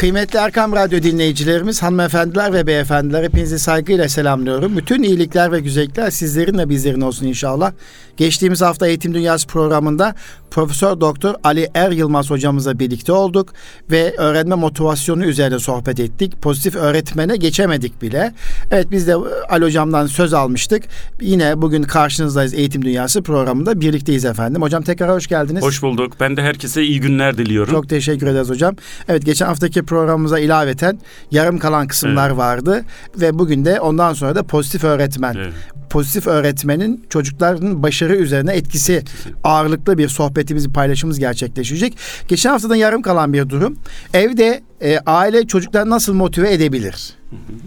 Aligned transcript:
Kıymetli 0.00 0.38
Erkam 0.38 0.72
Radyo 0.72 1.02
dinleyicilerimiz, 1.02 1.82
hanımefendiler 1.82 2.52
ve 2.52 2.66
beyefendiler 2.66 3.24
hepinizi 3.24 3.58
saygıyla 3.58 4.08
selamlıyorum. 4.08 4.76
Bütün 4.76 5.02
iyilikler 5.02 5.52
ve 5.52 5.60
güzellikler 5.60 6.10
sizlerin 6.10 6.58
ve 6.58 6.68
bizlerin 6.68 7.00
olsun 7.00 7.26
inşallah. 7.26 7.72
Geçtiğimiz 8.16 8.62
hafta 8.62 8.86
Eğitim 8.86 9.14
Dünyası 9.14 9.46
programında 9.46 10.14
Profesör 10.50 11.00
Doktor 11.00 11.34
Ali 11.44 11.68
Er 11.74 11.90
Yılmaz 11.90 12.30
hocamızla 12.30 12.78
birlikte 12.78 13.12
olduk 13.12 13.52
ve 13.90 14.14
öğrenme 14.18 14.54
motivasyonu 14.54 15.24
üzerine 15.24 15.58
sohbet 15.58 16.00
ettik. 16.00 16.42
Pozitif 16.42 16.76
öğretmene 16.76 17.36
geçemedik 17.36 18.02
bile. 18.02 18.34
Evet 18.70 18.86
biz 18.90 19.06
de 19.06 19.14
Ali 19.48 19.64
hocamdan 19.64 20.06
söz 20.06 20.34
almıştık. 20.34 20.82
Yine 21.20 21.62
bugün 21.62 21.82
karşınızdayız 21.82 22.54
Eğitim 22.54 22.84
Dünyası 22.84 23.22
programında 23.22 23.80
birlikteyiz 23.80 24.24
efendim. 24.24 24.62
Hocam 24.62 24.82
tekrar 24.82 25.10
hoş 25.10 25.26
geldiniz. 25.26 25.62
Hoş 25.62 25.82
bulduk. 25.82 26.12
Ben 26.20 26.36
de 26.36 26.42
herkese 26.42 26.82
iyi 26.82 27.00
günler 27.00 27.38
diliyorum. 27.38 27.72
Çok 27.72 27.88
teşekkür 27.88 28.26
ederiz 28.26 28.48
hocam. 28.48 28.76
Evet 29.08 29.24
geçen 29.24 29.46
haftaki 29.46 29.82
programımıza 29.90 30.38
ilaveten 30.38 30.98
yarım 31.30 31.58
kalan 31.58 31.86
kısımlar 31.86 32.28
evet. 32.28 32.38
vardı 32.38 32.84
ve 33.20 33.38
bugün 33.38 33.64
de 33.64 33.80
ondan 33.80 34.12
sonra 34.12 34.34
da 34.34 34.42
pozitif 34.42 34.84
öğretmen. 34.84 35.34
Evet 35.34 35.52
pozitif 35.90 36.26
öğretmenin 36.26 37.06
çocukların 37.10 37.82
başarı 37.82 38.16
üzerine 38.16 38.52
etkisi 38.52 39.02
ağırlıklı 39.44 39.98
bir 39.98 40.08
sohbetimiz, 40.08 40.68
paylaşımımız 40.68 41.18
gerçekleşecek. 41.18 41.98
Geçen 42.28 42.50
haftadan 42.50 42.74
yarım 42.74 43.02
kalan 43.02 43.32
bir 43.32 43.48
durum. 43.48 43.76
Evde 44.14 44.62
e, 44.82 44.98
aile 45.06 45.46
çocukları 45.46 45.90
nasıl 45.90 46.14
motive 46.14 46.52
edebilir? 46.52 47.20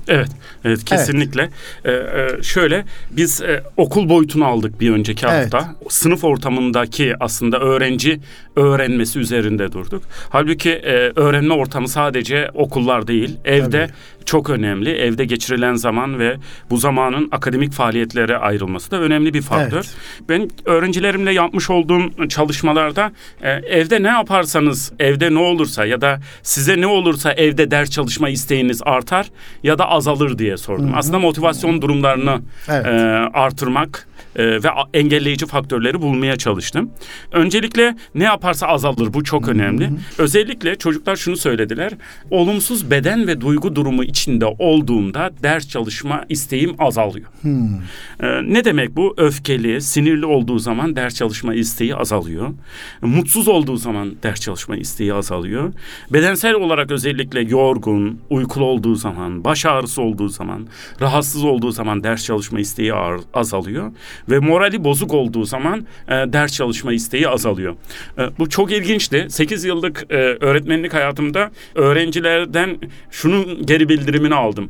Evet, 0.08 0.30
evet 0.66 0.86
kesinlikle. 0.86 1.50
Evet. 1.86 2.40
Ee, 2.40 2.44
şöyle 2.44 2.86
biz 3.12 3.42
e, 3.42 3.64
okul 3.78 4.10
boyutunu 4.10 4.46
aldık 4.46 4.82
bir 4.82 4.92
önceki 4.92 5.26
hafta. 5.26 5.58
Evet. 5.58 5.92
Sınıf 5.94 6.24
ortamındaki 6.24 7.14
aslında 7.20 7.60
öğrenci 7.60 8.20
öğrenmesi 8.56 9.20
üzerinde 9.20 9.72
durduk. 9.72 10.04
Halbuki 10.30 10.70
e, 10.70 11.12
öğrenme 11.16 11.54
ortamı 11.54 11.88
sadece 11.88 12.50
okullar 12.54 13.08
değil, 13.08 13.38
evde 13.46 13.88
Tabii. 13.88 14.26
çok 14.26 14.50
önemli. 14.50 14.90
Evde 14.92 15.26
geçirilen 15.26 15.76
zaman 15.76 16.20
ve 16.20 16.38
bu 16.70 16.78
zamanın 16.78 17.30
akademik 17.32 17.74
faaliyetlere 17.74 18.38
ayrılması 18.38 18.92
da 18.92 19.00
önemli 19.00 19.34
bir 19.34 19.42
faktör. 19.42 19.78
Evet. 19.78 19.96
Ben 20.30 20.50
öğrencilerimle 20.66 21.34
yapmış 21.34 21.70
olduğum 21.70 22.28
çalışmalarda 22.30 23.12
e, 23.42 23.50
evde 23.52 24.04
ne 24.04 24.08
yaparsanız, 24.08 24.94
evde 25.00 25.34
ne 25.34 25.40
olursa 25.40 25.86
ya 25.86 26.02
da 26.02 26.20
size 26.44 26.82
ne 26.82 26.88
olursa 27.04 27.34
evde 27.34 27.72
ders 27.72 27.90
çalışma 27.90 28.30
isteğiniz 28.30 28.82
artar 28.86 29.32
ya 29.64 29.80
da 29.80 29.90
azalır 29.90 30.38
diye 30.38 30.58
sordum. 30.58 30.90
Hı-hı. 30.90 30.98
Aslında 30.98 31.20
motivasyon 31.20 31.82
durumlarını 31.82 32.42
evet. 32.70 32.86
e, 32.86 32.90
artırmak 33.34 34.08
e, 34.36 34.64
ve 34.64 34.68
engelleyici 34.94 35.46
faktörleri 35.46 36.02
bulmaya 36.02 36.36
çalıştım. 36.36 36.92
Öncelikle 37.32 37.96
ne 38.16 38.24
yaparsa 38.24 38.68
azalır 38.68 39.14
bu 39.14 39.24
çok 39.24 39.48
önemli. 39.48 39.90
Özellikle 40.18 40.76
çocuklar 40.76 41.16
şunu 41.16 41.38
söylediler. 41.38 41.92
Olumsuz 42.32 42.92
beden 42.92 43.28
ve 43.28 43.42
duygu 43.42 43.76
durumu 43.76 44.04
içinde 44.04 44.46
olduğumda 44.46 45.32
ders 45.44 45.68
çalışma 45.68 46.26
isteğim 46.30 46.76
azalıyor. 46.80 47.28
E, 48.24 48.54
ne 48.54 48.66
demek 48.66 48.96
bu? 48.96 49.14
Öfkeli, 49.18 49.82
sinirli 49.82 50.26
olduğu 50.26 50.60
zaman 50.60 50.96
ders 50.96 51.16
çalışma 51.16 51.54
isteği 51.54 51.96
azalıyor. 51.96 52.50
Mutsuz 53.02 53.48
olduğu 53.48 53.78
zaman 53.78 54.16
ders 54.24 54.42
çalışma 54.42 54.76
isteği 54.76 55.14
azalıyor. 55.14 55.74
Bedensel 56.10 56.54
olarak 56.54 56.92
özellikle 56.92 57.42
yorgun, 57.42 58.20
uykulu 58.30 58.66
olduğu 58.66 58.96
zaman, 58.96 59.44
baş 59.44 59.66
ağrısı 59.66 60.02
olduğu 60.02 60.30
zaman, 60.30 60.68
rahatsız 61.02 61.44
olduğu 61.44 61.72
zaman 61.72 62.04
ders 62.04 62.26
çalışma 62.26 62.60
isteği 62.60 62.94
azalıyor 63.34 63.92
ve 64.30 64.40
morali 64.40 64.84
bozuk 64.84 65.14
olduğu 65.14 65.44
zaman 65.44 65.86
e, 66.08 66.12
ders 66.12 66.54
çalışma 66.54 66.94
isteği 66.94 67.30
azalıyor. 67.30 67.76
E, 68.18 68.22
bu 68.40 68.50
çok 68.50 68.72
ilginçti. 68.72 69.28
8 69.30 69.64
yıllık 69.64 70.06
e, 70.10 70.16
öğretmenlik 70.16 70.94
hayatımda 70.94 71.52
öğrencilerden 71.76 72.78
şunun 73.12 73.66
geri 73.66 73.90
bildirimini 73.90 74.36
aldım. 74.36 74.70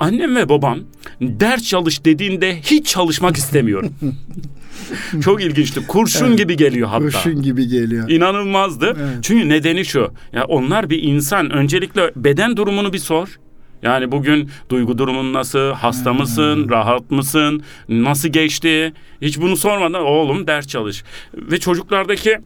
Annem 0.00 0.36
ve 0.36 0.48
babam 0.48 0.78
ders 1.20 1.62
çalış 1.62 2.04
dediğinde 2.04 2.60
hiç 2.60 2.86
çalışmak 2.86 3.36
istemiyorum. 3.36 3.94
Çok 5.24 5.42
ilginçti. 5.42 5.86
Kurşun 5.86 6.26
evet. 6.26 6.38
gibi 6.38 6.56
geliyor 6.56 6.88
hatta. 6.88 7.04
Kurşun 7.04 7.42
gibi 7.42 7.68
geliyor. 7.68 8.10
İnanılmazdı. 8.10 8.86
Evet. 8.86 9.18
Çünkü 9.22 9.48
nedeni 9.48 9.84
şu. 9.84 10.12
Ya 10.32 10.44
onlar 10.44 10.90
bir 10.90 11.02
insan. 11.02 11.50
Öncelikle 11.50 12.12
beden 12.16 12.56
durumunu 12.56 12.92
bir 12.92 12.98
sor. 12.98 13.38
Yani 13.82 14.12
bugün 14.12 14.50
duygu 14.70 14.98
durumun 14.98 15.32
nasıl? 15.32 15.72
Hasta 15.72 16.10
hmm. 16.10 16.18
mısın? 16.18 16.68
Rahat 16.70 17.10
mısın? 17.10 17.62
Nasıl 17.88 18.28
geçti? 18.28 18.92
Hiç 19.22 19.40
bunu 19.40 19.56
sormadan 19.56 20.02
oğlum 20.02 20.46
ders 20.46 20.66
çalış. 20.66 21.04
Ve 21.34 21.60
çocuklardaki 21.60 22.38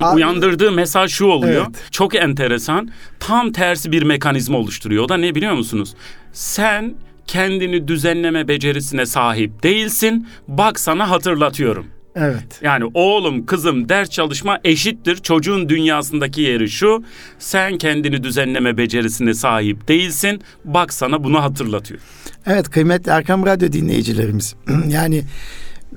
Abi, 0.00 0.16
uyandırdığı 0.16 0.72
mesaj 0.72 1.12
şu 1.12 1.26
oluyor. 1.26 1.66
Evet. 1.66 1.88
Çok 1.90 2.14
enteresan. 2.14 2.90
Tam 3.20 3.52
tersi 3.52 3.92
bir 3.92 4.02
mekanizma 4.02 4.58
oluşturuyor. 4.58 5.04
O 5.04 5.08
da 5.08 5.16
ne 5.16 5.34
biliyor 5.34 5.52
musunuz? 5.52 5.94
Sen 6.32 6.94
kendini 7.26 7.88
düzenleme 7.88 8.48
becerisine 8.48 9.06
sahip 9.06 9.62
değilsin. 9.62 10.28
Bak 10.48 10.80
sana 10.80 11.10
hatırlatıyorum. 11.10 11.86
Evet. 12.16 12.60
Yani 12.62 12.84
oğlum 12.94 13.46
kızım 13.46 13.88
ders 13.88 14.10
çalışma 14.10 14.58
eşittir. 14.64 15.16
Çocuğun 15.16 15.68
dünyasındaki 15.68 16.40
yeri 16.40 16.70
şu. 16.70 17.04
Sen 17.38 17.78
kendini 17.78 18.22
düzenleme 18.22 18.78
becerisine 18.78 19.34
sahip 19.34 19.88
değilsin. 19.88 20.42
Bak 20.64 20.94
sana 20.94 21.24
bunu 21.24 21.42
hatırlatıyor. 21.42 22.00
Evet 22.46 22.70
kıymetli 22.70 23.10
Erkam 23.10 23.46
Radyo 23.46 23.72
dinleyicilerimiz. 23.72 24.54
yani 24.88 25.22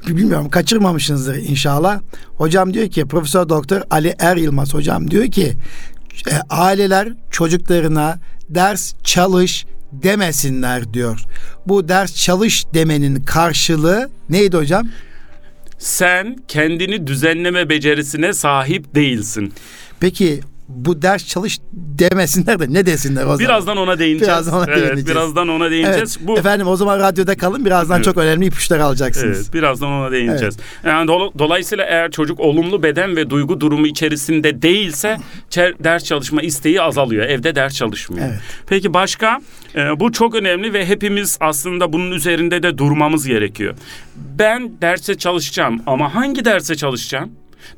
bilmiyorum 0.07 0.49
kaçırmamışsınızdır 0.49 1.35
inşallah. 1.35 1.99
Hocam 2.37 2.73
diyor 2.73 2.89
ki 2.89 3.05
Profesör 3.05 3.49
Doktor 3.49 3.81
Ali 3.89 4.15
Er 4.19 4.37
Yılmaz 4.37 4.73
hocam 4.73 5.11
diyor 5.11 5.27
ki 5.27 5.53
e, 6.31 6.35
aileler 6.49 7.09
çocuklarına 7.31 8.19
ders 8.49 8.93
çalış 9.03 9.65
demesinler 9.91 10.93
diyor. 10.93 11.25
Bu 11.67 11.87
ders 11.87 12.15
çalış 12.15 12.65
demenin 12.73 13.23
karşılığı 13.23 14.09
neydi 14.29 14.57
hocam? 14.57 14.87
Sen 15.77 16.35
kendini 16.47 17.07
düzenleme 17.07 17.69
becerisine 17.69 18.33
sahip 18.33 18.95
değilsin. 18.95 19.53
Peki 19.99 20.39
bu 20.67 21.01
ders 21.01 21.27
çalış 21.27 21.59
demesinler 21.73 22.59
de 22.59 22.73
ne 22.73 22.85
desinler 22.85 23.21
o 23.21 23.25
zaman? 23.25 23.39
Birazdan 23.39 23.77
ona 23.77 23.99
değineceğiz. 23.99 24.27
Birazdan 24.27 24.53
ona 24.53 24.65
evet, 24.65 24.77
değineceğiz. 24.77 25.07
Birazdan 25.07 25.47
ona 25.49 25.71
değineceğiz. 25.71 26.17
Evet, 26.17 26.27
bu 26.27 26.39
efendim 26.39 26.67
o 26.67 26.75
zaman 26.75 26.99
radyoda 26.99 27.37
kalın. 27.37 27.65
Birazdan 27.65 27.95
evet. 27.95 28.05
çok 28.05 28.17
önemli 28.17 28.45
ipuçları 28.45 28.83
alacaksınız. 28.83 29.37
Evet, 29.37 29.53
birazdan 29.53 29.89
ona 29.89 30.11
değineceğiz. 30.11 30.57
Evet. 30.57 30.93
Yani 30.93 31.09
do- 31.09 31.39
dolayısıyla 31.39 31.85
eğer 31.85 32.11
çocuk 32.11 32.39
olumlu 32.39 32.83
beden 32.83 33.15
ve 33.15 33.29
duygu 33.29 33.61
durumu 33.61 33.87
içerisinde 33.87 34.61
değilse 34.61 35.17
ders 35.55 36.03
çalışma 36.03 36.41
isteği 36.41 36.81
azalıyor. 36.81 37.25
Evde 37.25 37.55
ders 37.55 37.75
çalışmıyor. 37.75 38.27
Evet. 38.27 38.39
Peki 38.67 38.93
başka? 38.93 39.39
Ee, 39.75 39.99
bu 39.99 40.11
çok 40.11 40.35
önemli 40.35 40.73
ve 40.73 40.85
hepimiz 40.85 41.37
aslında 41.39 41.93
bunun 41.93 42.11
üzerinde 42.11 42.63
de 42.63 42.77
durmamız 42.77 43.27
gerekiyor. 43.27 43.75
Ben 44.15 44.71
derse 44.81 45.17
çalışacağım 45.17 45.81
ama 45.85 46.15
hangi 46.15 46.45
derse 46.45 46.75
çalışacağım? 46.75 47.31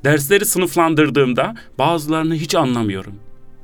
Dersleri 0.03 0.45
sınıflandırdığımda 0.45 1.55
bazılarını 1.79 2.35
hiç 2.35 2.55
anlamıyorum. 2.55 3.15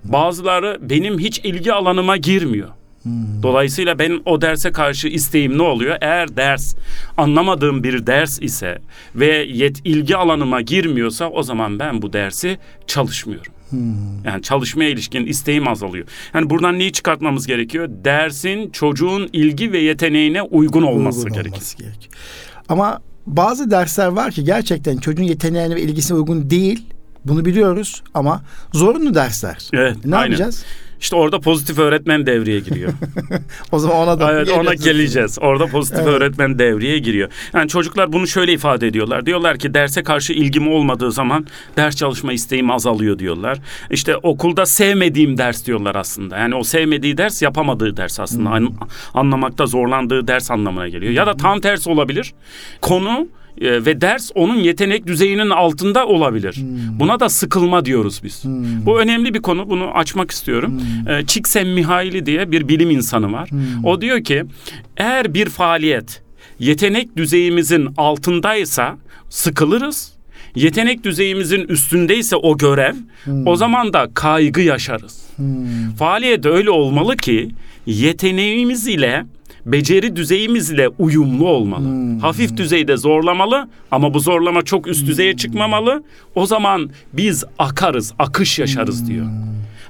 Bazıları 0.04 0.78
benim 0.82 1.20
hiç 1.20 1.40
ilgi 1.40 1.74
alanıma 1.74 2.18
girmiyor. 2.18 2.70
Hmm. 3.04 3.44
Dolayısıyla 3.44 4.00
benim 4.00 4.22
o 4.26 4.42
derse 4.42 4.72
karşı 4.72 5.08
isteğim 5.08 5.58
ne 5.58 5.62
oluyor? 5.62 5.98
Eğer 6.02 6.38
ders 6.38 6.76
anlamadığım 7.18 7.84
bir 7.84 8.08
ders 8.08 8.42
ise 8.42 8.82
ve 9.16 9.46
yet 9.50 9.82
ilgi 9.86 10.18
alanıma 10.18 10.62
girmiyorsa 10.62 11.30
o 11.30 11.44
zaman 11.44 11.80
ben 11.80 12.02
bu 12.02 12.14
dersi 12.14 12.58
çalışmıyorum. 12.88 13.54
Hmm. 13.70 14.26
Yani 14.26 14.42
çalışmaya 14.42 14.90
ilişkin 14.90 15.26
isteğim 15.26 15.68
azalıyor. 15.68 16.08
Yani 16.34 16.50
buradan 16.50 16.80
neyi 16.80 16.92
çıkartmamız 16.92 17.48
gerekiyor? 17.48 17.90
Dersin 17.90 18.70
çocuğun 18.70 19.30
ilgi 19.34 19.72
ve 19.72 19.80
yeteneğine 19.80 20.42
uygun 20.42 20.82
olması, 20.82 21.20
uygun 21.26 21.40
olması 21.40 21.78
gerekiyor. 21.78 22.14
Ama 22.70 23.02
bazı 23.28 23.72
dersler 23.72 24.08
var 24.08 24.32
ki 24.32 24.44
gerçekten 24.44 24.98
çocuğun 24.98 25.24
yeteneğine 25.24 25.76
ve 25.76 25.82
ilgisine 25.82 26.18
uygun 26.18 26.50
değil. 26.50 26.86
Bunu 27.26 27.46
biliyoruz 27.46 28.04
ama 28.14 28.42
zorunlu 28.74 29.14
dersler. 29.14 29.70
Evet. 29.74 29.98
Ne 30.06 30.16
aynen. 30.16 30.28
yapacağız? 30.28 30.64
İşte 31.06 31.16
orada 31.16 31.40
pozitif 31.40 31.80
öğretmen 31.80 32.26
devreye 32.26 32.60
giriyor. 32.60 32.94
o 33.72 33.80
zaman 33.80 33.98
ona 33.98 34.20
da 34.20 34.32
Evet 34.32 34.50
ona 34.50 34.74
geleceğiz. 34.74 35.38
Orada 35.42 35.66
pozitif 35.66 36.00
evet. 36.00 36.08
öğretmen 36.08 36.60
devreye 36.60 37.00
giriyor. 37.00 37.30
Yani 37.54 37.70
çocuklar 37.70 38.14
bunu 38.14 38.28
şöyle 38.28 38.54
ifade 38.54 38.88
ediyorlar. 38.88 39.26
Diyorlar 39.26 39.58
ki 39.58 39.74
derse 39.74 40.04
karşı 40.04 40.34
ilgim 40.34 40.68
olmadığı 40.68 41.12
zaman 41.12 41.48
ders 41.78 41.96
çalışma 41.96 42.34
isteğim 42.34 42.72
azalıyor 42.72 43.20
diyorlar. 43.20 43.58
İşte 43.92 44.18
okulda 44.18 44.66
sevmediğim 44.66 45.38
ders 45.38 45.66
diyorlar 45.66 45.96
aslında. 45.96 46.38
Yani 46.38 46.56
o 46.56 46.64
sevmediği 46.64 47.18
ders 47.18 47.42
yapamadığı 47.42 47.98
ders 47.98 48.20
aslında. 48.20 48.58
Hmm. 48.58 48.68
Anlamakta 49.14 49.66
zorlandığı 49.66 50.28
ders 50.28 50.52
anlamına 50.52 50.88
geliyor. 50.88 51.12
Ya 51.12 51.28
da 51.28 51.38
tam 51.38 51.60
tersi 51.60 51.90
olabilir. 51.90 52.34
Konu 52.82 53.28
e, 53.62 53.86
ve 53.86 54.02
ders 54.02 54.32
onun 54.36 54.56
yetenek 54.56 55.08
düzeyinin 55.08 55.50
altında 55.50 56.08
olabilir. 56.08 56.56
Hmm. 56.56 57.00
Buna 57.00 57.20
da 57.20 57.30
sıkılma 57.30 57.86
diyoruz 57.86 58.22
biz. 58.24 58.44
Hmm. 58.44 58.86
Bu 58.86 59.00
önemli 59.00 59.34
bir 59.34 59.42
konu. 59.42 59.70
Bunu 59.70 59.92
açmak 59.92 60.32
istiyorum. 60.32 60.82
Hmm. 61.06 61.14
E, 61.14 61.26
Csikszentmihalyi 61.26 62.26
diye 62.26 62.52
bir 62.52 62.68
bilim 62.68 62.90
insanı 62.90 63.34
var. 63.34 63.50
Hmm. 63.50 63.86
O 63.86 64.02
diyor 64.02 64.24
ki 64.24 64.44
eğer 64.98 65.34
bir 65.34 65.50
faaliyet 65.50 66.22
yetenek 66.60 67.18
düzeyimizin 67.18 67.90
altındaysa 67.98 68.98
sıkılırız. 69.30 70.16
yetenek 70.56 71.04
düzeyimizin 71.04 71.62
üstündeyse 71.68 72.36
o 72.36 72.58
görev 72.58 72.94
hmm. 73.24 73.48
o 73.48 73.56
zaman 73.56 73.94
da 73.94 74.08
kaygı 74.14 74.62
yaşarız. 74.62 75.26
Hmm. 75.36 75.96
Faaliyet 76.00 76.46
öyle 76.46 76.70
olmalı 76.70 77.18
ki 77.18 77.50
yeteneğimiz 77.86 78.88
ile 78.88 79.26
beceri 79.66 80.16
düzeyimizle 80.16 80.90
uyumlu 81.00 81.48
olmalı. 81.48 81.86
Hmm. 81.86 82.20
Hafif 82.20 82.58
düzeyde 82.58 82.98
zorlamalı 82.98 83.70
ama 83.92 84.14
bu 84.14 84.20
zorlama 84.20 84.62
çok 84.62 84.88
üst 84.88 85.08
düzeye 85.08 85.32
hmm. 85.32 85.38
çıkmamalı. 85.38 86.04
O 86.36 86.46
zaman 86.46 86.90
biz 87.14 87.44
akarız, 87.60 88.14
akış 88.20 88.60
yaşarız 88.60 89.02
hmm. 89.02 89.08
diyor. 89.08 89.26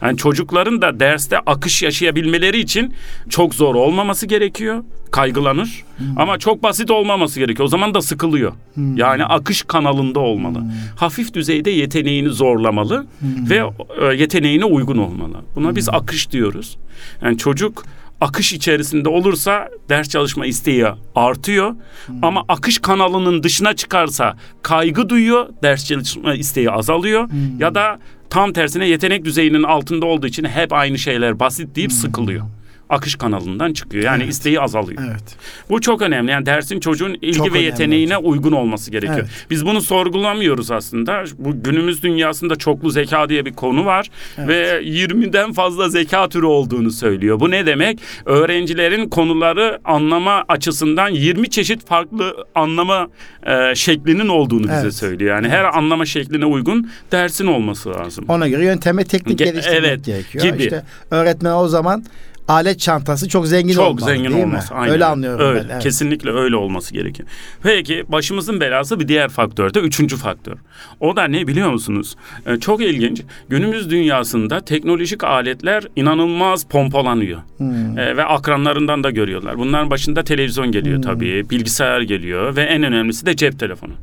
Yani 0.01 0.17
çocukların 0.17 0.81
da 0.81 0.99
derste 0.99 1.39
akış 1.39 1.83
yaşayabilmeleri 1.83 2.59
için 2.59 2.93
çok 3.29 3.55
zor 3.55 3.75
olmaması 3.75 4.25
gerekiyor. 4.25 4.83
Kaygılanır. 5.11 5.83
Hmm. 5.97 6.05
Ama 6.17 6.37
çok 6.37 6.63
basit 6.63 6.91
olmaması 6.91 7.39
gerekiyor. 7.39 7.65
O 7.65 7.67
zaman 7.67 7.93
da 7.93 8.01
sıkılıyor. 8.01 8.53
Hmm. 8.73 8.97
Yani 8.97 9.25
akış 9.25 9.63
kanalında 9.63 10.19
olmalı. 10.19 10.59
Hmm. 10.59 10.69
Hafif 10.95 11.33
düzeyde 11.33 11.69
yeteneğini 11.69 12.29
zorlamalı 12.29 13.05
hmm. 13.19 13.49
ve 13.49 13.63
e, 14.01 14.15
yeteneğine 14.15 14.65
uygun 14.65 14.97
olmalı. 14.97 15.35
Buna 15.55 15.67
hmm. 15.67 15.75
biz 15.75 15.89
akış 15.89 16.31
diyoruz. 16.31 16.77
Yani 17.21 17.37
çocuk 17.37 17.83
akış 18.21 18.53
içerisinde 18.53 19.09
olursa 19.09 19.69
ders 19.89 20.09
çalışma 20.09 20.45
isteği 20.45 20.85
artıyor. 21.15 21.75
Hmm. 22.05 22.15
Ama 22.21 22.43
akış 22.47 22.79
kanalının 22.79 23.43
dışına 23.43 23.75
çıkarsa 23.75 24.37
kaygı 24.61 25.09
duyuyor, 25.09 25.49
ders 25.63 25.85
çalışma 25.85 26.33
isteği 26.33 26.71
azalıyor. 26.71 27.29
Hmm. 27.29 27.59
Ya 27.59 27.75
da 27.75 27.99
tam 28.29 28.53
tersine 28.53 28.87
yetenek 28.87 29.25
düzeyinin 29.25 29.63
altında 29.63 30.05
olduğu 30.05 30.27
için 30.27 30.43
hep 30.43 30.73
aynı 30.73 30.97
şeyler 30.99 31.39
basit 31.39 31.75
deyip 31.75 31.91
hmm. 31.91 31.97
sıkılıyor 31.97 32.45
akış 32.89 33.15
kanalından 33.15 33.73
çıkıyor. 33.73 34.03
Yani 34.03 34.23
evet. 34.23 34.33
isteği 34.33 34.61
azalıyor. 34.61 35.01
Evet. 35.11 35.37
Bu 35.69 35.81
çok 35.81 36.01
önemli. 36.01 36.31
Yani 36.31 36.45
dersin 36.45 36.79
çocuğun 36.79 37.17
ilgi 37.21 37.37
çok 37.37 37.53
ve 37.53 37.59
yeteneğine 37.59 38.13
önemli. 38.13 38.27
uygun 38.27 38.51
olması 38.51 38.91
gerekiyor. 38.91 39.19
Evet. 39.19 39.47
Biz 39.49 39.65
bunu 39.65 39.81
sorgulamıyoruz 39.81 40.71
aslında. 40.71 41.23
Bu 41.37 41.63
günümüz 41.63 42.03
dünyasında 42.03 42.55
çoklu 42.55 42.89
zeka 42.89 43.29
diye 43.29 43.45
bir 43.45 43.53
konu 43.53 43.85
var 43.85 44.09
evet. 44.37 44.49
ve 44.49 44.81
20'den 44.83 45.53
fazla 45.53 45.89
zeka 45.89 46.29
türü 46.29 46.45
olduğunu 46.45 46.91
söylüyor. 46.91 47.39
Bu 47.39 47.51
ne 47.51 47.65
demek? 47.65 47.99
Öğrencilerin 48.25 49.09
konuları 49.09 49.79
anlama 49.85 50.43
açısından 50.47 51.09
20 51.09 51.49
çeşit 51.49 51.87
farklı 51.87 52.45
anlama 52.55 53.07
e, 53.45 53.75
şeklinin 53.75 54.27
olduğunu 54.27 54.67
evet. 54.69 54.77
bize 54.77 54.91
söylüyor. 54.91 55.35
Yani 55.35 55.47
evet. 55.47 55.57
her 55.57 55.77
anlama 55.77 56.05
şekline 56.05 56.45
uygun 56.45 56.89
dersin 57.11 57.47
olması 57.47 57.89
lazım. 57.89 58.25
Ona 58.27 58.47
göre 58.47 58.65
yönteme 58.65 59.03
teknik 59.03 59.37
geliştirmek 59.37 59.85
evet, 59.85 60.05
gerekiyor. 60.05 60.45
Gibi. 60.45 60.63
İşte 60.63 60.83
öğretmen 61.11 61.53
o 61.53 61.67
zaman 61.67 62.03
alet 62.47 62.79
çantası 62.79 63.29
çok 63.29 63.47
zengin 63.47 63.73
çok 63.73 63.87
olmalı 63.87 64.05
zengin 64.05 64.31
değil 64.31 64.43
olması, 64.43 64.73
mi? 64.73 64.79
Aynen. 64.79 64.93
Öyle 64.93 65.05
anlıyorum 65.05 65.45
öyle, 65.47 65.59
ben. 65.63 65.69
Evet. 65.73 65.83
Kesinlikle 65.83 66.31
öyle 66.31 66.55
olması 66.55 66.93
gerekiyor. 66.93 67.29
Peki 67.63 68.03
başımızın 68.07 68.59
belası 68.59 68.99
bir 68.99 69.07
diğer 69.07 69.29
faktör 69.29 69.73
de 69.73 69.79
üçüncü 69.79 70.17
faktör. 70.17 70.57
O 70.99 71.15
da 71.15 71.23
ne 71.23 71.47
biliyor 71.47 71.71
musunuz? 71.71 72.15
Ee, 72.45 72.59
çok 72.59 72.81
ilginç. 72.81 73.21
Günümüz 73.49 73.89
dünyasında 73.89 74.61
teknolojik 74.61 75.23
aletler 75.23 75.83
inanılmaz 75.95 76.63
pompalanıyor. 76.63 77.39
Hmm. 77.57 77.99
Ee, 77.99 78.17
ve 78.17 78.25
akranlarından 78.25 79.03
da 79.03 79.11
görüyorlar. 79.11 79.57
Bunların 79.57 79.89
başında 79.89 80.23
televizyon 80.23 80.71
geliyor 80.71 80.95
hmm. 80.95 81.03
tabii, 81.03 81.49
bilgisayar 81.49 82.01
geliyor 82.01 82.55
ve 82.55 82.61
en 82.61 82.83
önemlisi 82.83 83.25
de 83.25 83.35
cep 83.35 83.59
telefonu. 83.59 83.93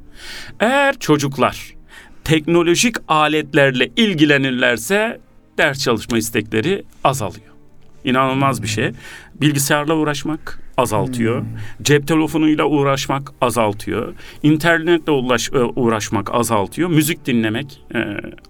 Eğer 0.60 0.98
çocuklar 0.98 1.74
teknolojik 2.24 2.96
aletlerle 3.08 3.90
ilgilenirlerse 3.96 5.20
ders 5.58 5.82
çalışma 5.82 6.18
istekleri 6.18 6.84
azalıyor. 7.04 7.51
İnanılmaz 8.04 8.62
bir 8.62 8.68
şey. 8.68 8.92
Bilgisayarla 9.40 9.94
uğraşmak 9.94 10.62
azaltıyor. 10.76 11.40
Hmm. 11.40 11.46
Cep 11.82 12.08
telefonuyla 12.08 12.64
uğraşmak 12.64 13.32
azaltıyor. 13.40 14.14
İnternetle 14.42 15.12
uğraş, 15.12 15.50
e, 15.52 15.58
uğraşmak 15.58 16.34
azaltıyor. 16.34 16.88
Müzik 16.88 17.26
dinlemek 17.26 17.82
e, 17.94 17.98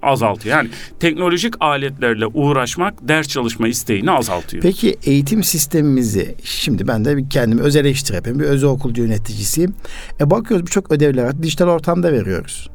azaltıyor. 0.03 0.57
Yani 0.57 0.69
teknolojik 1.01 1.55
aletlerle 1.61 2.27
uğraşmak 2.27 3.09
ders 3.09 3.29
çalışma 3.29 3.69
isteğini 3.69 4.11
azaltıyor. 4.11 4.63
Peki 4.63 4.97
eğitim 5.05 5.45
sistemimizi 5.45 6.35
şimdi 6.45 6.89
ben 6.89 7.05
de 7.05 7.29
kendimi 7.31 7.61
öz 7.61 7.77
eleştiri 7.77 8.17
yapayım. 8.17 8.39
Bir 8.39 8.45
özel 8.45 8.71
okul 8.71 8.97
yöneticisiyim. 8.97 9.75
E 10.21 10.31
bakıyoruz 10.31 10.67
birçok 10.67 10.93
ödevleri 10.93 11.43
dijital 11.43 11.69
ortamda 11.69 12.13
veriyoruz. 12.13 12.72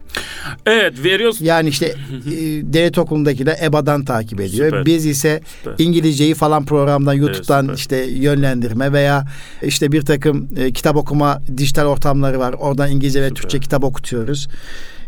Evet 0.66 1.04
veriyoruz. 1.04 1.42
Yani 1.42 1.70
işte 1.70 1.86
e, 1.86 1.94
devlet 2.74 2.98
okulundakiler 2.98 3.58
EBA'dan 3.64 4.06
takip 4.06 4.42
ediyor. 4.42 4.66
Süper. 4.66 4.86
Biz 4.86 5.06
ise 5.06 5.42
süper. 5.58 5.86
İngilizceyi 5.86 6.34
falan 6.34 6.66
programdan 6.66 7.14
YouTube'dan 7.14 7.68
evet, 7.68 7.78
işte 7.78 7.98
yönlendirme 7.98 8.94
veya 8.94 9.26
işte 9.62 9.92
bir 9.92 10.02
takım 10.02 10.48
e, 10.58 10.72
kitap 10.72 10.96
okuma 10.96 11.42
dijital 11.58 11.86
ortamları 11.86 12.40
var. 12.40 12.54
Oradan 12.54 12.92
İngilizce 12.92 13.20
süper. 13.20 13.32
ve 13.32 13.34
Türkçe 13.34 13.60
kitap 13.60 13.84
okutuyoruz. 13.84 14.48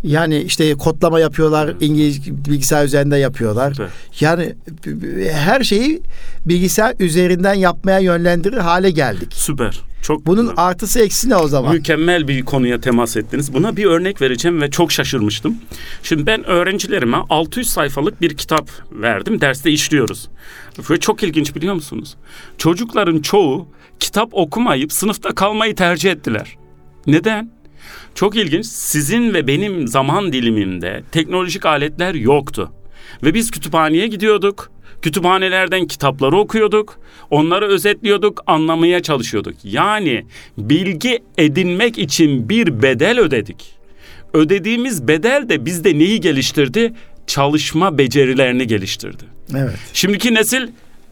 Yani 0.03 0.37
işte 0.41 0.73
kodlama 0.73 1.19
yapıyorlar, 1.19 1.73
İngiliz 1.79 2.45
bilgisayar 2.45 2.85
üzerinde 2.85 3.17
yapıyorlar. 3.17 3.77
Evet. 3.79 3.91
Yani 4.19 4.55
her 5.31 5.63
şeyi 5.63 6.01
bilgisayar 6.45 6.95
üzerinden 6.99 7.53
yapmaya 7.53 7.99
yönlendirir 7.99 8.57
hale 8.57 8.91
geldik. 8.91 9.33
Süper. 9.33 9.81
Çok 10.01 10.25
Bunun 10.25 10.41
güzel. 10.41 10.55
artısı 10.57 10.99
eksi 10.99 11.29
ne 11.29 11.35
o 11.35 11.47
zaman? 11.47 11.73
Mükemmel 11.73 12.27
bir 12.27 12.45
konuya 12.45 12.81
temas 12.81 13.17
ettiniz. 13.17 13.53
Buna 13.53 13.77
bir 13.77 13.85
örnek 13.85 14.21
vereceğim 14.21 14.61
ve 14.61 14.69
çok 14.71 14.91
şaşırmıştım. 14.91 15.55
Şimdi 16.03 16.25
ben 16.25 16.43
öğrencilerime 16.43 17.17
600 17.29 17.69
sayfalık 17.69 18.21
bir 18.21 18.37
kitap 18.37 18.69
verdim. 18.91 19.41
Derste 19.41 19.71
işliyoruz. 19.71 20.27
Ve 20.89 20.99
çok 20.99 21.23
ilginç 21.23 21.55
biliyor 21.55 21.73
musunuz? 21.73 22.15
Çocukların 22.57 23.19
çoğu 23.19 23.67
kitap 23.99 24.29
okumayıp 24.31 24.93
sınıfta 24.93 25.35
kalmayı 25.35 25.75
tercih 25.75 26.11
ettiler. 26.11 26.55
Neden? 27.07 27.51
Çok 28.15 28.35
ilginç. 28.35 28.65
Sizin 28.65 29.33
ve 29.33 29.47
benim 29.47 29.87
zaman 29.87 30.33
dilimimde 30.33 31.03
teknolojik 31.11 31.65
aletler 31.65 32.13
yoktu. 32.13 32.71
Ve 33.23 33.33
biz 33.33 33.51
kütüphaneye 33.51 34.07
gidiyorduk. 34.07 34.71
Kütüphanelerden 35.01 35.87
kitapları 35.87 36.37
okuyorduk. 36.37 36.99
Onları 37.29 37.67
özetliyorduk, 37.67 38.43
anlamaya 38.47 39.01
çalışıyorduk. 39.01 39.53
Yani 39.63 40.25
bilgi 40.57 41.19
edinmek 41.37 41.97
için 41.97 42.49
bir 42.49 42.81
bedel 42.81 43.19
ödedik. 43.19 43.79
Ödediğimiz 44.33 45.07
bedel 45.07 45.49
de 45.49 45.65
bizde 45.65 45.99
neyi 45.99 46.21
geliştirdi? 46.21 46.93
Çalışma 47.27 47.97
becerilerini 47.97 48.67
geliştirdi. 48.67 49.23
Evet. 49.55 49.75
Şimdiki 49.93 50.33
nesil 50.33 50.67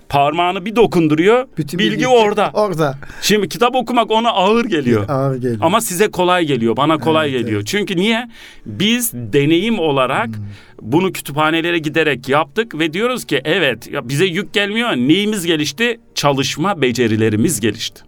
parmağını 0.09 0.65
bir 0.65 0.75
dokunduruyor. 0.75 1.47
Bütün 1.57 1.79
bilgi, 1.79 1.91
bilgi 1.91 2.07
orada. 2.07 2.51
Orada. 2.53 2.97
Şimdi 3.21 3.49
kitap 3.49 3.75
okumak 3.75 4.11
ona 4.11 4.29
ağır 4.29 4.65
geliyor. 4.65 5.09
Ağır 5.09 5.35
geliyor. 5.35 5.57
Ama 5.61 5.81
size 5.81 6.11
kolay 6.11 6.45
geliyor. 6.45 6.77
Bana 6.77 6.97
kolay 6.97 7.29
evet, 7.29 7.39
geliyor. 7.39 7.57
Evet. 7.57 7.67
Çünkü 7.67 7.97
niye? 7.97 8.29
Biz 8.65 9.13
deneyim 9.13 9.79
olarak 9.79 10.27
hmm. 10.27 10.45
bunu 10.81 11.11
kütüphanelere 11.11 11.77
giderek 11.77 12.29
yaptık 12.29 12.79
ve 12.79 12.93
diyoruz 12.93 13.25
ki 13.25 13.41
evet 13.45 13.89
bize 14.03 14.25
yük 14.25 14.53
gelmiyor. 14.53 14.89
Neyimiz 14.89 15.45
gelişti? 15.45 15.99
Çalışma 16.15 16.81
becerilerimiz 16.81 17.59
gelişti. 17.59 18.01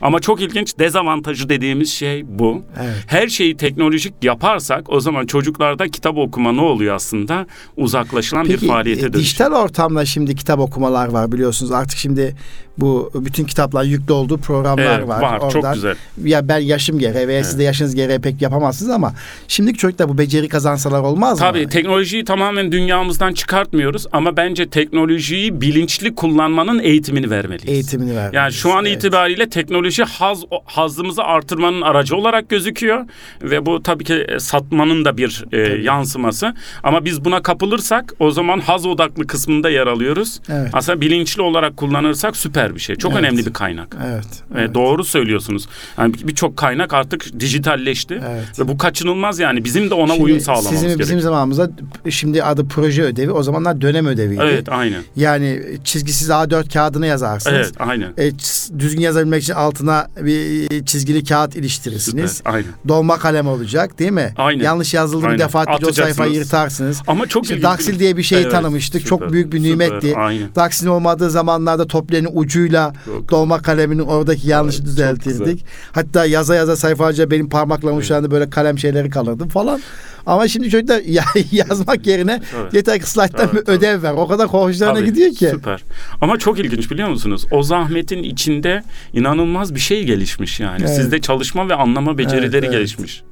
Ama 0.00 0.20
çok 0.20 0.40
ilginç 0.40 0.78
dezavantajı 0.78 1.48
dediğimiz 1.48 1.92
şey 1.92 2.38
bu. 2.38 2.62
Evet. 2.80 3.04
Her 3.06 3.28
şeyi 3.28 3.56
teknolojik 3.56 4.14
yaparsak 4.22 4.92
o 4.92 5.00
zaman 5.00 5.26
çocuklarda 5.26 5.88
kitap 5.88 6.18
okuma 6.18 6.52
ne 6.52 6.60
oluyor 6.60 6.94
aslında? 6.94 7.46
Uzaklaşılan 7.76 8.46
Peki, 8.46 8.62
bir 8.62 8.68
faaliyete 8.68 9.02
dönüşüyor. 9.02 9.24
Dijital 9.24 9.52
ortamda 9.52 10.04
şimdi 10.04 10.34
kitap 10.34 10.60
okumalar 10.60 11.08
var 11.08 11.32
biliyorsunuz. 11.32 11.72
Artık 11.72 11.98
şimdi 11.98 12.36
bu 12.80 13.10
bütün 13.14 13.44
kitaplar 13.44 13.84
yüklü 13.84 14.12
olduğu 14.12 14.38
programlar 14.38 14.98
evet, 14.98 15.08
var. 15.08 15.22
Var 15.22 15.38
Oradan, 15.38 15.48
çok 15.48 15.74
güzel. 15.74 15.96
Ya 16.24 16.48
ben 16.48 16.58
yaşım 16.58 16.98
gereği 16.98 17.28
veya 17.28 17.38
evet. 17.38 17.46
siz 17.46 17.58
de 17.58 17.62
yaşınız 17.62 17.94
gereği 17.94 18.18
pek 18.18 18.42
yapamazsınız 18.42 18.90
ama 18.90 19.14
şimdiki 19.48 19.78
çocuklar 19.78 20.08
bu 20.08 20.18
beceri 20.18 20.48
kazansalar 20.48 21.00
olmaz 21.00 21.38
Tabii, 21.38 21.58
mı? 21.58 21.64
Tabii 21.64 21.72
teknolojiyi 21.72 22.24
tamamen 22.24 22.72
dünyamızdan 22.72 23.32
çıkartmıyoruz 23.32 24.06
ama 24.12 24.36
bence 24.36 24.68
teknolojiyi 24.68 25.60
bilinçli 25.60 26.14
kullanmanın 26.14 26.78
eğitimini 26.78 27.30
vermeliyiz. 27.30 27.68
Eğitimini 27.68 28.10
vermeliyiz. 28.10 28.34
Yani 28.34 28.52
şu 28.52 28.72
an 28.72 28.84
evet. 28.84 28.96
itibariyle 28.96 29.48
teknoloji 29.48 30.04
haz 30.04 30.42
hazımızı 30.64 31.22
artırmanın 31.22 31.80
aracı 31.80 32.16
olarak 32.16 32.48
gözüküyor 32.48 33.06
ve 33.42 33.66
bu 33.66 33.82
tabii 33.82 34.04
ki 34.04 34.14
e, 34.14 34.40
satmanın 34.40 35.04
da 35.04 35.16
bir 35.16 35.44
e, 35.52 35.58
yansıması. 35.82 36.54
Ama 36.82 37.04
biz 37.04 37.24
buna 37.24 37.42
kapılırsak 37.42 38.14
o 38.18 38.30
zaman 38.30 38.60
haz 38.60 38.86
odaklı 38.86 39.26
kısmında 39.26 39.70
yer 39.70 39.86
alıyoruz. 39.86 40.40
Evet. 40.48 40.70
Aslında 40.72 41.00
bilinçli 41.00 41.42
olarak 41.42 41.76
kullanırsak 41.76 42.36
süper 42.36 42.69
bir 42.74 42.80
şey. 42.80 42.96
Çok 42.96 43.12
evet. 43.12 43.20
önemli 43.20 43.46
bir 43.46 43.52
kaynak. 43.52 43.96
Evet. 44.06 44.26
evet. 44.54 44.74
Doğru 44.74 45.04
söylüyorsunuz. 45.04 45.68
Yani 45.98 46.14
birçok 46.22 46.56
kaynak 46.56 46.94
artık 46.94 47.40
dijitalleşti 47.40 48.22
evet. 48.30 48.60
ve 48.60 48.68
bu 48.68 48.78
kaçınılmaz 48.78 49.38
yani. 49.38 49.64
Bizim 49.64 49.90
de 49.90 49.94
ona 49.94 50.12
şimdi 50.12 50.24
uyum 50.24 50.40
sağlamamız 50.40 50.70
sizin, 50.70 50.82
gerekiyor. 50.82 51.00
Bizim 51.00 51.20
zamanımızda 51.20 51.70
şimdi 52.10 52.42
adı 52.42 52.68
proje 52.68 53.02
ödevi. 53.02 53.30
O 53.30 53.42
zamanlar 53.42 53.80
dönem 53.80 54.06
ödeviydi. 54.06 54.40
Evet, 54.44 54.68
aynen. 54.68 55.02
Yani 55.16 55.62
çizgisiz 55.84 56.28
A4 56.28 56.72
kağıdına 56.72 57.06
yazarsınız. 57.06 57.56
Evet, 57.56 57.72
aynen. 57.78 58.12
E, 58.18 58.32
düzgün 58.78 59.00
yazabilmek 59.00 59.42
için 59.42 59.54
altına 59.54 60.06
bir 60.20 60.86
çizgili 60.86 61.24
kağıt 61.24 61.56
iliştirirsiniz. 61.56 62.32
Süper, 62.32 62.52
aynen. 62.52 62.70
Dolma 62.88 63.18
kalem 63.18 63.48
olacak 63.48 63.98
değil 63.98 64.12
mi? 64.12 64.34
Aynen. 64.36 64.64
Yanlış 64.64 64.94
yazıldı 64.94 65.28
bir 65.28 65.38
defa 65.38 65.64
o 65.88 65.92
sayfayı 65.92 66.32
yırtarsınız. 66.32 67.02
Ama 67.06 67.26
çok 67.26 67.44
işte 67.44 67.62
Daksil 67.62 67.98
diye 67.98 68.16
bir 68.16 68.22
şey 68.22 68.42
evet, 68.42 68.50
tanımıştık. 68.50 69.02
Süper, 69.02 69.08
çok 69.08 69.32
büyük 69.32 69.52
bir 69.52 69.62
nimetti. 69.62 70.14
Daksil 70.56 70.86
olmadığı 70.86 71.30
zamanlarda 71.30 71.86
toplerin 71.86 72.28
ucu 72.32 72.59
ucuyla 72.60 72.92
Çok 73.04 73.30
dolma 73.30 73.62
kaleminin 73.62 74.02
oradaki 74.02 74.48
yanlışı 74.48 74.78
Evet, 74.78 74.86
düzeltirdik. 74.86 75.64
Hatta 75.92 76.26
yaza 76.26 76.54
yaza 76.54 76.76
sayfalarca 76.76 77.30
benim 77.30 77.48
parmaklarım 77.48 77.96
uçlarında 77.98 78.30
böyle 78.30 78.50
kalem 78.50 78.78
şeyleri 78.78 79.10
kalırdı 79.10 79.48
falan. 79.48 79.80
Ama 80.26 80.48
şimdi 80.48 80.70
çocuklar 80.70 81.00
ya- 81.06 81.24
yazmak 81.52 82.06
yerine 82.06 82.40
Evet. 82.60 82.74
yeter 82.74 83.00
ki 83.00 83.10
slayttan 83.10 83.46
Tabii, 83.46 83.56
bir 83.66 83.72
ödev 83.72 84.02
ver. 84.02 84.12
O 84.12 84.28
kadar 84.28 84.48
hoşlarına 84.48 84.94
Tabii, 84.94 85.06
gidiyor 85.06 85.30
ki. 85.30 85.48
Süper. 85.50 85.84
Ama 86.20 86.38
çok 86.38 86.58
ilginç 86.58 86.90
biliyor 86.90 87.08
musunuz? 87.08 87.46
O 87.50 87.62
zahmetin 87.62 88.22
içinde 88.22 88.82
inanılmaz 89.12 89.74
bir 89.74 89.80
şey 89.80 90.04
gelişmiş 90.04 90.60
yani. 90.60 90.80
Evet. 90.80 90.94
Sizde 90.96 91.20
çalışma 91.20 91.68
ve 91.68 91.74
anlama 91.74 92.18
becerileri 92.18 92.46
Evet, 92.46 92.64
evet. 92.64 92.72
gelişmiş. 92.72 93.22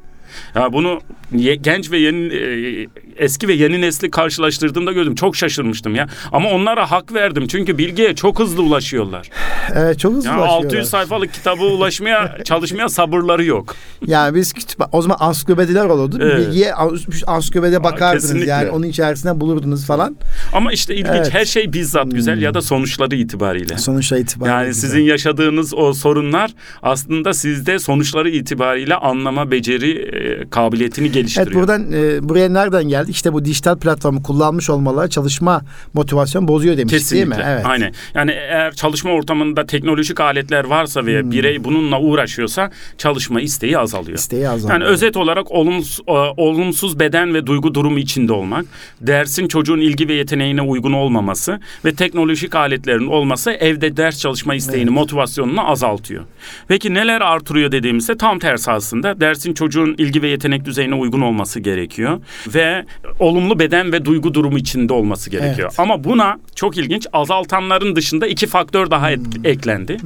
Ya 0.55 0.73
bunu 0.73 1.01
ye- 1.37 1.55
genç 1.55 1.91
ve 1.91 1.99
yeni 1.99 2.35
e, 2.35 2.87
eski 3.17 3.49
ve 3.49 3.53
yeni 3.53 3.81
nesli 3.81 4.11
karşılaştırdığımda 4.11 4.93
gördüm. 4.93 5.15
Çok 5.15 5.37
şaşırmıştım 5.37 5.95
ya. 5.95 6.07
Ama 6.33 6.51
onlara 6.51 6.91
hak 6.91 7.15
verdim. 7.15 7.47
Çünkü 7.49 7.79
bilgiye 7.79 8.15
çok 8.15 8.39
hızlı 8.41 8.63
ulaşıyorlar. 8.63 9.29
Evet 9.75 9.99
çok 9.99 10.13
hızlı 10.13 10.29
Ya 10.29 10.39
ulaşıyorlar. 10.39 10.65
600 10.67 10.89
sayfalık 10.89 11.33
kitaba 11.35 11.65
ulaşmaya, 11.65 12.39
çalışmaya 12.45 12.89
sabırları 12.89 13.45
yok. 13.45 13.75
Yani 14.07 14.35
biz 14.35 14.53
kütüphe 14.53 14.85
o 14.93 15.03
zaman 15.03 15.17
ansiklopediler 15.21 15.85
olurdu. 15.85 16.19
Evet. 16.23 16.47
Bilgiye 16.47 16.71
ans- 16.73 17.25
ansiklopedide 17.27 17.85
bakardınız 17.85 18.23
kesinlikle. 18.23 18.51
yani 18.51 18.71
onun 18.71 18.87
içerisinde 18.87 19.41
bulurdunuz 19.41 19.87
falan. 19.87 20.17
Ama 20.53 20.73
işte 20.73 20.95
ilginç 20.95 21.09
Evet. 21.17 21.35
her 21.35 21.45
şey 21.45 21.73
bizzat 21.73 22.11
güzel 22.11 22.43
ya 22.43 22.55
da 22.55 22.63
sonuçları 22.63 23.17
itibariyle. 23.17 23.79
Sonuçta 23.79 24.19
itibariyle. 24.19 24.55
Yani 24.57 24.67
güzel. 24.69 24.81
sizin 24.81 25.03
yaşadığınız 25.03 25.75
o 25.75 25.93
sorunlar 25.93 26.51
aslında 26.83 27.35
sizde 27.35 27.79
sonuçları 27.79 28.31
itibariyle 28.31 28.95
anlama 28.95 29.51
beceri 29.51 29.91
e, 30.29 30.49
kabiliyetini 30.51 31.05
Evet 31.07 31.15
geliştiriyor. 31.15 31.61
buradan 31.61 31.93
e, 31.93 32.29
buraya 32.29 32.49
nereden 32.49 32.85
geldik? 32.89 33.15
İşte 33.15 33.33
bu 33.33 33.45
dijital 33.45 33.77
platformu 33.79 34.23
kullanmış 34.23 34.71
olmaları 34.71 35.09
çalışma 35.11 35.63
motivasyon 35.95 36.49
bozuyor 36.49 36.77
demiştik 36.77 36.99
Kesinlikle. 37.01 37.31
değil 37.37 37.45
mi? 37.47 37.51
Evet. 37.53 37.67
Aynen. 37.67 37.93
Yani 38.15 38.31
eğer 38.31 38.73
çalışma 38.75 39.11
ortamında 39.13 39.67
teknolojik 39.67 40.21
aletler 40.21 40.65
varsa 40.65 41.07
ve 41.07 41.21
Hmm. 41.23 41.31
birey 41.31 41.65
bununla 41.65 42.01
uğraşıyorsa 42.01 42.71
çalışma 42.99 43.41
isteği 43.41 43.79
azalıyor. 43.79 44.19
İsteği 44.19 44.49
azalıyor. 44.49 44.81
Yani 44.81 44.91
özet 44.91 45.17
olarak 45.17 45.51
olumsuz, 45.53 46.01
e, 46.09 46.13
olumsuz 46.13 46.99
beden 47.01 47.35
ve 47.35 47.47
duygu 47.47 47.75
durumu 47.75 47.99
içinde 47.99 48.33
olmak, 48.33 48.67
dersin 49.01 49.49
çocuğun 49.49 49.79
ilgi 49.81 50.09
ve 50.09 50.15
yeteneğine 50.15 50.63
uygun 50.63 50.93
olmaması 50.93 51.61
ve 51.85 51.95
teknolojik 51.95 52.55
aletlerin 52.55 53.07
olması 53.07 53.51
evde 53.51 53.97
ders 53.97 54.19
çalışma 54.21 54.55
isteğini, 54.55 54.91
motivasyonunu 54.91 55.71
azaltıyor. 55.71 56.25
Peki 56.69 56.95
neler 56.95 57.21
artırıyor 57.21 57.73
dediğimizde 57.73 58.17
tam 58.17 58.39
tersi 58.39 58.71
aslında. 58.71 59.21
Dersin 59.21 59.55
çocuğun 59.55 59.95
ilgi 59.99 60.18
ve 60.23 60.29
yetenek 60.29 60.65
düzeyine 60.65 60.95
uygun 60.95 61.21
olması 61.21 61.61
gerekiyor 61.61 62.21
ve 62.55 62.85
olumlu 63.21 63.59
beden 63.59 63.93
ve 63.93 64.05
duygu 64.05 64.35
durumu 64.35 64.59
içinde 64.59 64.93
olması 64.93 65.31
gerekiyor. 65.31 65.69
Evet. 65.71 65.81
Ama 65.81 66.05
buna 66.05 66.39
çok 66.55 66.77
ilginç 66.77 67.07
azaltanların 67.13 67.97
dışında 67.97 68.27
iki 68.27 68.47
faktör 68.47 68.91
daha 68.91 69.11
et- 69.11 69.19
Hmm. 69.19 69.47
eklendi. 69.47 69.97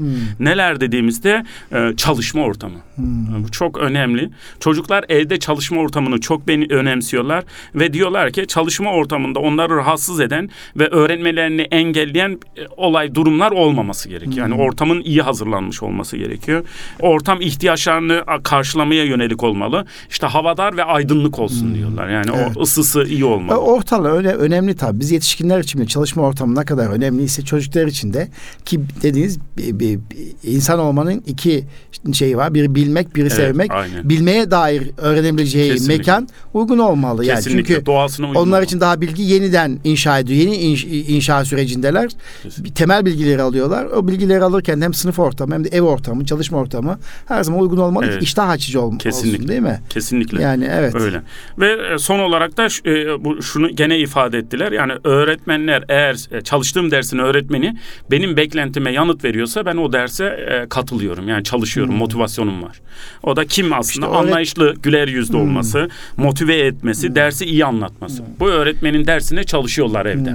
Neler 0.40 0.80
dediğimizde 0.80 1.44
e, 1.74 1.96
çalışma 1.96 2.42
ortamı. 2.42 2.78
Hmm. 2.94 3.44
Bu 3.44 3.50
çok 3.50 3.78
önemli. 3.78 4.30
Çocuklar 4.60 5.04
evde 5.08 5.38
çalışma 5.38 5.80
ortamını 5.80 6.20
çok 6.20 6.48
beni 6.48 6.66
önemsiyorlar 6.70 7.44
ve 7.74 7.92
diyorlar 7.92 8.30
ki 8.32 8.46
çalışma 8.46 8.92
ortamında 8.92 9.38
onları 9.40 9.76
rahatsız 9.76 10.20
eden 10.20 10.48
ve 10.76 10.88
öğrenmelerini 10.88 11.62
engelleyen 11.62 12.38
e, 12.56 12.60
olay 12.76 13.14
durumlar 13.14 13.50
olmaması 13.52 14.08
gerekiyor. 14.08 14.36
Yani 14.36 14.54
ortamın 14.54 15.00
iyi 15.00 15.22
hazırlanmış 15.22 15.82
olması 15.82 16.16
gerekiyor. 16.16 16.64
Ortam 17.00 17.40
ihtiyaçlarını 17.40 18.24
karşılamaya 18.42 19.04
yönelik 19.04 19.42
olmalı. 19.42 19.86
İşte 20.10 20.26
havadar 20.26 20.76
ve 20.76 20.84
aydınlık 20.84 21.38
olsun 21.38 21.74
diyorlar. 21.74 22.08
Yani 22.08 22.26
Evet. 22.36 22.56
o 22.56 22.62
ısısı 22.62 23.02
iyi 23.04 23.20
E, 23.20 23.24
olmalı. 23.24 23.56
Ortalığı 23.58 24.08
öyle 24.08 24.28
önemli 24.34 24.74
tabii. 24.76 25.00
Biz 25.00 25.10
yetişkinler 25.10 25.58
için 25.60 25.78
de 25.78 25.86
çalışma 25.86 26.22
ortamı 26.22 26.54
ne 26.60 26.64
kadar 26.64 26.86
önemliyse 26.86 27.42
çocuklar 27.42 27.86
için 27.86 28.12
de 28.12 28.28
ki 28.64 28.80
dediğiniz 29.02 29.38
bir, 29.56 29.78
bir- 29.78 30.00
insan 30.44 30.78
olmanın 30.78 31.22
iki 31.26 31.64
şeyi 32.12 32.36
var. 32.36 32.54
Biri 32.54 32.74
bilmek, 32.74 33.14
biri 33.16 33.22
Evet, 33.22 33.32
sevmek. 33.32 33.70
aynen. 33.70 34.08
Bilmeye 34.08 34.50
dair 34.50 34.90
öğrenebileceği 34.96 35.72
Kesinlikle. 35.72 35.96
mekan 35.96 36.28
uygun 36.54 36.78
olmalı. 36.78 37.24
Yani 37.24 37.36
Kesinlikle 37.36 37.74
çünkü 37.74 37.86
doğasına 37.86 38.26
uygun 38.26 38.40
onlar 38.40 38.46
olmalı. 38.48 38.64
için 38.64 38.80
daha 38.80 39.00
bilgi 39.00 39.22
yeniden 39.22 39.78
inşa 39.84 40.18
ediyor. 40.18 40.40
Yeni 40.40 40.56
inş- 40.56 40.86
inşa 41.06 41.44
sürecindeler. 41.44 42.10
Bir 42.58 42.74
temel 42.74 43.06
bilgileri 43.06 43.42
alıyorlar. 43.42 43.84
O 43.84 44.08
bilgileri 44.08 44.44
alırken 44.44 44.80
hem 44.80 44.94
sınıf 44.94 45.18
ortamı 45.18 45.54
hem 45.54 45.64
de 45.64 45.68
ev 45.68 45.82
ortamı, 45.82 46.24
çalışma 46.26 46.58
ortamı 46.58 46.98
her 47.28 47.42
zaman 47.44 47.60
uygun 47.60 47.76
olmalı. 47.76 48.04
Evet. 48.08 48.22
iştah 48.22 48.48
açıcı 48.48 48.80
ol- 48.80 48.86
olsun 48.86 48.98
Kesinlikle. 48.98 49.48
değil 49.48 49.60
mi? 49.60 49.80
Kesinlikle. 49.88 50.42
Yani 50.42 50.68
evet. 50.72 50.94
Öyle. 50.94 51.22
Ve 51.58 51.94
e, 51.94 51.98
son 51.98 52.18
olarak 52.18 52.56
da 52.56 52.66
e, 52.86 53.24
bu 53.24 53.42
şunu 53.42 53.68
gene 53.68 53.98
ifade 53.98 54.38
ettiler. 54.38 54.72
Yani 54.72 54.92
öğretmenler 55.04 55.84
eğer 55.88 56.16
e, 56.30 56.40
çalıştığım 56.40 56.90
dersin 56.90 57.18
öğretmeni 57.18 57.76
benim 58.10 58.36
beklentime 58.36 58.92
yanıt 58.92 59.24
veriyorsa 59.24 59.66
ben 59.66 59.76
o 59.76 59.92
derse 59.92 60.66
katılıyorum. 60.70 61.28
Yani 61.28 61.44
çalışıyorum, 61.44 61.94
motivasyonum 61.94 62.62
var. 62.62 62.80
O 63.22 63.36
da 63.36 63.44
kim 63.44 63.72
aslında 63.72 64.06
Hmm. 64.06 64.12
İşte 64.12 64.18
öğret- 64.18 64.22
Hmm. 64.22 64.28
anlayışlı, 64.30 64.74
güler 64.82 65.08
yüzlü 65.08 65.36
olması, 65.36 65.88
motive 66.16 66.58
etmesi, 66.58 67.14
dersi 67.14 67.44
iyi 67.44 67.64
anlatması. 67.64 68.22
Bu 68.40 68.48
öğretmenin 68.50 69.06
dersine 69.06 69.44
çalışıyorlar 69.44 70.06
evde. 70.06 70.34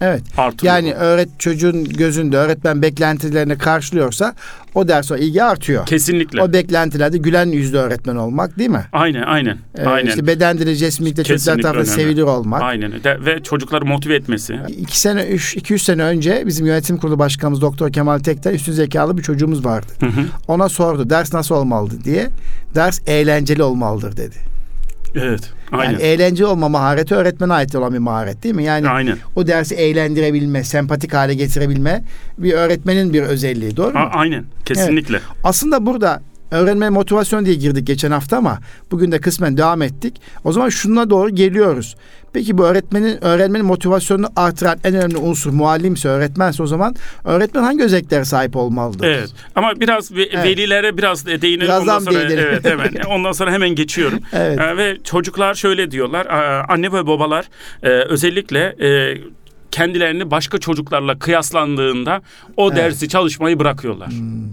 Evet. 0.00 0.22
Artıyor. 0.36 0.74
Yani 0.74 0.94
öğret 0.94 1.28
çocuğun 1.38 1.84
gözünde 1.84 2.36
öğretmen 2.36 2.82
beklentilerini 2.82 3.58
karşılıyorsa 3.58 4.34
o 4.74 4.88
derse 4.88 5.18
ilgi 5.18 5.42
artıyor. 5.42 5.86
Kesinlikle. 5.86 6.42
O 6.42 6.52
beklentilerde 6.52 7.18
gülen 7.18 7.46
yüzlü 7.46 7.76
öğretmen 7.76 8.16
olmak 8.16 8.58
değil 8.58 8.70
mi? 8.70 8.84
Aynen, 8.92 9.22
aynen. 9.22 9.58
Ee, 9.78 9.84
aynen. 9.84 10.08
İşte 10.08 10.26
beden 10.26 10.58
dili, 10.58 10.76
cismilikte 10.76 11.24
çocuklar 11.24 11.58
tarafından 11.58 11.96
sevilir 11.96 12.22
olmak. 12.22 12.62
Aynen. 12.62 12.92
De, 13.04 13.24
ve 13.24 13.42
çocukları 13.42 13.84
motive 13.84 14.14
etmesi. 14.14 14.58
İki 14.68 15.00
sene, 15.00 15.22
üç, 15.22 15.56
iki 15.56 15.74
üç 15.74 15.82
sene 15.82 16.02
önce 16.02 16.42
bizim 16.46 16.66
yönetim 16.66 16.96
kurulu 16.96 17.18
başkanımız 17.18 17.60
Doktor 17.60 17.92
Kemal 17.92 18.18
Tekten 18.18 18.54
üstün 18.54 18.72
zekalı 18.72 19.18
bir 19.18 19.22
çocuğumuz 19.22 19.64
vardı. 19.64 19.92
Hı 20.00 20.06
hı. 20.06 20.24
Ona 20.48 20.68
sordu 20.68 21.10
ders 21.10 21.34
nasıl 21.34 21.54
olmalıdır 21.54 22.04
diye. 22.04 22.28
Ders 22.74 23.00
eğlenceli 23.06 23.62
olmalıdır 23.62 24.16
dedi. 24.16 24.49
Evet. 25.14 25.52
Aynen. 25.72 25.92
Yani 25.92 26.02
eğlenceli 26.02 26.46
olma 26.46 26.68
mahareti 26.68 27.14
öğretmene 27.14 27.52
ait 27.52 27.74
olan 27.74 27.92
bir 27.92 27.98
maharet 27.98 28.42
değil 28.42 28.54
mi? 28.54 28.64
Yani 28.64 28.88
Aynen. 28.88 29.16
o 29.36 29.46
dersi 29.46 29.74
eğlendirebilme, 29.74 30.64
sempatik 30.64 31.14
hale 31.14 31.34
getirebilme 31.34 32.02
bir 32.38 32.52
öğretmenin 32.52 33.12
bir 33.12 33.22
özelliği. 33.22 33.76
Doğru 33.76 33.92
mu? 33.92 33.98
A- 33.98 34.10
aynen. 34.10 34.44
Kesinlikle. 34.64 35.20
Aslında 35.44 35.86
burada 35.86 36.22
öğrenme 36.50 36.90
motivasyon 36.90 37.46
diye 37.46 37.54
girdik 37.56 37.86
geçen 37.86 38.10
hafta 38.10 38.36
ama 38.36 38.58
bugün 38.90 39.12
de 39.12 39.20
kısmen 39.20 39.56
devam 39.56 39.82
ettik. 39.82 40.20
O 40.44 40.52
zaman 40.52 40.68
şuna 40.68 41.10
doğru 41.10 41.30
geliyoruz. 41.30 41.96
Peki 42.32 42.58
bu 42.58 42.64
öğretmenin 42.66 43.24
öğrenmenin 43.24 43.66
motivasyonunu 43.66 44.26
artıran 44.36 44.78
en 44.84 44.94
önemli 44.94 45.16
unsur 45.16 45.50
muallimse 45.52 46.08
öğretmense 46.08 46.62
o 46.62 46.66
zaman 46.66 46.94
öğretmen 47.24 47.62
hangi 47.62 47.82
özelliklere 47.84 48.24
sahip 48.24 48.56
olmalıdır? 48.56 49.06
Evet. 49.06 49.28
Ama 49.54 49.80
biraz 49.80 50.12
ve- 50.12 50.28
Evet. 50.32 50.44
velilere 50.44 50.96
biraz 50.98 51.26
de 51.26 51.42
değinelim. 51.42 51.66
Birazdan 51.66 51.88
ondan 52.00 52.10
sonra 52.12 52.28
değinelim. 52.28 52.48
evet 52.50 52.64
hemen. 52.64 52.90
Ondan 53.10 53.32
sonra 53.32 53.52
hemen 53.52 53.68
geçiyorum. 53.70 54.18
Evet. 54.32 54.58
Ee, 54.60 54.76
ve 54.76 54.98
çocuklar 55.04 55.54
şöyle 55.54 55.90
diyorlar. 55.90 56.26
Anne 56.68 56.92
ve 56.92 57.06
babalar 57.06 57.44
e, 57.82 57.88
özellikle 57.88 58.76
e, 58.80 59.18
kendilerini 59.72 60.30
başka 60.30 60.58
çocuklarla 60.58 61.18
kıyaslandığında 61.18 62.22
o 62.56 62.66
Evet. 62.66 62.72
Hmm. 62.78 62.84
dersi 62.84 63.08
çalışmayı 63.08 63.58
bırakıyorlar. 63.58 64.08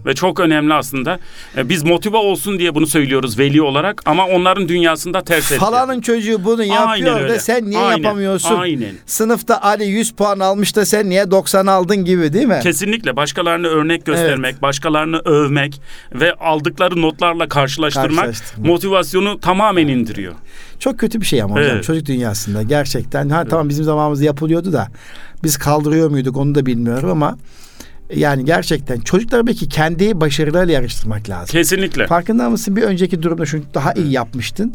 Ve 0.06 0.16
çok 0.16 0.40
önemli 0.40 0.74
aslında. 0.74 1.20
E, 1.58 1.70
biz 1.70 1.84
motive 1.84 2.18
olsun 2.18 2.60
diye 2.60 2.76
bunu 2.76 2.88
söylüyoruz 2.88 3.40
veli 3.40 3.62
olarak 3.62 4.02
ama 4.06 4.28
onların 4.28 4.68
dünyasında 4.70 5.22
ters 5.24 5.52
etki. 5.52 5.66
Falanın 5.66 6.02
çocuğu 6.02 6.44
bunu 6.46 6.64
yapıyor 6.64 7.30
da 7.30 7.40
sen 7.40 7.70
niye 7.70 7.80
Aynen, 7.80 8.04
yapamıyorsun? 8.04 8.56
aynen. 8.56 8.92
Sınıfta 9.06 9.62
Ali 9.62 9.86
100 9.86 10.12
puan 10.12 10.40
almış 10.40 10.76
da 10.76 10.86
sen 10.86 11.10
niye 11.10 11.32
90 11.32 11.68
aldın 11.68 12.06
gibi 12.06 12.34
değil 12.34 12.46
mi? 12.48 12.60
Kesinlikle 12.64 13.16
başkalarını 13.16 13.68
örnek 13.68 14.06
göstermek, 14.06 14.62
başkalarını 14.62 15.18
övmek 15.20 15.82
ve 16.14 16.34
aldıkları 16.34 17.02
notlarla 17.02 17.48
Karşılaştırmak. 17.50 18.36
motivasyonu 18.58 19.40
tamamen 19.40 19.88
indiriyor. 19.88 20.34
Çok 20.80 21.00
kötü 21.00 21.22
bir 21.22 21.26
şey 21.26 21.42
ama 21.42 21.56
hocam 21.56 21.72
Evet. 21.72 21.84
çocuk 21.84 22.06
dünyasında 22.06 22.64
gerçekten. 22.64 23.30
Ha 23.30 23.46
tamam 23.50 23.70
bizim 23.70 23.86
zamanımızda 23.86 24.26
yapılıyordu 24.26 24.74
da 24.74 24.88
biz 25.44 25.58
kaldırıyor 25.58 26.10
muyduk 26.10 26.38
onu 26.38 26.56
da 26.56 26.66
bilmiyorum 26.66 27.10
ama 27.10 27.38
yani 28.16 28.46
gerçekten 28.46 29.00
çocukları 29.00 29.48
belki 29.48 29.70
kendi 29.70 30.22
başarılarıyla 30.22 30.74
yarıştırmak 30.74 31.30
lazım. 31.30 31.52
Kesinlikle. 31.52 32.08
Farkında 32.08 32.50
mısın? 32.50 32.76
Bir 32.76 32.84
önceki 32.84 33.24
durumda 33.24 33.46
şunu 33.46 33.62
daha 33.74 33.94
iyi 33.94 34.12
yapmıştın. 34.12 34.74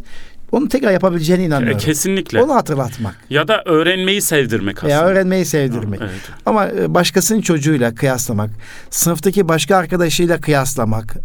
Onu 0.52 0.68
tekrar 0.68 0.92
yapabileceğine 0.92 1.42
E, 1.42 1.46
inanıyorum. 1.46 1.78
Kesinlikle. 1.78 2.42
Onu 2.42 2.54
hatırlatmak. 2.54 3.16
Ya 3.30 3.48
da 3.48 3.62
öğrenmeyi 3.64 4.22
sevdirmek 4.22 4.76
aslında. 4.78 4.88
Veya 4.92 5.04
öğrenmeyi 5.04 5.44
sevdirmek. 5.44 6.00
Evet. 6.02 6.12
Ama 6.46 6.68
e, 6.68 6.94
başkasının 6.94 7.40
çocuğuyla 7.40 7.94
kıyaslamak, 7.94 8.50
sınıftaki 8.90 9.48
başka 9.48 9.76
arkadaşıyla 9.76 10.40
kıyaslamak 10.40 11.16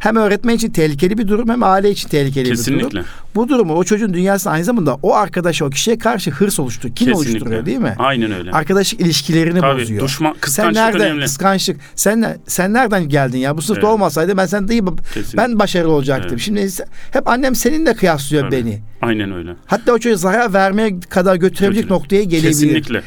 hem 0.00 0.16
öğretmen 0.16 0.54
için 0.54 0.70
tehlikeli 0.70 1.18
bir 1.18 1.28
durum 1.28 1.48
hem 1.48 1.62
aile 1.62 1.90
için 1.90 2.08
tehlikeli 2.08 2.44
bir 2.44 2.50
Kesinlikle. 2.50 2.90
durum. 2.90 3.04
Bu 3.34 3.48
durumu 3.48 3.74
o 3.74 3.84
çocuğun 3.84 4.14
dünyasında 4.14 4.52
aynı 4.54 4.64
zamanda 4.64 4.94
o 5.02 5.14
arkadaşa, 5.14 5.64
o 5.64 5.70
kişiye 5.70 5.98
karşı 5.98 6.30
hırs 6.30 6.60
oluşturuyor. 6.60 6.94
Kin 6.96 7.06
Kesinlikle. 7.06 7.30
oluşturuyor 7.32 7.66
değil 7.66 7.78
mi? 7.78 7.94
Aynen 7.98 8.32
öyle. 8.32 8.50
Arkadaşlık 8.50 9.00
ilişkilerini 9.00 9.60
Tabii, 9.60 9.80
bozuyor. 9.82 10.02
düşman- 10.04 10.32
sen 10.32 10.40
kıskançlık 10.40 10.74
nereden 10.76 11.00
önemli. 11.06 11.24
kıskançlık? 11.24 11.76
Sen 11.94 12.36
sen 12.46 12.72
nereden 12.72 13.08
geldin 13.08 13.38
ya? 13.38 13.56
Bu 13.56 13.62
sınıfta 13.62 13.86
Evet. 13.86 13.94
olmasaydı 13.94 14.36
ben 14.36 14.46
sen 14.46 14.68
değil 14.68 14.82
Kesinlikle. 15.14 15.36
ben 15.38 15.58
başarılı 15.58 15.92
olacaktım. 15.92 16.30
Evet. 16.30 16.40
Şimdi 16.40 16.68
hep 17.12 17.28
annem 17.28 17.54
seninle 17.54 17.94
kıyaslıyor 17.94 18.42
Tabii. 18.50 18.56
beni. 18.64 18.82
Aynen 19.02 19.32
öyle. 19.32 19.50
Hatta 19.66 19.92
o 19.92 19.98
çocuğu 19.98 20.16
zarar 20.18 20.52
vermeye 20.52 21.00
kadar 21.00 21.36
götürebilecek 21.36 21.82
Götürür. 21.82 21.94
noktaya 22.00 22.22
gelebilir. 22.22 22.42
Kesinlikle. 22.48 23.02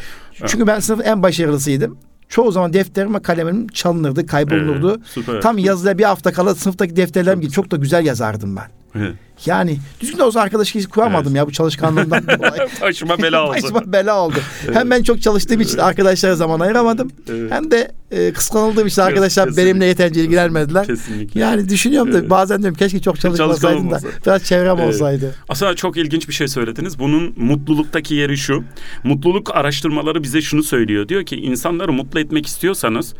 Çünkü 0.48 0.68
ben 0.68 0.80
sınıfın 0.80 1.04
en 1.04 1.24
başarılısıydım. 1.24 1.98
Çoğu 2.30 2.52
zaman 2.52 2.74
defterim 2.74 3.14
ve 3.14 3.20
kalemim 3.20 3.68
çalınırdı, 3.68 4.26
kaybolurdu. 4.26 4.90
Evet, 4.90 5.08
süper. 5.08 5.42
Tam 5.42 5.58
yazıya 5.58 5.98
bir 5.98 6.04
hafta 6.04 6.34
kala 6.34 6.56
sınıftaki 6.56 6.96
defterlerim 6.96 7.42
gibi 7.42 7.52
çok 7.52 7.72
da 7.72 7.76
güzel 7.76 8.06
yazardım 8.06 8.56
ben. 8.56 8.83
Evet. 8.96 9.14
Yani 9.46 9.78
düzgün 10.02 10.18
de 10.18 10.24
olsa 10.24 10.42
arkadaş 10.42 10.74
kuramadım 10.92 11.28
Evet. 11.28 11.38
ya 11.38 11.48
bu 11.48 11.52
çalışkanlığımdan 11.52 12.28
dolayı. 12.28 12.68
Başıma 12.82 13.18
bela 13.18 13.48
oldu. 13.48 13.54
Başıma 13.54 13.94
bela 13.94 14.20
oldu. 14.20 14.36
Hem 14.74 14.90
ben 14.92 15.04
çok 15.04 15.22
çalıştığım 15.22 15.62
için 15.62 15.78
arkadaşlara 15.78 16.36
zaman 16.36 16.60
ayıramadım. 16.60 17.12
Evet. 17.30 17.52
Hem 17.52 17.72
de 17.72 17.92
e, 18.12 18.34
kıskanıldığım 18.34 18.88
için 18.88 19.02
arkadaşlar 19.02 19.46
kesinlikle. 19.48 19.70
benimle 19.70 19.86
yeterince 19.86 20.22
ilgilenmediler. 20.24 20.88
Kesinlikle. 20.88 21.40
Yani 21.40 21.70
düşünüyorum 21.70 22.14
da 22.14 22.20
Evet. 22.20 22.30
bazen 22.30 22.60
diyorum 22.62 22.78
keşke 22.78 23.02
çok 23.02 23.20
çalışmasaydım 23.20 23.92
da 23.92 24.00
biraz 24.26 24.44
çevrem 24.44 24.78
Evet. 24.80 24.88
olsaydı. 24.96 25.36
Aslında 25.50 25.76
çok 25.76 25.98
ilginç 25.98 26.28
bir 26.28 26.34
şey 26.34 26.48
söylediniz. 26.48 27.00
Bunun 27.00 27.34
mutluluktaki 27.38 28.16
yeri 28.16 28.38
şu. 28.38 28.64
Mutluluk 29.04 29.56
araştırmaları 29.56 30.24
bize 30.24 30.42
şunu 30.42 30.64
söylüyor. 30.64 31.10
Diyor 31.10 31.24
ki 31.26 31.36
insanları 31.36 31.94
mutlu 31.94 32.20
etmek 32.20 32.46
istiyorsanız 32.46 33.14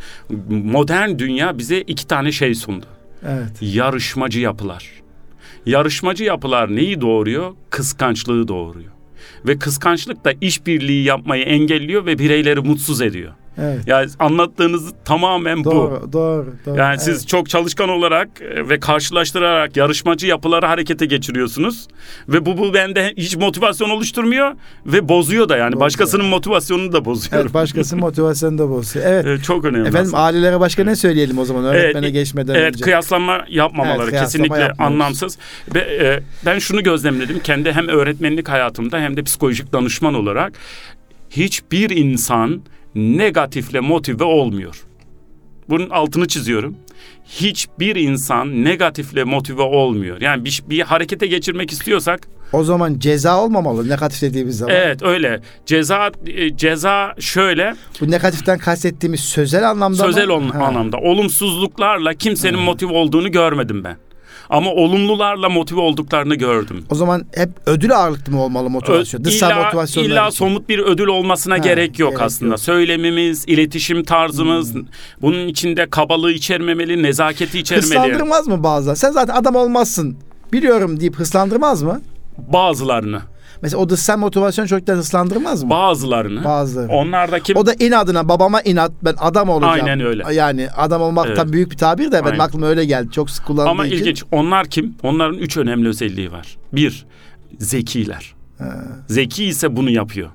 modern 0.48 1.18
dünya 1.18 1.58
bize 1.58 1.80
iki 1.80 2.06
tane 2.06 2.32
şey 2.32 2.54
sundu. 2.54 2.86
Evet. 3.28 3.48
Yarışmacı 3.60 4.40
yapılar. 4.40 5.03
Yarışmacı 5.66 6.24
yapılar 6.24 6.76
neyi 6.76 7.00
doğuruyor? 7.00 7.54
Kıskançlığı 7.70 8.48
doğuruyor. 8.48 8.92
Ve 9.46 9.58
kıskançlık 9.58 10.24
da 10.24 10.32
işbirliği 10.40 11.04
yapmayı 11.04 11.44
engelliyor 11.44 12.06
ve 12.06 12.18
bireyleri 12.18 12.60
mutsuz 12.60 13.02
ediyor. 13.02 13.32
Evet. 13.58 13.80
Yani 13.86 14.10
anlattığınız 14.18 14.92
tamamen 15.04 15.64
bu. 15.64 15.70
Doğru, 15.70 16.12
doğru, 16.12 16.54
doğru. 16.66 16.76
Yani 16.76 16.90
evet. 16.90 17.02
siz 17.02 17.26
çok 17.26 17.48
çalışkan 17.48 17.88
olarak 17.88 18.28
e, 18.40 18.68
ve 18.68 18.80
karşılaştırarak 18.80 19.76
yarışmacı 19.76 20.26
yapıları 20.26 20.66
harekete 20.66 21.06
geçiriyorsunuz. 21.06 21.88
Ve 22.28 22.46
bu, 22.46 22.58
bu 22.58 22.74
bende 22.74 23.14
hiç 23.16 23.36
motivasyon 23.36 23.90
oluşturmuyor 23.90 24.52
ve 24.86 25.08
bozuyor 25.08 25.48
da 25.48 25.56
yani. 25.56 25.72
Bozuyor. 25.72 25.80
Başkasının 25.80 26.26
motivasyonunu 26.26 26.92
da 26.92 27.04
bozuyor. 27.04 27.42
Evet, 27.42 27.54
başkasının 27.54 28.00
motivasyonu 28.00 28.58
da 28.58 28.70
bozuyor. 28.70 29.06
Evet. 29.08 29.24
Evet, 29.28 29.44
çok 29.44 29.64
önemli. 29.64 29.88
Efendim 29.88 30.08
aslında. 30.08 30.22
ailelere 30.22 30.60
başka 30.60 30.84
ne 30.84 30.96
söyleyelim 30.96 31.38
o 31.38 31.44
zaman 31.44 31.64
öğretmene 31.64 32.06
Evet, 32.06 32.14
geçmeden 32.14 32.54
Evet 32.54 32.74
önce? 32.74 32.84
yapmamaları 33.48 33.96
Evet, 33.96 34.08
kıyaslama 34.08 34.24
kesinlikle 34.24 34.60
yapmıyoruz. 34.60 34.94
anlamsız. 34.94 35.38
Ve 35.74 35.78
e, 35.78 36.20
ben 36.46 36.58
şunu 36.58 36.82
gözlemledim 36.82 37.38
kendi 37.38 37.72
hem 37.72 37.88
öğretmenlik 37.88 38.48
hayatımda 38.48 38.98
hem 38.98 39.16
de 39.16 39.22
psikolojik 39.22 39.72
danışman 39.72 40.14
olarak 40.14 40.52
hiçbir 41.30 41.90
insan 41.90 42.62
negatifle 42.94 43.80
motive 43.80 44.24
olmuyor. 44.24 44.84
Bunun 45.68 45.90
altını 45.90 46.28
çiziyorum. 46.28 46.76
Hiçbir 47.26 47.96
insan 47.96 48.64
negatifle 48.64 49.24
motive 49.24 49.62
olmuyor. 49.62 50.20
Yani 50.20 50.44
bir, 50.44 50.62
bir 50.68 50.80
harekete 50.80 51.26
geçirmek 51.26 51.72
istiyorsak 51.72 52.28
O 52.52 52.64
zaman 52.64 52.98
ceza 52.98 53.40
olmamalı 53.44 53.88
negatif 53.88 54.22
dediğimiz 54.22 54.58
zaman. 54.58 54.74
evet 54.74 55.02
öyle. 55.02 55.40
Ceza 55.66 56.10
e, 56.26 56.56
ceza 56.56 57.14
şöyle 57.20 57.74
Bu 58.00 58.10
negatiften 58.10 58.58
kastettiğimiz 58.58 59.20
sözel 59.20 59.70
anlamda 59.70 59.96
sözel 60.04 60.28
mı? 60.28 60.52
Ha. 60.52 60.64
anlamda 60.64 60.96
olumsuzluklarla 60.96 62.14
kimsenin 62.14 62.58
motive 62.58 62.92
olduğunu 62.92 63.30
görmedim 63.32 63.84
ben. 63.84 63.96
Ama 64.50 64.70
olumlularla 64.70 65.48
motive 65.48 65.80
olduklarını 65.80 66.34
gördüm. 66.34 66.84
O 66.90 66.94
zaman 66.94 67.22
hep 67.34 67.48
ödül 67.66 67.96
ağırlıklı 67.96 68.32
mı 68.32 68.42
olmalı 68.42 68.70
motivasyon? 68.70 69.20
Ö- 69.20 69.24
Dışsal 69.24 69.50
illa, 69.50 69.62
motivasyonlar 69.64 70.10
illa 70.10 70.28
için. 70.28 70.38
somut 70.38 70.68
bir 70.68 70.78
ödül 70.78 71.06
olmasına 71.06 71.54
Ha, 71.54 71.58
gerek 71.58 71.98
yok 71.98 72.10
gerek 72.10 72.22
aslında. 72.22 72.50
yok. 72.50 72.60
Söylemimiz, 72.60 73.44
iletişim 73.48 74.04
tarzımız, 74.04 74.74
Hmm. 74.74 74.82
bunun 75.22 75.48
içinde 75.48 75.86
kabalığı 75.90 76.32
içermemeli, 76.32 77.02
nezaketi 77.02 77.58
içermeli. 77.58 77.86
Hırslandırmaz 77.86 78.48
mı 78.48 78.62
bazen? 78.62 78.94
Sen 78.94 79.10
zaten 79.10 79.34
adam 79.34 79.54
olmazsın. 79.56 80.16
Biliyorum 80.52 81.00
deyip 81.00 81.16
hırslandırmaz 81.16 81.82
mı? 81.82 82.00
Bazılarını, 82.38 83.20
Mesela 83.62 83.82
o 83.82 83.88
dışsal 83.88 84.18
motivasyon 84.18 84.66
çocukları 84.66 84.96
hırslandırmaz 84.98 85.64
mı? 85.64 85.70
bazılarını. 85.70 86.44
Bazıları. 86.44 86.88
Onlardaki 86.88 87.54
O 87.54 87.66
da 87.66 87.74
inadına 87.74 88.28
babama 88.28 88.60
inat 88.62 88.92
ben 89.04 89.14
adam 89.18 89.48
olacağım. 89.48 89.72
Aynen 89.74 90.00
öyle. 90.00 90.34
Yani 90.34 90.68
adam 90.76 91.02
olmak 91.02 91.26
Evet. 91.26 91.52
büyük 91.52 91.70
bir 91.70 91.76
tabir 91.76 92.12
de 92.12 92.20
Aynen. 92.20 92.38
aklıma 92.38 92.66
öyle 92.66 92.84
geldi. 92.84 93.10
Çok 93.10 93.30
sık 93.30 93.46
kullanıldığı 93.46 93.70
ama 93.70 93.86
için. 93.86 93.96
ilginç. 93.96 94.22
Onlar 94.32 94.66
kim? 94.66 94.94
Onların 95.02 95.38
üç 95.38 95.56
önemli 95.56 95.88
özelliği 95.88 96.32
var. 96.32 96.56
Bir, 96.72 97.06
zekiler. 97.58 98.34
Zeki 99.08 99.44
ise 99.44 99.76
bunu 99.76 99.90
yapıyor. 99.90 100.28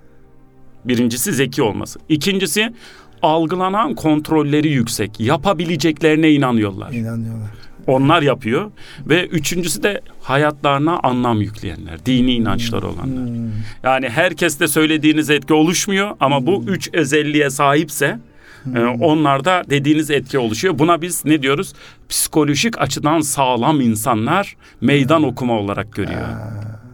Birincisi 0.85 1.33
zeki 1.33 1.61
olması. 1.63 1.99
İkincisi 2.09 2.73
algılanan 3.21 3.95
kontrolleri 3.95 4.69
yüksek. 4.69 5.19
Yapabileceklerine 5.19 6.31
inanıyorlar. 6.31 6.91
İnanıyorlar. 6.91 7.49
Onlar 7.89 8.21
yapıyor 8.21 8.71
ve 9.05 9.27
üçüncüsü 9.27 9.83
de 9.83 10.01
hayatlarına 10.21 10.99
anlam 10.99 11.41
yükleyenler, 11.41 12.05
dini 12.05 12.33
inançları 12.33 12.87
olanlar. 12.87 13.27
Hmm. 13.27 13.51
Yani 13.83 14.09
herkeste 14.09 14.67
söylediğiniz 14.67 15.29
etki 15.29 15.53
oluşmuyor 15.53 16.15
ama 16.19 16.45
bu 16.45 16.63
üç 16.67 16.89
özelliğe 16.93 17.49
sahipse 17.49 18.19
e, 18.75 18.79
onlarda 18.79 19.63
dediğiniz 19.69 20.11
etki 20.11 20.39
oluşuyor. 20.39 20.79
Buna 20.79 21.01
biz 21.01 21.25
ne 21.25 21.41
diyoruz? 21.41 21.73
Psikolojik 22.09 22.81
açıdan 22.81 23.21
sağlam 23.21 23.81
insanlar 23.81 24.55
meydan 24.81 25.23
okuma 25.23 25.53
olarak 25.53 25.93
görüyor. 25.93 26.27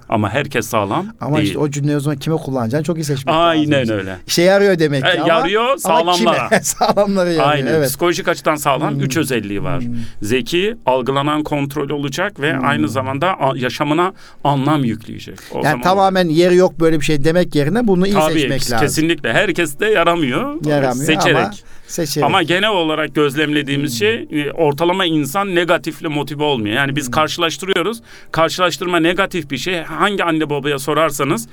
Ama 0.10 0.30
herkes 0.30 0.68
sağlam 0.68 1.06
Ama 1.22 1.38
değil. 1.38 1.48
işte 1.48 1.60
o 1.60 1.70
cümleyi 1.70 1.98
o 1.98 2.00
zaman 2.00 2.18
kime 2.20 2.36
kullanacağını 2.36 2.84
çok 2.84 2.98
iyi 2.98 3.04
seçmek 3.04 3.28
lazım. 3.28 3.42
Aynen 3.42 3.90
öyle. 3.92 4.16
İşe 4.28 4.42
yarıyor 4.42 4.80
demek 4.80 5.04
ki 5.04 5.10
E, 5.10 5.20
ama. 5.20 5.28
yarıyor, 5.28 5.64
ama 5.66 5.78
sağlamlara. 5.78 6.48
kime? 6.50 6.60
Sağlamlara 6.64 7.30
yarıyor. 7.30 7.48
Aynen. 7.50 7.68
Evet. 7.68 7.78
Hmm. 7.80 7.88
Psikolojik 7.88 8.28
açıdan 8.28 8.56
sağlam 8.56 9.00
üç 9.00 9.18
özelliği 9.18 9.64
var. 9.64 9.84
Zeki, 10.22 10.76
algılanan 10.86 11.44
kontrol 11.44 11.90
olacak 11.90 12.40
ve 12.40 12.58
aynı 12.58 12.90
zamanda 12.90 13.36
yaşamına 13.56 14.14
anlam 14.44 14.84
yükleyecek. 14.84 15.40
O 15.52 15.56
Yani 15.58 15.64
zaman- 15.64 15.82
tamamen 15.82 16.28
yeri 16.30 16.56
yok 16.56 16.80
böyle 16.80 17.00
bir 17.00 17.06
şey 17.06 17.24
demek 17.24 17.56
yerine 17.56 17.88
bunu 17.88 18.08
iyi 18.08 18.14
Tabii 18.14 18.34
seçmek 18.34 18.62
lazım. 18.62 18.80
kesinlikle. 18.80 19.34
Herkes 19.34 19.80
de 19.80 19.86
yaramıyor. 19.86 20.66
Yaramıyor 20.66 21.06
Seçerek. 21.06 21.38
ama 21.38 21.52
seçerek. 21.88 22.26
Ama 22.26 22.44
genel 22.44 22.70
olarak 22.70 23.08
Hmm. 23.08 23.14
gözlemlediğimiz 23.14 24.00
şey 24.00 24.28
e, 24.32 24.52
ortalama 24.52 25.06
insan 25.06 25.56
negatifle 25.56 26.08
motive 26.08 26.44
olmuyor. 26.44 26.76
Yani 26.76 26.90
Hmm. 26.90 26.96
biz 26.96 27.12
karşılaştırıyoruz. 27.12 28.02
Karşılaştırma 28.32 29.00
negatif 29.00 29.52
bir 29.52 29.58
şey. 29.58 29.82
Hangi 29.82 30.24
anne 30.24 30.50
babaya 30.50 30.80
sorarsanız 30.80 31.48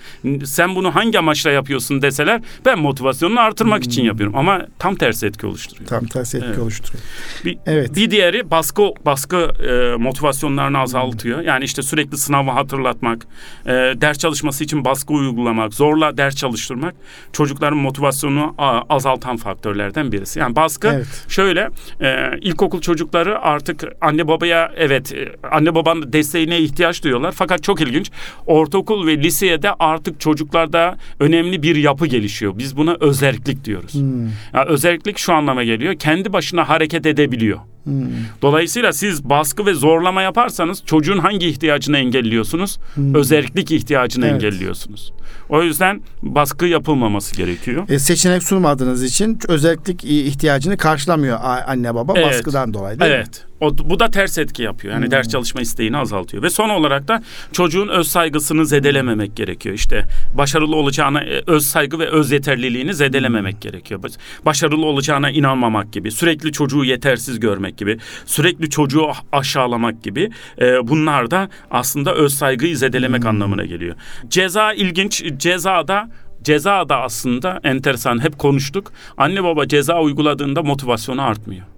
sen 0.44 0.74
bunu 0.74 0.94
hangi 0.94 1.18
amaçla 1.18 1.50
yapıyorsun 1.50 2.02
deseler 2.02 2.40
ben 2.64 2.78
motivasyonunu 2.78 3.40
artırmak 3.40 3.82
Hmm. 3.84 3.90
için 3.90 4.04
yapıyorum. 4.04 4.36
Ama 4.36 4.66
tam 4.78 4.94
tersi 4.94 5.26
etki 5.26 5.46
oluşturuyor. 5.46 5.88
tam 5.88 6.04
tersi 6.06 6.36
etki 6.36 6.48
Evet. 6.48 6.58
oluşturuyor. 6.58 7.04
Bir, 7.44 7.58
Evet. 7.66 7.96
bir 7.96 8.10
diğeri 8.10 8.50
baskı 8.50 8.82
baskı 9.06 9.36
e, 9.36 9.96
motivasyonlarını 9.96 10.78
azaltıyor. 10.78 11.40
Yani 11.40 11.64
işte 11.64 11.82
sürekli 11.82 12.16
sınavı 12.16 12.50
hatırlatmak, 12.50 13.26
e, 13.66 13.70
ders 13.72 14.18
çalışması 14.18 14.64
için 14.64 14.84
baskı 14.84 15.12
uygulamak, 15.12 15.74
zorla 15.74 16.16
ders 16.16 16.36
çalıştırmak 16.36 16.94
çocukların 17.32 17.78
motivasyonunu 17.78 18.54
azaltan 18.88 19.36
faktörlerden 19.36 20.12
birisi. 20.22 20.38
Yani 20.38 20.56
baskı 20.56 20.88
Evet. 20.94 21.06
şöyle 21.28 21.68
e, 22.00 22.38
ilkokul 22.40 22.80
çocukları 22.80 23.40
artık 23.40 23.84
anne 24.00 24.28
babaya 24.28 24.72
evet 24.76 25.12
e, 25.12 25.32
anne 25.50 25.74
babanın 25.74 26.12
desteğine 26.12 26.60
ihtiyaç 26.60 27.04
duyuyorlar. 27.04 27.32
Fakat 27.32 27.62
çok 27.62 27.80
ilginç 27.80 28.10
ortaokul 28.46 29.06
ve 29.06 29.18
liseye 29.18 29.62
de 29.62 29.70
artık 29.78 30.20
çocuklarda 30.20 30.96
önemli 31.20 31.62
bir 31.62 31.76
yapı 31.76 32.06
gelişiyor. 32.06 32.58
Biz 32.58 32.76
buna 32.76 32.96
özerklik 33.00 33.64
diyoruz. 33.64 33.94
Hmm. 33.94 34.26
Ya 34.54 34.64
özellik 34.66 35.18
şu 35.18 35.32
anlama 35.34 35.64
geliyor. 35.64 35.94
Kendi 35.94 36.32
başına 36.32 36.68
hareket 36.68 37.06
edebiliyor. 37.06 37.58
Hmm. 37.84 38.02
Dolayısıyla 38.42 38.92
siz 38.92 39.24
baskı 39.24 39.66
ve 39.66 39.74
zorlama 39.74 40.22
yaparsanız 40.22 40.82
çocuğun 40.86 41.18
hangi 41.18 41.48
ihtiyacını 41.48 41.98
engelliyorsunuz? 41.98 42.78
Özellik 43.14 43.70
ihtiyacını 43.70 44.24
Hmm. 44.24 44.32
Evet. 44.32 44.44
engelliyorsunuz. 44.44 45.12
O 45.48 45.62
yüzden 45.62 46.00
baskı 46.22 46.66
yapılmaması 46.66 47.36
gerekiyor. 47.36 47.88
E, 47.88 47.98
seçenek 47.98 48.42
sunmadığınız 48.42 49.02
için 49.04 49.38
özellik 49.48 50.04
ihtiyacını 50.04 50.76
karşılamıyor 50.76 51.38
anne 51.66 51.94
baba 51.94 52.12
Evet. 52.16 52.26
baskıdan 52.26 52.74
dolayı 52.74 53.00
değil 53.00 53.10
mi? 53.10 53.16
Evet. 53.16 53.44
O, 53.62 53.78
bu 53.78 54.00
da 54.00 54.10
ters 54.10 54.38
etki 54.38 54.62
yapıyor. 54.62 54.94
Yani 54.94 55.10
ders 55.10 55.28
çalışma 55.28 55.60
isteğini 55.60 55.96
azaltıyor. 55.96 56.42
Ve 56.42 56.50
son 56.50 56.68
olarak 56.68 57.08
da 57.08 57.22
çocuğun 57.52 57.88
öz 57.88 58.08
saygısını 58.08 58.66
zedelememek 58.66 59.36
gerekiyor. 59.36 59.74
İşte 59.74 60.04
başarılı 60.34 60.76
olacağına 60.76 61.20
e, 61.20 61.42
öz 61.46 61.62
saygı 61.66 61.98
ve 61.98 62.06
öz 62.08 62.30
yeterliliğini 62.32 62.94
zedelememek 62.94 63.60
gerekiyor. 63.60 64.02
Baş- 64.02 64.12
Başarılı 64.46 64.86
olacağına 64.86 65.30
inanmamak 65.30 65.92
gibi, 65.92 66.10
sürekli 66.10 66.52
çocuğu 66.52 66.84
yetersiz 66.84 67.40
görmek 67.40 67.78
gibi, 67.78 67.98
sürekli 68.26 68.70
çocuğu 68.70 69.06
aşağılamak 69.32 70.02
gibi 70.02 70.30
e, 70.60 70.88
bunlar 70.88 71.30
da 71.30 71.48
aslında 71.70 72.14
öz 72.14 72.34
saygıyı 72.34 72.76
zedelemek 72.76 73.26
anlamına 73.26 73.64
geliyor. 73.64 73.96
Ceza 74.28 74.72
ilginç. 74.72 75.24
Cezada 75.36 76.08
Ceza 76.42 76.88
da 76.88 77.00
aslında 77.00 77.60
enteresan 77.64 78.24
hep 78.24 78.38
konuştuk. 78.38 78.92
Anne 79.16 79.44
baba 79.44 79.68
ceza 79.68 80.00
uyguladığında 80.00 80.62
motivasyonu 80.62 81.22
artmıyor. 81.22 81.71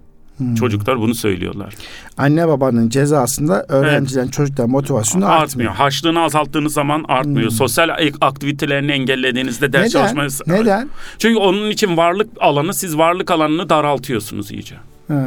Çocuklar 0.59 0.99
bunu 0.99 1.15
söylüyorlar. 1.15 1.73
Anne 2.17 2.47
babanın 2.47 2.89
cezasında 2.89 3.65
öğrencilerin 3.69 4.27
çocukların 4.27 4.69
motivasyonu 4.71 5.25
Artmıyor. 5.25 5.43
artmıyor. 5.43 5.71
Haçlığını 5.73 6.19
azalttığınız 6.21 6.73
zaman 6.73 7.05
artmıyor. 7.07 7.49
Sosyal 7.51 7.89
ak- 7.89 8.15
aktivitelerini 8.21 8.91
engellediğinizde 8.91 9.73
ders 9.73 9.81
Neden? 9.81 9.89
çalışmanız... 10.01 10.41
Neden? 10.47 10.89
Çünkü 11.19 11.39
onun 11.39 11.69
için 11.69 11.97
varlık 11.97 12.29
alanı 12.39 12.73
siz 12.73 12.97
varlık 12.97 13.31
alanını 13.31 13.69
daraltıyorsunuz 13.69 14.51
iyice. 14.51 14.75
Ha. 15.07 15.23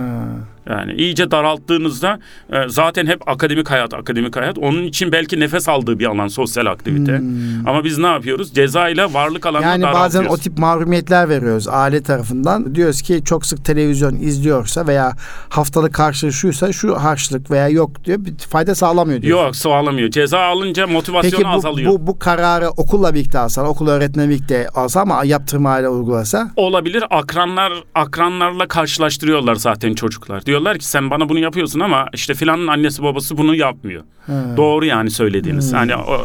Yani 0.69 0.93
iyice 0.93 1.31
daralttığınızda 1.31 2.19
e, 2.53 2.69
zaten 2.69 3.07
hep 3.07 3.29
akademik 3.29 3.71
hayat, 3.71 3.95
akademik 3.95 4.37
hayat. 4.37 4.59
Onun 4.59 4.83
için 4.83 5.13
belki 5.13 5.41
nefes 5.41 5.69
aldığı 5.69 5.99
bir 5.99 6.07
alan 6.07 6.29
sosyal 6.29 6.67
aktivite. 6.67 7.19
Hmm. 7.19 7.69
Ama 7.69 7.85
biz 7.85 7.99
ne 7.99 8.07
yapıyoruz? 8.07 8.55
Ceza 8.55 8.89
ile 8.89 9.15
varlık 9.15 9.47
alanını 9.47 9.67
Yani 9.67 9.83
bazen 9.83 10.25
o 10.25 10.37
tip 10.37 10.59
mahrumiyetler 10.59 11.29
veriyoruz 11.29 11.69
aile 11.69 12.03
tarafından. 12.03 12.75
Diyoruz 12.75 13.03
ki 13.03 13.25
çok 13.25 13.47
sık 13.47 13.65
televizyon 13.65 14.15
izliyorsa 14.17 14.87
veya 14.87 15.13
haftalık 15.49 15.95
karşılaşıyorsa 15.95 16.73
şu 16.73 16.97
harçlık 16.97 17.51
veya 17.51 17.69
yok 17.69 18.05
diyor. 18.05 18.19
Bir 18.25 18.39
fayda 18.39 18.75
sağlamıyor 18.75 19.23
diyor. 19.23 19.45
Yok 19.45 19.57
sağlamıyor. 19.57 20.11
Ceza 20.11 20.39
alınca 20.39 20.87
motivasyonu 20.87 21.37
Peki 21.37 21.45
bu, 21.45 21.49
azalıyor. 21.49 21.93
bu, 21.93 22.07
bu 22.07 22.19
kararı 22.19 22.69
okulla 22.69 23.15
birlikte 23.15 23.39
alsa, 23.39 23.63
okul 23.63 23.89
öğretmeni 23.89 24.29
birlikte 24.29 24.69
alsa 24.69 25.01
ama 25.01 25.25
yaptırma 25.25 25.79
ile 25.79 25.89
uygulasa? 25.89 26.51
Olabilir. 26.57 27.05
Akranlar 27.11 27.73
akranlarla 27.95 28.69
karşılaştırıyorlar 28.69 29.55
zaten 29.55 29.95
çocuklar. 29.95 30.47
Diyorlar 30.59 30.79
ki 30.79 30.85
sen 30.85 31.11
bana 31.11 31.29
bunu 31.29 31.39
yapıyorsun 31.39 31.81
ama 31.81 32.07
işte 32.13 32.35
filanın 32.35 32.67
annesi 32.67 33.03
babası 33.03 33.39
bunu 33.39 33.55
yapmıyor. 33.55 34.03
He. 34.27 34.33
Doğru 34.57 34.85
yani 34.85 35.11
söylediğiniz. 35.11 35.71
Hmm. 35.71 35.79
Hani 35.79 35.97
o, 35.97 36.25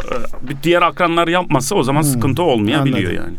diğer 0.63 0.81
akranlar 0.81 1.27
yapmasa 1.27 1.75
o 1.75 1.83
zaman 1.83 2.01
hmm. 2.01 2.09
sıkıntı 2.09 2.43
olmayabiliyor 2.43 3.11
Anladım. 3.11 3.15
yani. 3.15 3.37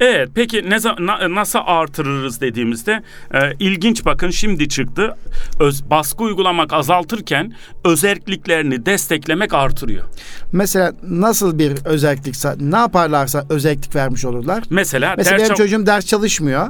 Evet 0.00 0.28
peki 0.34 0.70
ne 0.70 0.76
na, 1.06 1.34
nasıl 1.34 1.58
artırırız 1.66 2.40
dediğimizde 2.40 3.02
e, 3.34 3.38
ilginç 3.58 4.04
bakın 4.04 4.30
şimdi 4.30 4.68
çıktı. 4.68 5.16
Öz, 5.60 5.90
baskı 5.90 6.24
uygulamak 6.24 6.72
azaltırken 6.72 7.52
özelliklerini 7.84 8.86
desteklemek 8.86 9.54
artırıyor. 9.54 10.04
Mesela 10.52 10.92
nasıl 11.02 11.58
bir 11.58 11.72
özellik 11.84 12.60
ne 12.60 12.76
yaparlarsa 12.76 13.44
özellik 13.50 13.96
vermiş 13.96 14.24
olurlar? 14.24 14.64
Mesela 14.70 15.14
Mesela 15.16 15.38
benim 15.38 15.54
çocuğum 15.54 15.86
ders 15.86 16.06
çalışmıyor 16.06 16.68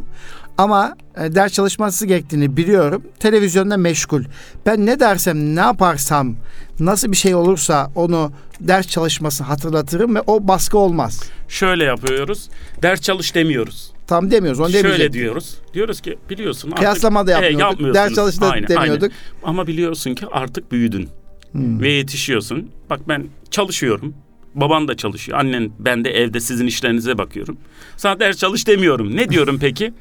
ama 0.59 0.97
e, 1.17 1.35
ders 1.35 1.53
çalışması 1.53 2.07
gerektiğini 2.07 2.57
biliyorum. 2.57 3.03
Televizyonda 3.19 3.77
meşgul. 3.77 4.25
Ben 4.67 4.87
ne 4.87 5.01
dersem, 5.01 5.57
ne 5.57 5.61
yaparsam, 5.61 6.37
nasıl 6.81 7.13
bir 7.13 7.17
şey 7.17 7.35
olursa 7.35 7.91
onu 7.95 8.33
ders 8.61 8.89
çalışmasını 8.89 9.47
hatırlatırım 9.47 10.15
ve 10.15 10.21
o 10.27 10.49
baskı 10.49 10.79
olmaz. 10.79 11.23
Şöyle 11.49 11.85
yapıyoruz. 11.85 12.49
Ders 12.83 13.01
çalış 13.01 13.35
demiyoruz. 13.35 13.93
Tam 14.07 14.31
demiyoruz. 14.31 14.61
Onu 14.61 14.71
Şöyle 14.71 15.13
diyoruz. 15.13 15.57
Diyoruz 15.75 16.01
ki 16.01 16.19
biliyorsun 16.31 16.69
artık 16.69 16.79
Kıyaslama 16.79 17.27
da 17.27 17.31
yapmıyorduk. 17.31 17.87
E, 17.87 17.95
ders 17.95 18.15
çalış 18.15 18.41
da 18.41 18.51
aynen, 18.51 18.69
demiyorduk. 18.69 19.03
Aynen. 19.03 19.51
Ama 19.51 19.67
biliyorsun 19.67 20.15
ki 20.15 20.27
artık 20.33 20.73
büyüdün. 20.73 21.09
Hmm. 21.53 21.81
Ve 21.81 21.89
yetişiyorsun. 21.89 22.71
Bak 22.91 23.01
ben 23.09 23.27
çalışıyorum. 23.51 24.15
Baban 24.55 24.89
da 24.89 24.97
çalışıyor. 24.97 25.39
Annen 25.39 25.71
ben 25.79 26.05
de 26.05 26.11
evde 26.11 26.41
sizin 26.41 26.67
işlerinize 26.67 27.19
bakıyorum. 27.19 27.57
Sana 27.97 28.21
ders 28.21 28.37
çalış 28.37 28.67
demiyorum. 28.67 29.17
Ne 29.17 29.29
diyorum 29.29 29.59
peki? 29.61 29.93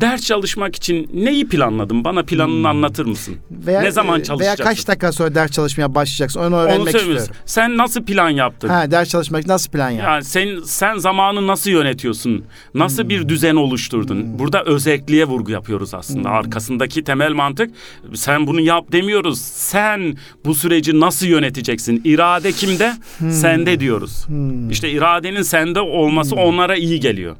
Ders 0.00 0.22
çalışmak 0.22 0.76
için 0.76 1.10
neyi 1.14 1.48
planladın? 1.48 2.04
Bana 2.04 2.22
planını 2.22 2.56
hmm. 2.56 2.66
anlatır 2.66 3.06
mısın? 3.06 3.36
Veya, 3.50 3.80
ne 3.80 3.90
zaman 3.90 4.20
çalışacaksın? 4.20 4.64
Veya 4.64 4.74
kaç 4.74 4.88
dakika 4.88 5.12
sonra 5.12 5.34
ders 5.34 5.50
çalışmaya 5.50 5.94
başlayacaksın? 5.94 6.40
Onu 6.40 6.56
öğrenmek 6.56 6.80
Onu 6.80 6.96
istiyorum. 6.96 7.34
Sen 7.46 7.76
nasıl 7.76 8.04
plan 8.04 8.30
yaptın? 8.30 8.68
Ha, 8.68 8.90
ders 8.90 9.08
çalışmak 9.08 9.46
nasıl 9.46 9.70
plan 9.70 9.90
yaptın? 9.90 10.08
Yani 10.08 10.24
sen 10.24 10.60
sen 10.64 10.98
zamanı 10.98 11.46
nasıl 11.46 11.70
yönetiyorsun? 11.70 12.44
Nasıl 12.74 13.02
hmm. 13.02 13.10
bir 13.10 13.28
düzen 13.28 13.56
oluşturdun? 13.56 14.22
Hmm. 14.22 14.38
Burada 14.38 14.64
özelliğe 14.64 15.24
vurgu 15.24 15.50
yapıyoruz 15.50 15.94
aslında. 15.94 16.28
Hmm. 16.28 16.36
Arkasındaki 16.36 17.04
temel 17.04 17.32
mantık 17.32 17.70
sen 18.14 18.46
bunu 18.46 18.60
yap 18.60 18.92
demiyoruz. 18.92 19.40
Sen 19.40 20.16
bu 20.44 20.54
süreci 20.54 21.00
nasıl 21.00 21.26
yöneteceksin? 21.26 22.02
İrade 22.04 22.52
kimde? 22.52 22.92
Hmm. 23.18 23.30
Sende 23.30 23.80
diyoruz. 23.80 24.26
Hmm. 24.26 24.70
İşte 24.70 24.90
iradenin 24.90 25.42
sende 25.42 25.80
olması 25.80 26.36
hmm. 26.36 26.42
onlara 26.42 26.76
iyi 26.76 27.00
geliyor. 27.00 27.36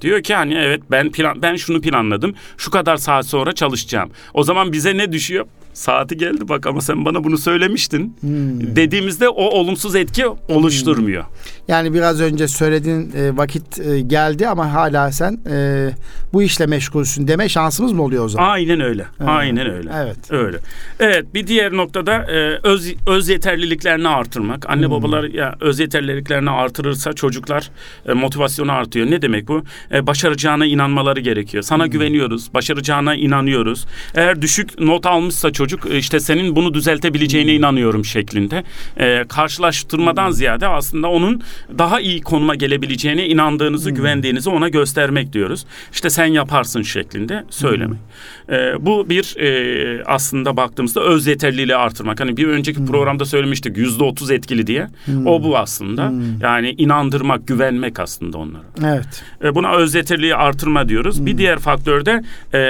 Diyor 0.00 0.22
ki 0.22 0.34
hani 0.34 0.54
evet 0.54 0.82
ben 0.90 1.12
plan 1.12 1.42
ben 1.42 1.56
şunu 1.56 1.80
planladım. 1.80 2.34
Şu 2.56 2.70
kadar 2.70 2.96
saat 2.96 3.26
sonra 3.26 3.52
çalışacağım. 3.52 4.10
O 4.34 4.42
zaman 4.42 4.72
bize 4.72 4.96
ne 4.96 5.12
düşüyor? 5.12 5.46
Saati 5.78 6.16
geldi 6.16 6.48
bak 6.48 6.66
ama 6.66 6.80
sen 6.80 7.04
bana 7.04 7.24
bunu 7.24 7.38
söylemiştin 7.38 8.16
hmm. 8.20 8.76
dediğimizde 8.76 9.28
o 9.28 9.42
olumsuz 9.42 9.94
etki 9.94 10.26
oluşturmuyor. 10.26 11.22
Hmm. 11.22 11.30
Yani 11.68 11.94
biraz 11.94 12.20
önce 12.20 12.48
söylediğin 12.48 13.12
e, 13.16 13.36
vakit 13.36 13.80
e, 13.80 14.00
geldi 14.00 14.48
ama 14.48 14.72
hala 14.72 15.12
sen 15.12 15.38
e, 15.50 15.90
bu 16.32 16.42
işle 16.42 16.66
meşgulsün 16.66 17.28
deme 17.28 17.48
şansımız 17.48 17.92
mı 17.92 18.02
oluyor 18.02 18.24
o 18.24 18.28
zaman? 18.28 18.48
Aynen 18.48 18.80
öyle. 18.80 19.06
Evet. 19.20 19.28
Aynen 19.28 19.70
öyle. 19.70 19.90
Evet. 19.96 20.30
Öyle. 20.30 20.58
Evet 21.00 21.34
bir 21.34 21.46
diğer 21.46 21.72
noktada 21.72 22.14
e, 22.14 22.60
öz 22.62 22.94
öz 23.06 23.28
yeterliliklerini 23.28 24.08
artırmak. 24.08 24.70
Anne 24.70 24.86
hmm. 24.86 24.90
babalar 24.90 25.24
ya 25.24 25.54
öz 25.60 25.80
yeterliliklerini 25.80 26.50
artırırsa 26.50 27.12
çocuklar 27.12 27.70
e, 28.08 28.12
motivasyonu 28.12 28.72
artıyor. 28.72 29.10
Ne 29.10 29.22
demek 29.22 29.48
bu? 29.48 29.62
E, 29.92 30.06
başaracağına 30.06 30.66
inanmaları 30.66 31.20
gerekiyor. 31.20 31.62
Sana 31.62 31.84
hmm. 31.84 31.90
güveniyoruz. 31.90 32.54
Başaracağına 32.54 33.14
inanıyoruz. 33.14 33.86
Eğer 34.14 34.42
düşük 34.42 34.80
not 34.80 35.06
almışsa 35.06 35.52
çocuk 35.52 35.67
çocuk 35.68 35.94
e, 35.94 35.98
işte 35.98 36.20
senin 36.20 36.56
bunu 36.56 36.74
düzeltebileceğine 36.74 37.50
hmm. 37.50 37.58
inanıyorum 37.58 38.04
şeklinde. 38.04 38.64
E, 38.96 39.24
karşılaştırmadan 39.28 40.26
hmm. 40.26 40.32
ziyade 40.32 40.66
aslında 40.66 41.08
onun 41.08 41.42
daha 41.78 42.00
iyi 42.00 42.20
konuma 42.20 42.54
gelebileceğine 42.54 43.26
inandığınızı, 43.26 43.88
hmm. 43.88 43.96
güvendiğinizi 43.96 44.50
ona 44.50 44.68
göstermek 44.68 45.32
diyoruz. 45.32 45.66
İşte 45.92 46.10
sen 46.10 46.26
yaparsın 46.26 46.82
şeklinde 46.82 47.44
söylemek. 47.50 47.98
Hmm. 48.46 48.54
E, 48.54 48.86
bu 48.86 49.10
bir 49.10 49.36
e, 49.36 50.04
aslında 50.04 50.56
baktığımızda 50.56 51.00
öz 51.00 51.26
yeterliliği 51.26 51.76
artırmak. 51.76 52.20
Hani 52.20 52.36
bir 52.36 52.46
önceki 52.46 52.78
hmm. 52.78 52.86
programda 52.86 53.24
söylemiştik 53.24 53.76
yüzde 53.76 54.04
otuz 54.04 54.30
etkili 54.30 54.66
diye. 54.66 54.86
Hmm. 55.04 55.26
O 55.26 55.42
bu 55.42 55.58
aslında. 55.58 56.08
Hmm. 56.08 56.40
Yani 56.42 56.74
inandırmak, 56.78 57.48
güvenmek 57.48 58.00
aslında 58.00 58.38
onlara. 58.38 58.62
Evet. 58.84 59.24
E, 59.44 59.54
buna 59.54 59.72
öz 59.72 59.94
yeterliliği 59.94 60.34
artırma 60.34 60.88
diyoruz. 60.88 61.18
Hmm. 61.18 61.26
Bir 61.26 61.38
diğer 61.38 61.58
faktör 61.58 62.06
de 62.06 62.22
e, 62.54 62.60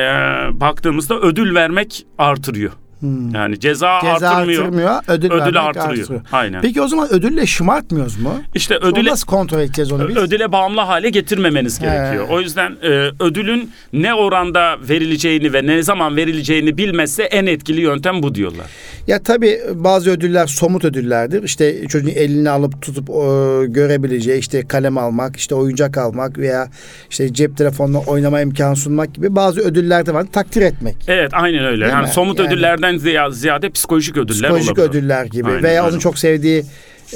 baktığımızda 0.61 1.21
ödül 1.21 1.55
vermek 1.55 2.07
artırıyor. 2.19 2.73
Hmm. 3.01 3.35
Yani 3.35 3.61
ceza, 3.61 4.01
ceza 4.01 4.29
artırmıyor, 4.29 4.63
artırmıyor 4.63 5.03
ödül, 5.09 5.31
ödül 5.31 5.61
artırıyor. 5.61 6.01
artırıyor. 6.01 6.21
Aynen. 6.33 6.61
Peki 6.61 6.83
o 6.83 6.89
zaman 6.89 7.13
ödülle 7.13 7.47
şımartmıyoruz 7.47 8.21
mu? 8.21 8.33
İşte 8.55 8.77
ödüle 8.77 9.11
nasıl 9.11 9.27
kontrol 9.27 9.61
edeceğiz 9.61 9.93
onu 9.93 10.09
biz? 10.09 10.17
Ödüle 10.17 10.53
bağımlı 10.53 10.81
hale 10.81 11.11
getirmemeniz 11.11 11.79
gerekiyor. 11.79 12.29
He. 12.29 12.33
O 12.33 12.41
yüzden 12.41 12.77
e, 12.83 12.89
ödülün 13.21 13.71
ne 13.93 14.15
oranda 14.15 14.77
verileceğini 14.89 15.53
ve 15.53 15.67
ne 15.67 15.83
zaman 15.83 16.17
verileceğini 16.17 16.79
bilmezse 16.79 17.23
en 17.23 17.47
etkili 17.47 17.81
yöntem 17.81 18.23
bu 18.23 18.35
diyorlar. 18.35 18.67
Ya 19.07 19.23
tabii 19.23 19.61
bazı 19.75 20.11
ödüller 20.11 20.47
somut 20.47 20.85
ödüllerdir. 20.85 21.43
İşte 21.43 21.89
çocuğun 21.89 22.09
elini 22.09 22.51
alıp 22.51 22.83
tutup 22.83 23.11
o, 23.11 23.65
görebileceği 23.67 24.39
işte 24.39 24.69
kalem 24.69 24.99
almak, 24.99 25.37
işte 25.37 25.55
oyuncak 25.55 25.99
almak 25.99 26.39
veya 26.39 26.69
işte 27.11 27.33
cep 27.33 27.57
telefonla 27.57 27.99
oynama 27.99 28.41
imkanı 28.41 28.77
sunmak 28.77 29.15
gibi 29.15 29.37
bazı 29.37 29.61
ödüller 29.61 30.07
de 30.07 30.15
var. 30.15 30.25
Takdir 30.33 30.63
etmek. 30.63 30.97
Evet 31.09 31.31
aynen 31.35 31.65
öyle. 31.65 31.85
Değil 31.85 31.93
yani 31.93 32.07
mi? 32.07 32.13
somut 32.13 32.39
yani, 32.39 32.49
ödüllerden 32.49 32.88
ziyade 32.97 33.71
psikolojik 33.71 34.17
ödüller 34.17 34.51
psikolojik 34.51 34.79
olabilir. 34.79 34.91
ödüller 34.91 35.25
gibi 35.25 35.49
aynen, 35.49 35.63
veya 35.63 35.83
aynen. 35.83 35.93
onun 35.93 36.01
çok 36.01 36.19
sevdiği 36.19 36.65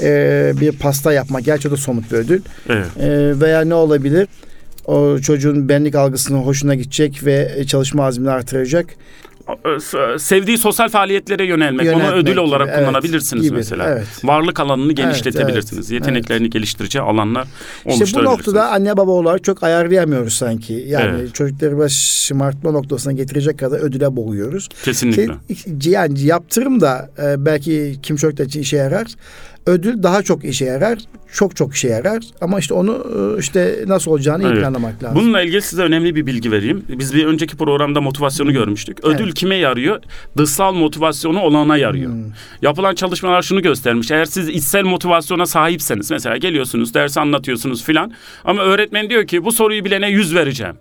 e, 0.02 0.52
bir 0.60 0.72
pasta 0.72 1.12
yapmak. 1.12 1.44
Gerçi 1.44 1.68
o 1.68 1.70
da 1.70 1.76
somut 1.76 2.12
bir 2.12 2.16
ödül. 2.16 2.40
Evet. 2.68 2.86
E, 3.00 3.40
veya 3.40 3.60
ne 3.60 3.74
olabilir? 3.74 4.28
O 4.86 5.18
çocuğun 5.18 5.68
benlik 5.68 5.94
algısının 5.94 6.38
hoşuna 6.38 6.74
gidecek 6.74 7.24
ve 7.24 7.64
çalışma 7.66 8.04
azmini 8.04 8.30
artıracak 8.30 8.86
sevdiği 10.18 10.58
sosyal 10.58 10.88
faaliyetlere 10.88 11.44
yönelmek, 11.44 11.86
Yöneltmek 11.86 12.12
onu 12.12 12.16
ödül 12.16 12.36
olarak 12.36 12.68
gibi, 12.68 12.78
kullanabilirsiniz 12.78 13.42
gibi, 13.42 13.54
mesela. 13.54 13.88
Evet. 13.88 14.06
Varlık 14.24 14.60
alanını 14.60 14.92
genişletebilirsiniz. 14.92 15.92
Evet, 15.92 16.00
Yeteneklerini 16.00 16.44
evet. 16.44 16.52
geliştirici 16.52 17.00
alanlar 17.00 17.48
İşte 17.86 18.04
bu 18.14 18.24
noktada 18.24 18.70
anne 18.70 18.96
baba 18.96 19.10
olarak 19.10 19.44
çok 19.44 19.62
ayarlayamıyoruz 19.62 20.34
sanki. 20.34 20.84
Yani 20.86 21.20
evet. 21.20 21.34
çocukları 21.34 21.78
baş 21.78 21.92
şımartma 21.92 22.70
noktasına 22.70 23.12
getirecek 23.12 23.58
kadar 23.58 23.80
ödüle 23.80 24.16
boğuyoruz. 24.16 24.68
Kesinlikle. 24.84 25.26
Ki, 25.26 25.90
yani 25.90 26.20
yaptırım 26.20 26.80
da 26.80 27.10
e, 27.22 27.46
belki 27.46 27.96
kim 28.02 28.16
çocuklar 28.16 28.44
için 28.44 28.60
işe 28.60 28.76
yarar 28.76 29.06
ödül 29.66 30.02
daha 30.02 30.22
çok 30.22 30.44
işe 30.44 30.64
yarar. 30.64 30.98
Çok 31.32 31.56
çok 31.56 31.74
işe 31.74 31.88
yarar. 31.88 32.22
Ama 32.40 32.58
işte 32.58 32.74
onu 32.74 33.06
e, 33.36 33.40
işte 33.40 33.84
nasıl 33.86 34.10
olacağını 34.10 34.42
evet. 34.42 34.56
iyi 34.56 34.60
planlamak 34.60 35.02
lazım. 35.02 35.18
Bununla 35.20 35.42
ilgili 35.42 35.62
size 35.62 35.82
önemli 35.82 36.14
bir 36.14 36.26
bilgi 36.26 36.50
vereyim. 36.50 36.84
Biz 36.88 37.14
bir 37.14 37.26
önceki 37.26 37.56
programda 37.56 38.00
motivasyonu 38.00 38.52
görmüştük. 38.52 39.04
Ödül 39.04 39.24
evet. 39.24 39.34
kime 39.34 39.56
yarıyor? 39.56 40.02
Dışsal 40.36 40.72
motivasyonu 40.72 41.40
olana 41.40 41.76
yarıyor. 41.76 42.12
Hmm. 42.12 42.24
Yapılan 42.62 42.94
çalışmalar 42.94 43.42
şunu 43.42 43.62
göstermiş. 43.62 44.10
Eğer 44.10 44.24
siz 44.24 44.48
içsel 44.48 44.84
motivasyona 44.84 45.46
sahipseniz 45.46 46.10
mesela 46.10 46.36
geliyorsunuz 46.36 46.94
ders 46.94 47.18
anlatıyorsunuz 47.18 47.84
filan 47.84 48.12
ama 48.44 48.62
öğretmen 48.62 49.10
diyor 49.10 49.26
ki 49.26 49.44
bu 49.44 49.52
soruyu 49.52 49.84
bilene 49.84 50.10
yüz 50.10 50.34
vereceğim. 50.34 50.76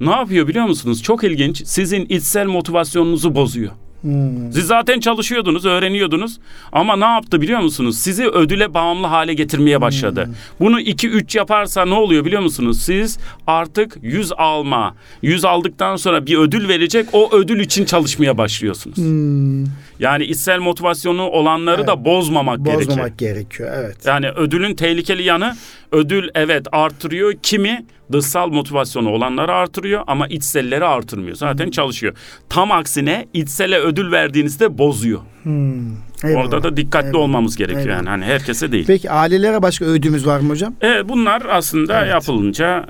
Ne 0.00 0.10
yapıyor 0.10 0.48
biliyor 0.48 0.66
musunuz? 0.66 1.02
Çok 1.02 1.24
ilginç. 1.24 1.66
Sizin 1.66 2.04
içsel 2.04 2.46
motivasyonunuzu 2.46 3.34
bozuyor. 3.34 3.72
Hmm. 4.02 4.52
Siz 4.52 4.66
zaten 4.66 5.00
çalışıyordunuz, 5.00 5.66
öğreniyordunuz 5.66 6.38
ama 6.72 6.96
ne 6.96 7.04
yaptı 7.04 7.40
biliyor 7.40 7.60
musunuz? 7.60 7.98
Sizi 7.98 8.26
ödüle 8.26 8.74
bağımlı 8.74 9.06
hale 9.06 9.34
getirmeye 9.34 9.80
başladı. 9.80 10.24
Hmm. 10.24 10.34
Bunu 10.60 10.80
2-3 10.80 11.38
yaparsa 11.38 11.84
ne 11.84 11.94
oluyor 11.94 12.24
biliyor 12.24 12.42
musunuz? 12.42 12.80
Siz 12.80 13.18
artık 13.46 13.96
100 14.02 14.32
alma, 14.32 14.94
100 15.22 15.44
aldıktan 15.44 15.96
sonra 15.96 16.26
bir 16.26 16.38
ödül 16.38 16.68
verecek, 16.68 17.06
o 17.12 17.36
ödül 17.36 17.60
için 17.60 17.84
çalışmaya 17.84 18.38
başlıyorsunuz. 18.38 18.96
Hmm. 18.96 19.64
Yani 19.98 20.24
içsel 20.24 20.58
motivasyonu 20.58 21.22
olanları 21.22 21.76
evet. 21.76 21.88
da 21.88 22.04
bozmamak, 22.04 22.58
bozmamak 22.58 22.74
gerekiyor. 22.74 22.90
Bozmamak 22.90 23.18
gerekiyor, 23.18 23.72
evet. 23.74 23.96
Yani 24.06 24.30
ödülün 24.30 24.74
tehlikeli 24.74 25.22
yanı 25.22 25.56
ödül 25.92 26.28
evet 26.34 26.66
artırıyor. 26.72 27.34
Kimi 27.42 27.84
dışsal 28.12 28.48
motivasyonu 28.48 29.10
olanları 29.10 29.52
artırıyor 29.52 30.04
ama 30.06 30.26
içselleri 30.26 30.84
artırmıyor. 30.84 31.36
Zaten 31.36 31.64
hmm. 31.64 31.70
çalışıyor. 31.70 32.14
Tam 32.48 32.72
aksine 32.72 33.26
içsele 33.34 33.78
ödül 33.78 34.12
verdiğinizde 34.12 34.78
bozuyor. 34.78 35.20
Hmm. 35.42 36.09
Eyvallah. 36.24 36.44
Orada 36.44 36.62
da 36.62 36.76
dikkatli 36.76 37.06
Eyvallah. 37.06 37.22
olmamız 37.22 37.56
gerekiyor 37.56 37.86
Eyvallah. 37.86 37.96
yani. 37.96 38.08
Hani 38.08 38.24
herkese 38.24 38.72
değil. 38.72 38.84
Peki 38.86 39.10
ailelere 39.10 39.62
başka 39.62 39.84
ödümüz 39.84 40.26
var 40.26 40.40
mı 40.40 40.48
hocam? 40.48 40.74
Evet 40.80 41.08
bunlar 41.08 41.42
aslında 41.50 42.00
evet. 42.00 42.10
yapılınca 42.12 42.86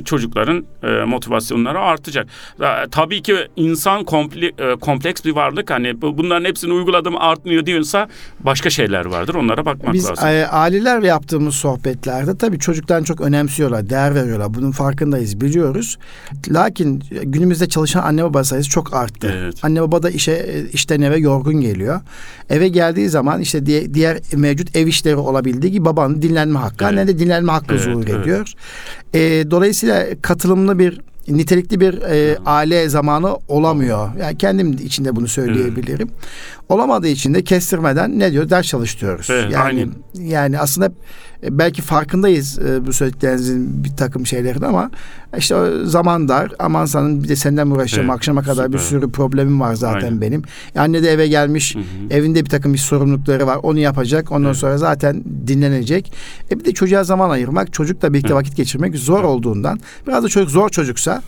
e, 0.00 0.04
çocukların 0.04 0.64
e, 0.82 1.04
motivasyonları 1.04 1.78
artacak. 1.78 2.26
E, 2.60 2.66
tabii 2.90 3.22
ki 3.22 3.36
insan 3.56 4.04
komple, 4.04 4.46
e, 4.46 4.76
kompleks 4.80 5.24
bir 5.24 5.32
varlık. 5.32 5.70
Hani 5.70 6.02
bunların 6.02 6.44
hepsini 6.44 6.72
uyguladım 6.72 7.16
artmıyor 7.16 7.66
diyorsa 7.66 8.08
başka 8.40 8.70
şeyler 8.70 9.04
vardır. 9.04 9.34
Onlara 9.34 9.66
bakmak 9.66 9.94
Biz, 9.94 10.04
lazım. 10.04 10.28
Biz 10.28 10.34
e, 10.34 10.46
ailelerle 10.46 11.06
yaptığımız 11.06 11.54
sohbetlerde 11.54 12.38
tabii 12.38 12.58
çocukların 12.58 13.04
çok 13.04 13.20
önemsiyorlar, 13.20 13.90
değer 13.90 14.14
veriyorlar. 14.14 14.54
Bunun 14.54 14.70
farkındayız, 14.70 15.40
biliyoruz. 15.40 15.98
Lakin 16.48 17.02
günümüzde 17.22 17.68
çalışan 17.68 18.02
anne 18.02 18.24
baba 18.24 18.44
sayısı 18.44 18.70
çok 18.70 18.94
arttı. 18.94 19.34
Evet. 19.42 19.54
Anne 19.62 19.82
baba 19.82 20.02
da 20.02 20.10
işe 20.10 20.32
e, 20.32 20.70
işten 20.72 21.00
eve 21.00 21.18
yorgun 21.18 21.60
geliyor. 21.60 22.00
Eve 22.50 22.63
geldiği 22.68 23.08
zaman 23.08 23.40
işte 23.40 23.66
diğer 23.94 24.18
mevcut 24.36 24.76
ev 24.76 24.86
işleri 24.86 25.16
olabildiği 25.16 25.72
gibi 25.72 25.84
babanın 25.84 26.22
dinlenme 26.22 26.58
hakkı, 26.58 26.84
evet. 26.84 26.92
anne 26.92 27.08
de 27.08 27.18
dinlenme 27.18 27.52
hakkı 27.52 27.74
evet, 27.74 27.84
zuhur 27.84 28.04
evet. 28.08 28.20
ediyor. 28.20 28.52
E, 29.14 29.50
dolayısıyla 29.50 30.06
katılımlı 30.22 30.78
bir 30.78 31.00
nitelikli 31.28 31.80
bir 31.80 32.02
e, 32.02 32.38
aile 32.46 32.88
zamanı 32.88 33.36
olamıyor. 33.48 34.08
Yani 34.20 34.38
kendim 34.38 34.72
içinde 34.72 35.16
bunu 35.16 35.28
söyleyebilirim. 35.28 36.08
Olamadığı 36.68 37.08
için 37.08 37.34
de 37.34 37.44
kestirmeden 37.44 38.18
ne 38.18 38.32
diyor? 38.32 38.50
Ders 38.50 38.66
çalıştırıyoruz. 38.66 39.30
Evet, 39.30 39.52
yani 39.52 39.64
aynen. 39.64 39.90
yani 40.14 40.58
aslında 40.58 40.92
e, 41.42 41.58
belki 41.58 41.82
farkındayız 41.82 42.58
e, 42.58 42.86
bu 42.86 42.92
söylediklerinizin 42.92 43.84
bir 43.84 43.96
takım 43.96 44.26
şeylerin 44.26 44.62
ama 44.62 44.90
işte 45.38 45.54
o 45.54 45.84
zaman 45.84 46.28
dar. 46.28 46.52
Aman 46.58 46.86
sanın 46.86 47.22
bir 47.22 47.28
de 47.28 47.36
senden 47.36 47.70
uğraşacağım. 47.70 48.08
Evet, 48.08 48.16
Akşama 48.16 48.42
kadar 48.42 48.64
süper. 48.64 48.72
bir 48.72 48.78
sürü 48.78 49.10
problemim 49.10 49.60
var 49.60 49.74
zaten 49.74 50.06
Aynen. 50.06 50.20
benim. 50.20 50.42
E, 50.74 50.80
anne 50.80 51.02
de 51.02 51.10
eve 51.10 51.28
gelmiş. 51.28 51.74
Hı 51.74 51.78
hı. 51.78 51.84
Evinde 52.10 52.44
bir 52.44 52.50
takım 52.50 52.72
bir 52.72 52.78
sorumlulukları 52.78 53.46
var. 53.46 53.58
Onu 53.62 53.78
yapacak. 53.78 54.32
Ondan 54.32 54.46
evet. 54.46 54.56
sonra 54.56 54.78
zaten 54.78 55.24
dinlenecek. 55.46 56.12
E 56.50 56.60
bir 56.60 56.64
de 56.64 56.72
çocuğa 56.72 57.04
zaman 57.04 57.30
ayırmak, 57.30 57.72
çocukla 57.72 58.12
birlikte 58.12 58.28
evet. 58.32 58.36
vakit 58.36 58.56
geçirmek 58.56 58.96
zor 58.96 59.18
evet. 59.18 59.28
olduğundan 59.28 59.80
biraz 60.06 60.24
da 60.24 60.28
çocuk 60.28 60.50
zor 60.50 60.68
çocuksa 60.68 61.22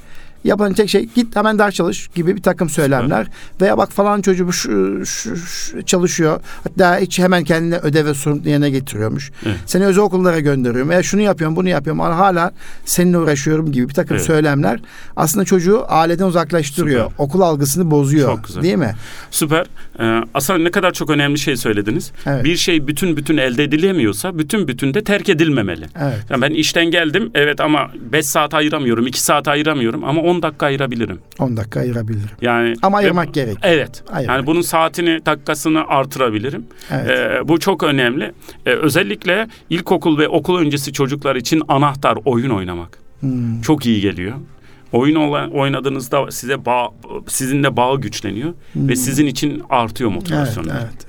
Yapan 0.47 0.73
tek 0.73 0.91
şey 0.91 1.09
git 1.15 1.37
hemen 1.37 1.59
ders 1.59 1.75
çalış 1.75 2.09
gibi 2.15 2.37
bir 2.37 2.43
takım 2.43 2.69
söylemler. 2.69 3.25
Süper. 3.25 3.61
Veya 3.61 3.79
bak 3.79 3.93
falan 3.93 4.23
çocuğu 4.23 4.53
şu, 4.53 5.07
şu, 5.07 5.37
şu, 5.37 5.83
çalışıyor. 5.83 6.41
Hatta 6.65 6.99
hiç 6.99 7.19
hemen 7.19 7.45
kendine 7.45 7.79
ödev 7.79 8.07
ve 8.07 8.15
sorumluluk 8.15 8.47
yerine 8.47 8.71
getiriyormuş. 8.71 9.31
Evet. 9.47 9.57
Seni 9.67 9.85
özel 9.85 10.05
okullara 10.05 10.41
gönderiyorum. 10.41 10.91
Veya 10.91 11.03
şunu 11.03 11.21
yapıyorum 11.21 11.57
bunu 11.57 11.69
yapıyorum 11.69 12.01
ama 12.01 12.19
hala 12.19 12.53
seninle 12.85 13.19
uğraşıyorum 13.19 13.73
gibi 13.73 13.89
bir 13.89 13.95
takım 13.95 14.17
evet. 14.17 14.27
söylemler 14.27 14.81
aslında 15.17 15.45
çocuğu 15.45 15.85
aileden 15.89 16.25
uzaklaştırıyor. 16.25 17.11
Süper. 17.11 17.25
Okul 17.25 17.41
algısını 17.41 17.91
bozuyor. 17.91 18.37
Çok 18.37 18.45
güzel. 18.45 18.63
Değil 18.63 18.77
mi? 18.77 18.95
Süper. 19.31 19.67
Ee, 20.01 20.21
aslında 20.35 20.59
ne 20.59 20.71
kadar 20.71 20.93
çok 20.93 21.11
önemli 21.11 21.39
şey 21.39 21.57
söylediniz. 21.57 22.13
Evet. 22.27 22.45
Bir 22.45 22.57
şey 22.57 22.87
bütün 22.87 23.17
bütün 23.17 23.37
elde 23.37 23.65
edilemiyorsa 23.65 24.39
bütün 24.39 24.69
bütün 24.69 24.95
de 24.95 25.05
terk 25.05 25.29
edilmemeli. 25.29 25.87
Evet. 26.03 26.19
Yani 26.31 26.43
ben 26.43 26.51
işten 26.51 26.91
geldim 26.91 27.31
evet 27.35 27.61
ama 27.61 27.91
5 28.13 28.27
saat 28.27 28.55
ayıramıyorum, 28.55 29.07
2 29.07 29.21
saat 29.21 29.49
ayıramıyorum 29.49 30.05
ama 30.05 30.23
10 30.37 30.43
dakika 30.43 30.67
ayırabilirim. 30.67 31.19
10 31.39 31.57
dakika 31.57 31.81
ayırabilirim. 31.81 32.31
Yani 32.41 32.75
ama 32.83 32.99
ayırmak 32.99 33.27
ve, 33.27 33.31
gerek. 33.31 33.59
Evet. 33.63 34.03
Ayırmak. 34.13 34.37
Yani 34.37 34.47
bunun 34.47 34.61
saatini, 34.61 35.27
dakikasını 35.27 35.89
artırabilirim. 35.89 36.67
Evet. 36.91 37.11
Ee, 37.11 37.49
bu 37.49 37.59
çok 37.59 37.83
önemli. 37.83 38.33
Ee, 38.67 38.71
özellikle 38.71 39.49
ilkokul 39.71 40.19
ve 40.19 40.29
okul 40.29 40.59
öncesi 40.59 40.93
çocuklar 40.93 41.37
için 41.37 41.63
anahtar 41.69 42.19
oyun 42.25 42.51
oynamak. 42.51 42.99
Hmm. 43.21 43.61
Çok 43.61 43.87
iyi 43.87 44.01
geliyor. 44.01 44.35
Oyun 44.93 45.15
oynadığınızda 45.51 46.31
size 46.31 46.65
bağ, 46.65 46.91
sizinle 47.27 47.77
bağ 47.77 47.95
güçleniyor 47.95 48.55
hmm. 48.73 48.89
ve 48.89 48.97
sizin 48.97 49.27
için 49.27 49.63
artıyor 49.71 50.11
motivasyonu. 50.11 50.67
Evet, 50.71 50.83
evet. 50.83 51.06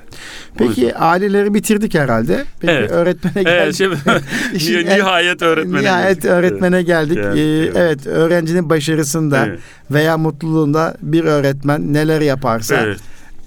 Peki 0.57 0.95
aileleri 0.95 1.53
bitirdik 1.53 1.95
herhalde. 1.95 2.45
Peki 2.59 2.73
evet. 2.73 2.91
öğretmene 2.91 3.43
geldik. 3.43 3.47
Evet, 3.47 3.75
şimdi, 3.75 4.85
nihayet 4.99 5.41
öğretmene 5.41 5.81
nihayet 5.81 6.21
geldik. 6.21 6.37
öğretmene 6.37 6.81
geldik. 6.83 7.17
Evet, 7.21 7.37
ee, 7.37 7.79
evet 7.79 8.07
öğrencinin 8.07 8.69
başarısında 8.69 9.45
evet. 9.45 9.59
veya 9.91 10.17
mutluluğunda 10.17 10.97
bir 11.01 11.23
öğretmen 11.23 11.93
neler 11.93 12.21
yaparsa 12.21 12.75
evet. 12.75 12.99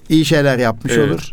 iyi 0.08 0.24
şeyler 0.24 0.58
yapmış 0.58 0.92
evet. 0.92 1.10
olur 1.10 1.32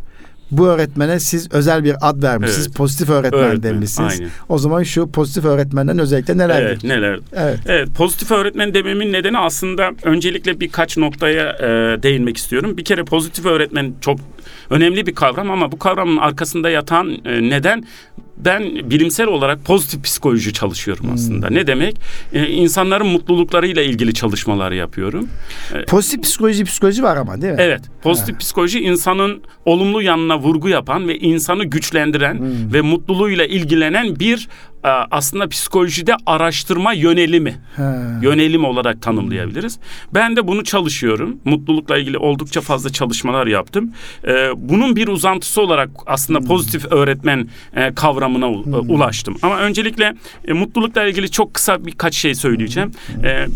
bu 0.52 0.68
öğretmene 0.68 1.20
siz 1.20 1.54
özel 1.54 1.84
bir 1.84 1.96
ad 2.02 2.24
vermişsiniz. 2.24 2.68
Evet. 2.68 2.78
Pozitif 2.78 3.10
öğretmen, 3.10 3.42
öğretmen 3.42 3.64
demişsiniz. 3.64 4.20
Aynen. 4.20 4.32
O 4.50 4.58
zaman 4.58 4.84
şu 4.84 5.12
pozitif 5.12 5.46
öğretmenden 5.46 6.00
özellikle 6.00 6.38
neler? 6.38 6.62
Evet, 6.62 6.84
neler? 6.84 7.20
Evet. 7.36 7.60
evet, 7.66 7.90
pozitif 7.98 8.32
öğretmen 8.32 8.74
dememin 8.74 9.14
nedeni 9.14 9.38
aslında 9.38 9.92
öncelikle 10.04 10.60
birkaç 10.60 10.98
noktaya 10.98 11.50
e, 11.52 12.04
değinmek 12.04 12.38
istiyorum. 12.38 12.78
Bir 12.78 12.84
kere 12.84 13.04
pozitif 13.04 13.46
öğretmen 13.46 13.94
çok 14.02 14.20
önemli 14.70 15.08
bir 15.08 15.16
kavram 15.16 15.52
ama 15.52 15.72
bu 15.72 15.80
kavramın 15.80 16.18
arkasında 16.18 16.70
yatan 16.70 17.18
e, 17.26 17.50
neden 17.50 17.84
ben 18.38 18.90
bilimsel 18.90 19.28
olarak 19.28 19.66
pozitif 19.66 20.04
psikoloji 20.04 20.54
çalışıyorum 20.54 21.06
hmm. 21.06 21.14
aslında. 21.14 21.50
Ne 21.50 21.68
demek? 21.68 21.96
Ee, 22.34 22.48
insanların 22.48 23.08
mutluluklarıyla 23.08 23.82
ilgili 23.82 24.14
çalışmalar 24.14 24.72
yapıyorum. 24.72 25.30
Ee, 25.74 25.86
pozitif 25.86 26.24
psikoloji 26.24 26.64
psikoloji 26.64 27.04
var 27.04 27.18
ama 27.18 27.42
değil 27.42 27.54
mi? 27.54 27.60
Evet. 27.62 27.82
Pozitif 28.02 28.36
ha. 28.36 28.40
psikoloji 28.40 28.80
insanın 28.80 29.42
olumlu 29.66 30.02
yanına 30.02 30.40
vurgu 30.40 30.70
yapan 30.70 31.08
ve 31.08 31.20
insanı 31.20 31.64
güçlendiren 31.66 32.40
hmm. 32.40 32.74
ve 32.74 32.82
mutluluğuyla 32.82 33.46
ilgilenen 33.46 34.20
bir 34.20 34.48
aslında 35.12 35.48
psikolojide 35.48 36.16
araştırma 36.26 36.94
yönelimi. 36.94 37.56
Ha. 37.76 38.20
Yönelim 38.22 38.66
olarak 38.66 39.02
tanımlayabiliriz. 39.02 39.80
Ben 40.14 40.36
de 40.36 40.48
bunu 40.48 40.64
çalışıyorum. 40.64 41.38
Mutlulukla 41.46 41.98
ilgili 41.98 42.18
oldukça 42.18 42.62
fazla 42.62 42.90
çalışmalar 42.90 43.48
yaptım. 43.48 43.92
Ee, 44.28 44.50
bunun 44.56 44.96
bir 44.96 45.08
uzantısı 45.08 45.62
olarak 45.62 45.90
aslında 46.06 46.40
hmm. 46.40 46.48
pozitif 46.48 46.86
öğretmen 46.92 47.48
e, 47.76 47.94
kavramı 47.94 48.28
kavramına 48.28 48.66
hmm. 48.66 48.90
ulaştım. 48.90 49.38
Ama 49.42 49.60
öncelikle 49.60 50.14
e, 50.48 50.54
mutlulukla 50.54 51.08
ilgili 51.08 51.32
çok 51.32 51.54
kısa 51.54 51.86
birkaç 51.86 52.16
şey 52.16 52.36
söyleyeceğim. 52.36 52.92
Hmm. 53.08 53.26
E, 53.26 53.48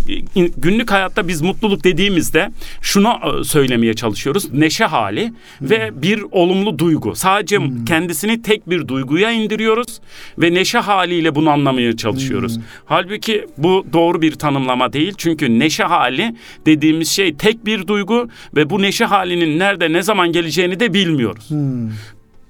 günlük 0.58 0.92
hayatta 0.92 1.28
biz 1.28 1.42
mutluluk 1.42 1.84
dediğimizde 1.84 2.52
şunu 2.82 3.10
e, 3.10 3.44
söylemeye 3.44 3.94
çalışıyoruz. 3.94 4.54
Neşe 4.54 4.86
hali 4.86 5.28
hmm. 5.28 5.70
ve 5.70 6.02
bir 6.02 6.24
olumlu 6.32 6.80
duygu. 6.80 7.16
Sadece 7.16 7.58
hmm. 7.58 7.86
kendisini 7.86 8.42
tek 8.42 8.70
bir 8.70 8.88
duyguya 8.88 9.32
indiriyoruz 9.32 10.02
ve 10.38 10.54
neşe 10.54 10.78
haliyle 11.12 11.36
bunu 11.36 11.50
anlamaya 11.50 11.98
çalışıyoruz. 11.98 12.56
Hmm. 12.56 12.64
Halbuki 12.86 13.46
bu 13.58 13.86
doğru 13.94 14.22
bir 14.22 14.32
tanımlama 14.32 14.94
değil. 14.94 15.14
Çünkü 15.18 15.60
neşe 15.60 15.84
hali 15.84 16.36
dediğimiz 16.66 17.10
şey 17.10 17.36
tek 17.36 17.66
bir 17.66 17.88
duygu 17.88 18.30
ve 18.56 18.70
bu 18.70 18.82
neşe 18.82 19.06
halinin 19.06 19.60
nerede 19.60 19.94
ne 19.94 20.02
zaman 20.02 20.32
geleceğini 20.32 20.80
de 20.80 20.94
bilmiyoruz. 20.94 21.50
Hmm. 21.50 21.90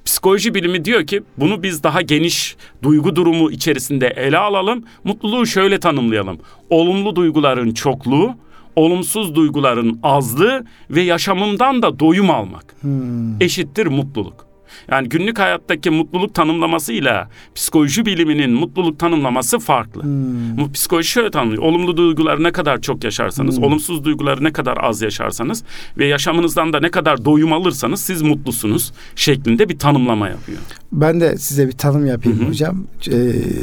Psikoloji 0.06 0.54
bilimi 0.54 0.86
diyor 0.86 1.08
ki 1.08 1.21
bunu 1.38 1.63
biz 1.63 1.84
daha 1.84 2.02
geniş 2.02 2.56
duygu 2.84 3.15
durumu 3.15 3.52
içerisinde 3.52 4.08
ele 4.08 4.38
alalım. 4.38 4.84
Mutluluğu 5.04 5.45
şöyle 5.45 5.80
tanımlayalım. 5.80 6.39
Olumlu 6.69 7.15
duyguların 7.15 7.71
çokluğu, 7.74 8.36
olumsuz 8.76 9.36
duyguların 9.36 10.00
azlığı 10.04 10.65
ve 10.89 11.02
yaşamından 11.02 11.82
da 11.82 12.00
doyum 12.00 12.30
almak 12.30 12.76
hmm. 12.82 13.41
eşittir 13.41 13.88
mutluluk. 13.88 14.51
Yani 14.91 15.10
günlük 15.10 15.39
hayattaki 15.39 15.89
mutluluk 15.89 16.34
tanımlamasıyla 16.34 17.29
psikoloji 17.55 18.05
biliminin 18.05 18.51
mutluluk 18.51 18.99
tanımlaması 18.99 19.60
farklı. 19.60 20.03
Hmm. 20.03 20.71
Psikoloji 20.71 21.07
şöyle 21.10 21.31
tanımlıyor. 21.31 21.63
Olumlu 21.63 21.97
duyguları 21.97 22.43
ne 22.43 22.51
kadar 22.51 22.81
çok 22.81 23.03
yaşarsanız, 23.03 23.57
hmm. 23.57 23.63
olumsuz 23.63 24.05
duyguları 24.05 24.43
ne 24.43 24.53
kadar 24.53 24.77
az 24.81 25.01
yaşarsanız 25.01 25.63
ve 25.97 26.05
yaşamınızdan 26.05 26.73
da 26.73 26.79
ne 26.79 26.91
kadar 26.91 27.25
doyum 27.25 27.53
alırsanız 27.53 28.01
siz 28.01 28.21
mutlusunuz 28.21 28.91
şeklinde 29.15 29.69
bir 29.69 29.79
tanımlama 29.79 30.29
yapıyor. 30.29 30.60
Ben 30.91 31.21
de 31.21 31.38
size 31.38 31.67
bir 31.67 31.77
tanım 31.77 32.05
yapayım 32.05 32.39
Hı-hı. 32.39 32.49
hocam. 32.49 32.84
Ee, 33.07 33.15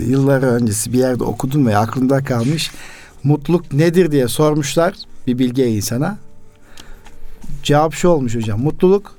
yıllar 0.08 0.42
öncesi 0.42 0.92
bir 0.92 0.98
yerde 0.98 1.24
okudum 1.24 1.66
ve 1.66 1.76
aklımda 1.76 2.24
kalmış. 2.24 2.70
Mutluluk 3.24 3.72
nedir 3.72 4.10
diye 4.10 4.28
sormuşlar 4.28 4.94
bir 5.26 5.38
bilge 5.38 5.66
insana. 5.66 6.18
Cevap 7.62 7.94
şu 7.94 8.08
olmuş 8.08 8.36
hocam. 8.36 8.60
Mutluluk 8.60 9.17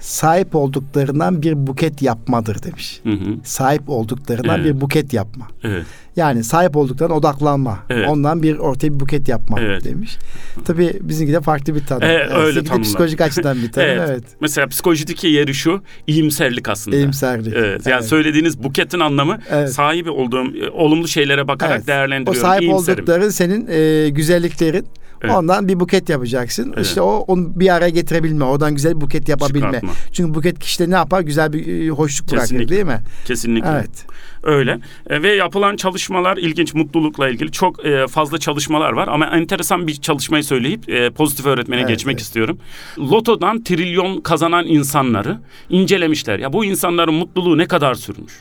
sahip 0.00 0.54
olduklarından 0.54 1.42
bir 1.42 1.66
buket 1.66 2.02
yapmadır 2.02 2.62
demiş. 2.62 3.00
Hı 3.02 3.10
hı. 3.10 3.36
Sahip 3.44 3.82
olduklarından 3.88 4.60
Evet. 4.60 4.74
bir 4.74 4.80
buket 4.80 5.12
yapma. 5.12 5.48
Evet. 5.64 5.84
Yani 6.16 6.44
sahip 6.44 6.76
olduklarına 6.76 7.14
odaklanma. 7.14 7.78
Evet. 7.90 8.08
Ondan 8.08 8.42
bir 8.42 8.56
ortaya 8.56 8.94
bir 8.94 9.00
buket 9.00 9.28
yapma 9.28 9.60
Evet. 9.60 9.84
demiş. 9.84 10.16
Tabii 10.64 10.92
bizimki 11.00 11.32
de 11.32 11.40
farklı 11.40 11.74
bir 11.74 11.86
tanım. 11.86 12.02
Ee, 12.02 12.06
Yani 12.12 12.32
öyle 12.32 12.64
tanımlar. 12.64 12.84
psikolojik 12.88 13.20
açıdan 13.20 13.62
bir 13.62 13.72
tanım. 13.72 13.88
Evet. 13.88 14.08
evet. 14.10 14.24
Mesela 14.40 14.66
psikolojideki 14.66 15.26
yeri 15.28 15.54
şu 15.54 15.82
iyimserlik 16.06 16.68
aslında. 16.68 16.96
İyimserlik. 16.96 17.54
Evet. 17.56 17.86
Yani 17.86 17.94
Evet. 18.00 18.08
söylediğiniz 18.08 18.62
buketin 18.64 19.00
anlamı 19.00 19.38
Evet. 19.50 19.72
sahibi 19.72 20.10
olduğum 20.10 20.56
e, 20.56 20.70
olumlu 20.70 21.08
şeylere 21.08 21.48
bakarak 21.48 21.72
Evet. 21.72 21.84
O 21.84 21.86
değerlendiriyorum. 21.86 22.40
sahip 22.48 22.62
İyimserim. 22.62 22.98
oldukların 22.98 23.28
senin 23.28 23.66
e, 23.70 24.08
güzelliklerin. 24.08 24.86
Evet. 25.22 25.34
Ondan 25.34 25.68
bir 25.68 25.80
buket 25.80 26.08
yapacaksın. 26.08 26.72
Evet. 26.76 26.86
İşte 26.86 27.00
o 27.00 27.10
onu 27.10 27.60
bir 27.60 27.74
araya 27.74 27.90
getirebilme. 27.90 28.44
Oradan 28.44 28.74
güzel 28.74 28.96
bir 28.96 29.00
buket 29.00 29.28
yapabilme. 29.28 29.66
Çıkartma. 29.66 29.90
Çünkü 30.12 30.34
buket 30.34 30.58
kişide 30.58 30.90
ne 30.90 30.94
yapar? 30.94 31.20
Güzel 31.20 31.52
bir 31.52 31.86
e, 31.86 31.88
hoşluk 31.88 32.28
bırakır 32.30 32.42
Kesinlikle. 32.48 32.74
değil 32.74 32.86
mi? 32.86 33.00
Kesinlikle. 33.26 33.68
Evet. 33.70 34.06
Öyle. 34.42 34.78
E, 35.10 35.22
ve 35.22 35.34
yapılan 35.34 35.76
çalışmalar 35.76 36.36
ilginç 36.36 36.74
mutlulukla 36.74 37.28
ilgili 37.28 37.52
çok 37.52 37.86
e, 37.86 38.06
fazla 38.06 38.38
çalışmalar 38.38 38.92
var 38.92 39.08
ama 39.08 39.26
enteresan 39.26 39.86
bir 39.86 39.94
çalışmayı 39.94 40.44
söyleyip 40.44 40.88
e, 40.88 41.10
pozitif 41.10 41.46
öğretmene 41.46 41.80
Evet, 41.80 41.88
geçmek 41.90 42.14
evet. 42.14 42.22
istiyorum. 42.22 42.58
Lotodan 42.98 43.64
trilyon 43.64 44.20
kazanan 44.20 44.66
insanları 44.66 45.38
incelemişler. 45.70 46.38
Ya 46.38 46.52
bu 46.52 46.64
insanların 46.64 47.14
mutluluğu 47.14 47.58
ne 47.58 47.66
kadar 47.66 47.94
sürmüş? 47.94 48.32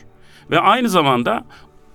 Ve 0.52 0.60
aynı 0.60 0.90
zamanda 0.90 1.46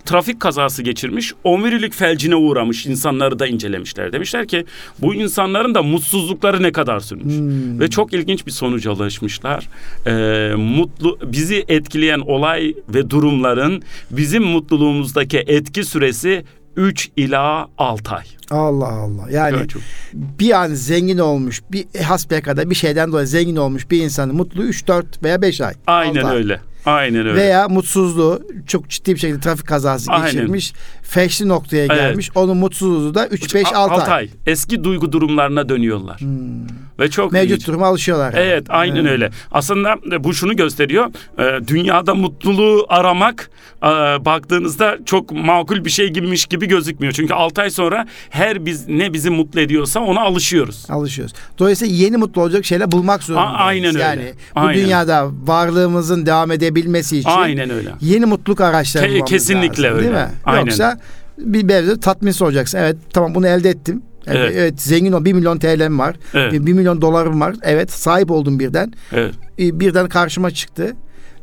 trafik 0.04 0.40
kazası 0.40 0.82
geçirmiş, 0.82 1.32
omurilik 1.44 1.94
felcine 1.94 2.36
uğramış 2.36 2.86
insanları 2.86 3.38
da 3.38 3.46
incelemişler. 3.46 4.12
Demişler 4.12 4.48
ki 4.48 4.64
bu 4.98 5.14
insanların 5.14 5.74
da 5.74 5.82
mutsuzlukları 5.82 6.62
ne 6.62 6.72
kadar 6.72 7.00
sürmüş. 7.00 7.34
Hmm. 7.34 7.80
Ve 7.80 7.90
çok 7.90 8.12
ilginç 8.12 8.46
bir 8.46 8.50
sonuca 8.50 8.90
ulaşmışlar. 8.90 9.68
Ee, 10.06 10.54
mutlu 10.56 11.18
bizi 11.24 11.64
etkileyen 11.68 12.20
olay 12.20 12.74
ve 12.88 13.10
durumların 13.10 13.82
bizim 14.10 14.42
mutluluğumuzdaki 14.42 15.38
etki 15.38 15.84
süresi 15.84 16.44
3 16.76 17.10
ila 17.16 17.68
6 17.78 18.14
ay. 18.14 18.24
Allah 18.50 18.88
Allah. 18.88 19.30
Yani 19.30 19.68
çok- 19.68 19.82
bir 20.14 20.62
an 20.62 20.68
zengin 20.68 21.18
olmuş, 21.18 21.62
bir 21.72 22.00
hasbelkader 22.02 22.70
bir 22.70 22.74
şeyden 22.74 23.12
dolayı 23.12 23.26
zengin 23.26 23.56
olmuş 23.56 23.90
bir 23.90 24.02
insanın 24.02 24.36
mutluluğu 24.36 24.64
3, 24.66 24.88
4 24.88 25.22
veya 25.22 25.42
5 25.42 25.60
ay. 25.60 25.74
Aynen 25.86 26.22
Altı 26.22 26.28
ay. 26.28 26.58
Aynen 26.86 27.26
öyle. 27.26 27.34
Veya 27.34 27.68
mutsuzluğu 27.68 28.42
çok 28.66 28.88
ciddi 28.90 29.14
bir 29.14 29.20
şekilde 29.20 29.40
trafik 29.40 29.66
kazası 29.66 30.12
Aynen. 30.12 30.26
geçirmiş. 30.26 30.72
Feşli 31.02 31.48
noktaya 31.48 31.84
Evet. 31.84 31.96
gelmiş. 31.96 32.30
Onun 32.34 32.56
mutsuzluğu 32.56 33.14
da 33.14 33.26
3 33.26 33.54
5 33.54 33.66
A- 33.66 33.76
6 33.78 33.94
altı 33.94 34.10
ay. 34.12 34.28
Eski 34.46 34.84
duygu 34.84 35.12
durumlarına 35.12 35.68
dönüyorlar. 35.68 36.20
Ve 37.00 37.10
çok 37.10 37.32
Mevcut 37.32 37.50
ilginç. 37.50 37.66
duruma 37.68 37.86
alışıyorlar. 37.86 38.32
yani. 38.34 38.44
Evet 38.46 38.66
aynen 38.68 39.06
öyle. 39.06 39.30
Aslında 39.52 39.96
bu 40.24 40.34
şunu 40.34 40.56
gösteriyor. 40.56 41.06
e, 41.38 41.68
Dünyada 41.68 42.14
mutluluğu 42.14 42.86
aramak 42.88 43.50
e, 43.82 43.86
baktığınızda 44.24 44.98
çok 45.06 45.32
makul 45.32 45.84
bir 45.84 45.90
şey 45.90 46.08
gibiymiş 46.08 46.46
gibi 46.46 46.66
gözükmüyor. 46.68 47.12
Çünkü 47.12 47.34
6 47.34 47.62
ay 47.62 47.70
sonra 47.70 48.06
her 48.30 48.66
biz 48.66 48.88
ne 48.88 49.12
bizi 49.12 49.30
mutlu 49.30 49.60
ediyorsa 49.60 50.00
ona 50.00 50.20
alışıyoruz. 50.20 50.86
Alışıyoruz. 50.90 51.34
Dolayısıyla 51.58 51.96
yeni 51.96 52.16
mutlu 52.16 52.42
olacak 52.42 52.64
şeyler 52.64 52.92
bulmak 52.92 53.22
zorundayız. 53.22 53.54
aynen 53.58 53.88
öyle. 53.94 53.98
Yani 54.02 54.32
bu 54.56 54.60
Aynen. 54.60 54.82
dünyada 54.84 55.30
varlığımızın 55.44 56.26
devam 56.26 56.50
edebilmesi 56.52 57.18
için 57.18 57.30
Aynen 57.30 57.70
öyle. 57.70 57.90
yeni 58.00 58.26
mutluluk 58.26 58.60
araçları 58.60 59.04
Ke- 59.06 59.10
bulmamız 59.10 59.30
kesinlikle 59.30 59.82
lazım, 59.82 59.98
öyle. 59.98 60.02
Değil 60.08 60.24
mi? 60.24 60.30
Aynen. 60.44 60.60
Yoksa 60.60 60.98
bir 61.38 61.62
mevzuda 61.64 62.00
tatminsiz 62.00 62.42
olacaksın. 62.42 62.78
Evet 62.78 62.96
tamam 63.12 63.34
bunu 63.34 63.46
elde 63.48 63.68
ettim. 63.70 64.02
Evet, 64.26 64.36
Evet. 64.40 64.52
evet 64.56 64.80
zengin 64.82 65.12
ol. 65.12 65.24
1 65.24 65.32
milyon 65.32 65.58
TL'm 65.58 65.98
var. 65.98 66.16
Evet. 66.34 66.52
1 66.52 66.72
milyon 66.72 67.00
dolarım 67.02 67.40
var. 67.40 67.54
Evet 67.62 67.90
sahip 67.92 68.30
oldum 68.30 68.58
birden. 68.58 68.92
Evet. 69.12 69.34
Ee, 69.58 69.80
Birden 69.80 70.08
karşıma 70.08 70.50
çıktı. 70.50 70.96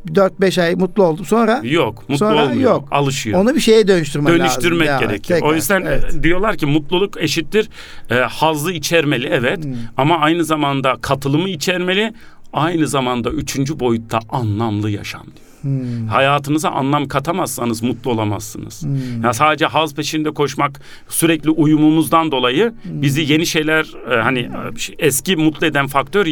4-5 0.07 0.61
ay 0.61 0.75
mutlu 0.75 1.03
oldum. 1.03 1.25
Sonra 1.25 1.61
Yok, 1.63 1.99
mutlu 2.01 2.17
Sonra 2.17 2.43
olmuyor. 2.43 2.61
yok. 2.71 2.87
Alışıyor. 2.91 3.39
onu 3.39 3.55
bir 3.55 3.59
şeye. 3.59 3.87
Dönüştürmek 3.87 4.87
Ya, 4.87 4.99
gerekiyor. 4.99 5.39
tekrar. 5.39 5.51
O 5.51 5.55
yüzden 5.55 5.81
Evet. 5.81 6.15
e, 6.15 6.23
diyorlar 6.23 6.57
ki 6.57 6.65
mutluluk 6.65 7.21
eşittir 7.21 7.69
e, 8.11 8.15
hazzı 8.15 8.71
içermeli 8.71 9.27
evet 9.27 9.63
Hmm. 9.65 9.73
ama 9.97 10.17
aynı 10.17 10.43
zamanda 10.45 10.95
katılımı 11.01 11.49
içermeli. 11.49 12.13
Aynı 12.53 12.87
zamanda 12.87 13.29
üçüncü 13.29 13.79
boyutta 13.79 14.19
anlamlı 14.29 14.89
yaşam 14.89 15.23
diyor. 15.23 15.50
Hmm. 15.61 16.07
Hayatınıza 16.07 16.69
anlam 16.69 17.07
katamazsanız 17.07 17.83
mutlu 17.83 18.11
olamazsınız. 18.11 18.83
Hmm. 18.83 19.23
Ya 19.23 19.33
sadece 19.33 19.65
haz 19.65 19.95
peşinde 19.95 20.31
koşmak 20.31 20.81
sürekli 21.09 21.49
uyumumuzdan 21.49 22.31
dolayı 22.31 22.73
Hmm. 22.83 23.01
bizi 23.01 23.21
yeni 23.33 23.45
şeyler 23.45 23.85
e, 24.11 24.21
hani 24.21 24.39
e, 24.39 24.79
şey- 24.79 24.95
eski 24.99 25.35
mutlu 25.35 25.65
eden 25.67 25.87
faktör 25.87 26.25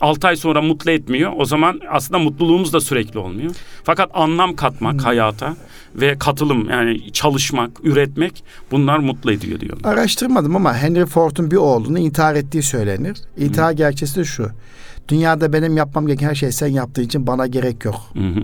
6 0.00 0.26
ay 0.28 0.36
sonra 0.36 0.62
mutlu 0.62 0.90
etmiyor. 0.90 1.32
O 1.36 1.44
zaman 1.44 1.80
aslında 1.90 2.18
mutluluğumuz 2.18 2.72
da 2.72 2.80
sürekli 2.80 3.18
olmuyor. 3.18 3.50
Fakat 3.84 4.10
anlam 4.14 4.56
katmak 4.56 4.92
Hmm. 4.92 4.98
hayata 5.00 5.56
ve 5.94 6.18
katılım 6.18 6.70
yani 6.70 7.12
çalışmak, 7.12 7.70
üretmek 7.84 8.44
bunlar 8.70 8.98
mutlu 8.98 9.32
ediyor 9.32 9.60
diyor. 9.60 9.78
Araştırmadım 9.84 10.56
ama 10.56 10.74
Henry 10.76 11.06
Ford'un 11.06 11.50
bir 11.50 11.56
oğlunun 11.56 11.96
intihar 12.00 12.34
ettiği 12.34 12.62
söylenir. 12.62 13.16
İntihar 13.36 13.72
gerçeği 13.72 14.14
de 14.14 14.24
şu. 14.24 14.50
Dünyada 15.08 15.52
benim 15.52 15.76
yapmam 15.76 16.06
gereken 16.06 16.28
her 16.28 16.34
şey 16.34 16.52
sen 16.52 16.66
yaptığın 16.66 17.02
için 17.02 17.26
bana 17.26 17.46
gerek 17.46 17.84
yok. 17.84 18.00
Hı 18.12 18.18
hı. 18.28 18.42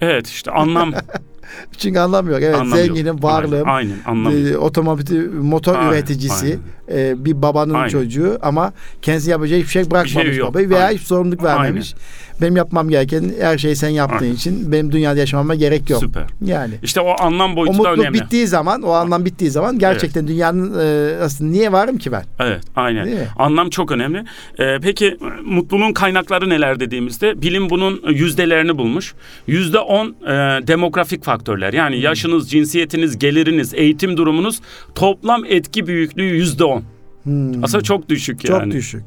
Evet 0.00 0.26
işte 0.28 0.50
anlam 0.50 0.92
Çünkü 1.78 1.98
anlamıyor. 1.98 2.40
Evet 2.40 2.54
anlam 2.54 2.78
yok. 2.78 2.78
zenginim, 2.86 3.22
varlığım, 3.22 3.68
Aynen, 3.68 3.96
aynen 4.06 4.30
yok. 4.30 4.50
e, 4.52 4.58
otomobil 4.58 5.28
motor 5.32 5.78
Aynen, 5.78 5.90
üreticisi, 5.90 6.58
e, 6.92 7.24
bir 7.24 7.42
babanın 7.42 7.74
Aynen. 7.74 7.88
çocuğu 7.88 8.38
ama 8.42 8.72
kendisi 9.02 9.30
yapacağı 9.30 9.58
hiçbir 9.58 9.70
şey 9.70 9.90
bırakmamış 9.90 10.12
şey 10.28 10.36
yok. 10.36 10.50
babayı 10.50 10.70
veya 10.70 10.86
Aynen. 10.86 10.98
hiç 10.98 11.06
sorumluluk 11.06 11.42
vermemiş. 11.42 11.94
Benim 12.40 12.56
yapmam 12.56 12.88
gereken 12.88 13.32
her 13.40 13.58
şeyi 13.58 13.76
sen 13.76 13.88
yaptığın 13.88 14.24
Aynen. 14.24 14.34
için 14.34 14.72
benim 14.72 14.92
dünyada 14.92 15.18
yaşamama 15.18 15.54
gerek 15.54 15.90
yok. 15.90 16.00
Süper. 16.00 16.24
Yani 16.46 16.74
İşte 16.82 17.00
o 17.00 17.14
anlam 17.22 17.52
o 17.52 17.56
boyutu 17.56 17.72
da 17.74 17.76
mutluluk 17.78 17.98
önemli. 17.98 18.20
bittiği 18.20 18.46
zaman, 18.46 18.82
o 18.82 18.90
anlam 18.90 19.24
bittiği 19.24 19.50
zaman 19.50 19.78
gerçekten 19.78 20.28
dünyanın 20.28 20.80
e, 20.80 21.16
aslında 21.22 21.50
niye 21.50 21.72
varım 21.72 21.98
ki 21.98 22.12
ben? 22.12 22.22
Evet, 22.40 22.62
aynen. 22.76 23.08
Anlam 23.38 23.70
çok 23.70 23.92
önemli. 23.92 24.24
Ee, 24.58 24.78
peki 24.82 25.18
mutluluğun 25.44 25.92
kaynakları 25.92 26.48
neler 26.48 26.80
dediğimizde 26.80 27.42
bilim 27.42 27.70
bunun 27.70 28.02
yüzdelerini 28.10 28.78
bulmuş. 28.78 29.14
Yüzde 29.46 29.78
on 29.78 30.06
e, 30.08 30.66
demografik 30.66 31.24
faktörler. 31.24 31.72
Yani 31.72 31.96
Hmm. 31.96 32.02
yaşınız, 32.02 32.50
cinsiyetiniz, 32.50 33.18
geliriniz, 33.18 33.74
eğitim 33.74 34.16
durumunuz 34.16 34.60
toplam 34.94 35.44
etki 35.48 35.86
büyüklüğü 35.86 36.24
yüzde 36.36 36.64
on. 36.64 36.82
Hmm, 37.22 37.64
Aslında 37.64 37.82
çok 37.84 38.08
düşük 38.08 38.40
çok 38.46 38.60
yani. 38.60 38.72
düşük. 38.72 39.02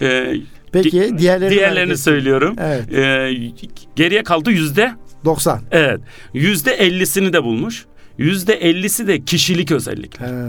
Ee, 0.00 0.34
Peki 0.82 1.00
di- 1.00 1.18
diğerlerini 1.18 1.54
diğerlerini 1.54 1.96
söylüyorum. 1.96 2.56
Evet. 2.60 2.92
Ee, 2.92 3.32
geriye 3.96 4.22
kaldı 4.22 4.50
yüzde 4.50 4.92
90. 5.24 5.60
evet 5.70 6.00
yüzde 6.34 6.72
ellisini 6.72 7.32
de 7.32 7.44
bulmuş. 7.44 7.84
Yüzde 8.18 8.54
ellisi 8.54 9.06
de 9.06 9.24
kişilik 9.24 9.72
özellikler. 9.72 10.26
Ha. 10.28 10.44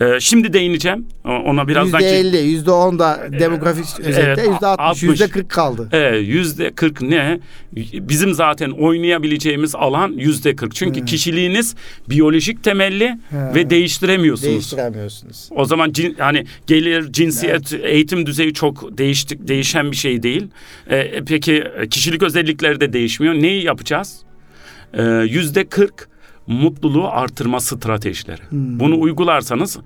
Ee, 0.00 0.20
şimdi 0.20 0.52
değineceğim. 0.52 1.06
Ona 1.24 1.68
birazdan 1.68 2.00
Yüzde 2.00 2.10
ki- 2.12 2.16
elli, 2.16 2.36
yüzde 2.36 2.70
on 2.70 2.98
da 2.98 3.28
demografik 3.40 3.84
özellikle, 4.00 4.22
evet, 4.22 4.38
yüzde 4.52 4.66
altmış, 4.66 4.86
60. 4.88 5.02
yüzde 5.02 5.28
kırk 5.28 5.50
kaldı. 5.50 5.88
Evet, 5.92 6.28
yüzde 6.28 6.70
40 6.74 7.02
ne? 7.02 7.40
Bizim 7.92 8.34
zaten 8.34 8.70
oynayabileceğimiz 8.70 9.74
alan 9.74 10.12
yüzde 10.12 10.56
40. 10.56 10.74
Çünkü 10.74 11.00
Hmm. 11.00 11.06
kişiliğiniz 11.06 11.74
biyolojik 12.10 12.64
temelli 12.64 13.18
Ha. 13.30 13.52
ve 13.54 13.70
değiştiremiyorsunuz. 13.70 14.50
Değiştiremiyorsunuz. 14.52 15.48
O 15.50 15.64
zaman 15.64 15.92
cin, 15.92 16.14
hani 16.18 16.44
gelir, 16.66 17.12
cinsiyet, 17.12 17.72
eğitim 17.82 18.26
düzeyi 18.26 18.54
çok 18.54 18.98
değiştik, 18.98 19.48
değişen 19.48 19.90
bir 19.90 19.96
şey 19.96 20.22
değil. 20.22 20.46
Ee, 20.90 21.22
peki 21.26 21.64
kişilik 21.90 22.22
özellikleri 22.22 22.80
de 22.80 22.92
değişmiyor. 22.92 23.34
Neyi 23.34 23.64
yapacağız? 23.64 24.16
Ee, 24.94 25.02
Yüzde 25.28 25.64
40 25.64 26.08
mutluluğu 26.46 27.08
artırma 27.08 27.60
stratejileri. 27.60 28.40
Hmm. 28.48 28.80
Bunu 28.80 29.00
uygularsanız 29.00 29.78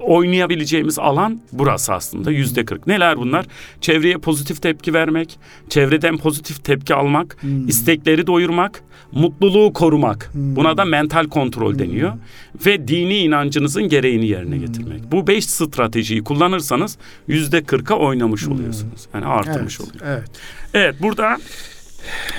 oynayabileceğimiz 0.00 0.98
alan 0.98 1.40
burası 1.52 1.94
aslında 1.94 2.30
yüzde 2.30 2.64
40. 2.64 2.86
Neler 2.86 3.16
bunlar? 3.16 3.46
Çevreye 3.80 4.18
pozitif 4.18 4.62
tepki 4.62 4.94
vermek, 4.94 5.38
çevreden 5.68 6.16
pozitif 6.16 6.64
tepki 6.64 6.94
almak, 6.94 7.36
Hmm. 7.40 7.68
istekleri 7.68 8.26
doyurmak, 8.26 8.82
mutluluğu 9.12 9.72
korumak. 9.72 10.30
Hmm. 10.32 10.56
Buna 10.56 10.76
da 10.76 10.84
mental 10.84 11.28
kontrol 11.28 11.78
deniyor. 11.78 12.12
Ve 12.66 12.88
dini 12.88 13.18
inancınızın 13.18 13.88
gereğini 13.88 14.26
yerine 14.26 14.54
Hmm. 14.54 14.66
getirmek. 14.66 15.12
Bu 15.12 15.26
beş 15.26 15.46
stratejiyi 15.46 16.24
kullanırsanız 16.24 16.98
yüzde 17.28 17.62
40'a 17.62 17.96
oynamış 17.96 18.48
oluyorsunuz. 18.48 19.06
Yani 19.14 19.24
artırmış 19.26 19.78
Hmm. 19.78 19.86
Evet, 19.86 20.02
oluyor. 20.02 20.16
evet. 20.18 20.30
Evet 20.74 20.94
burada 21.02 21.36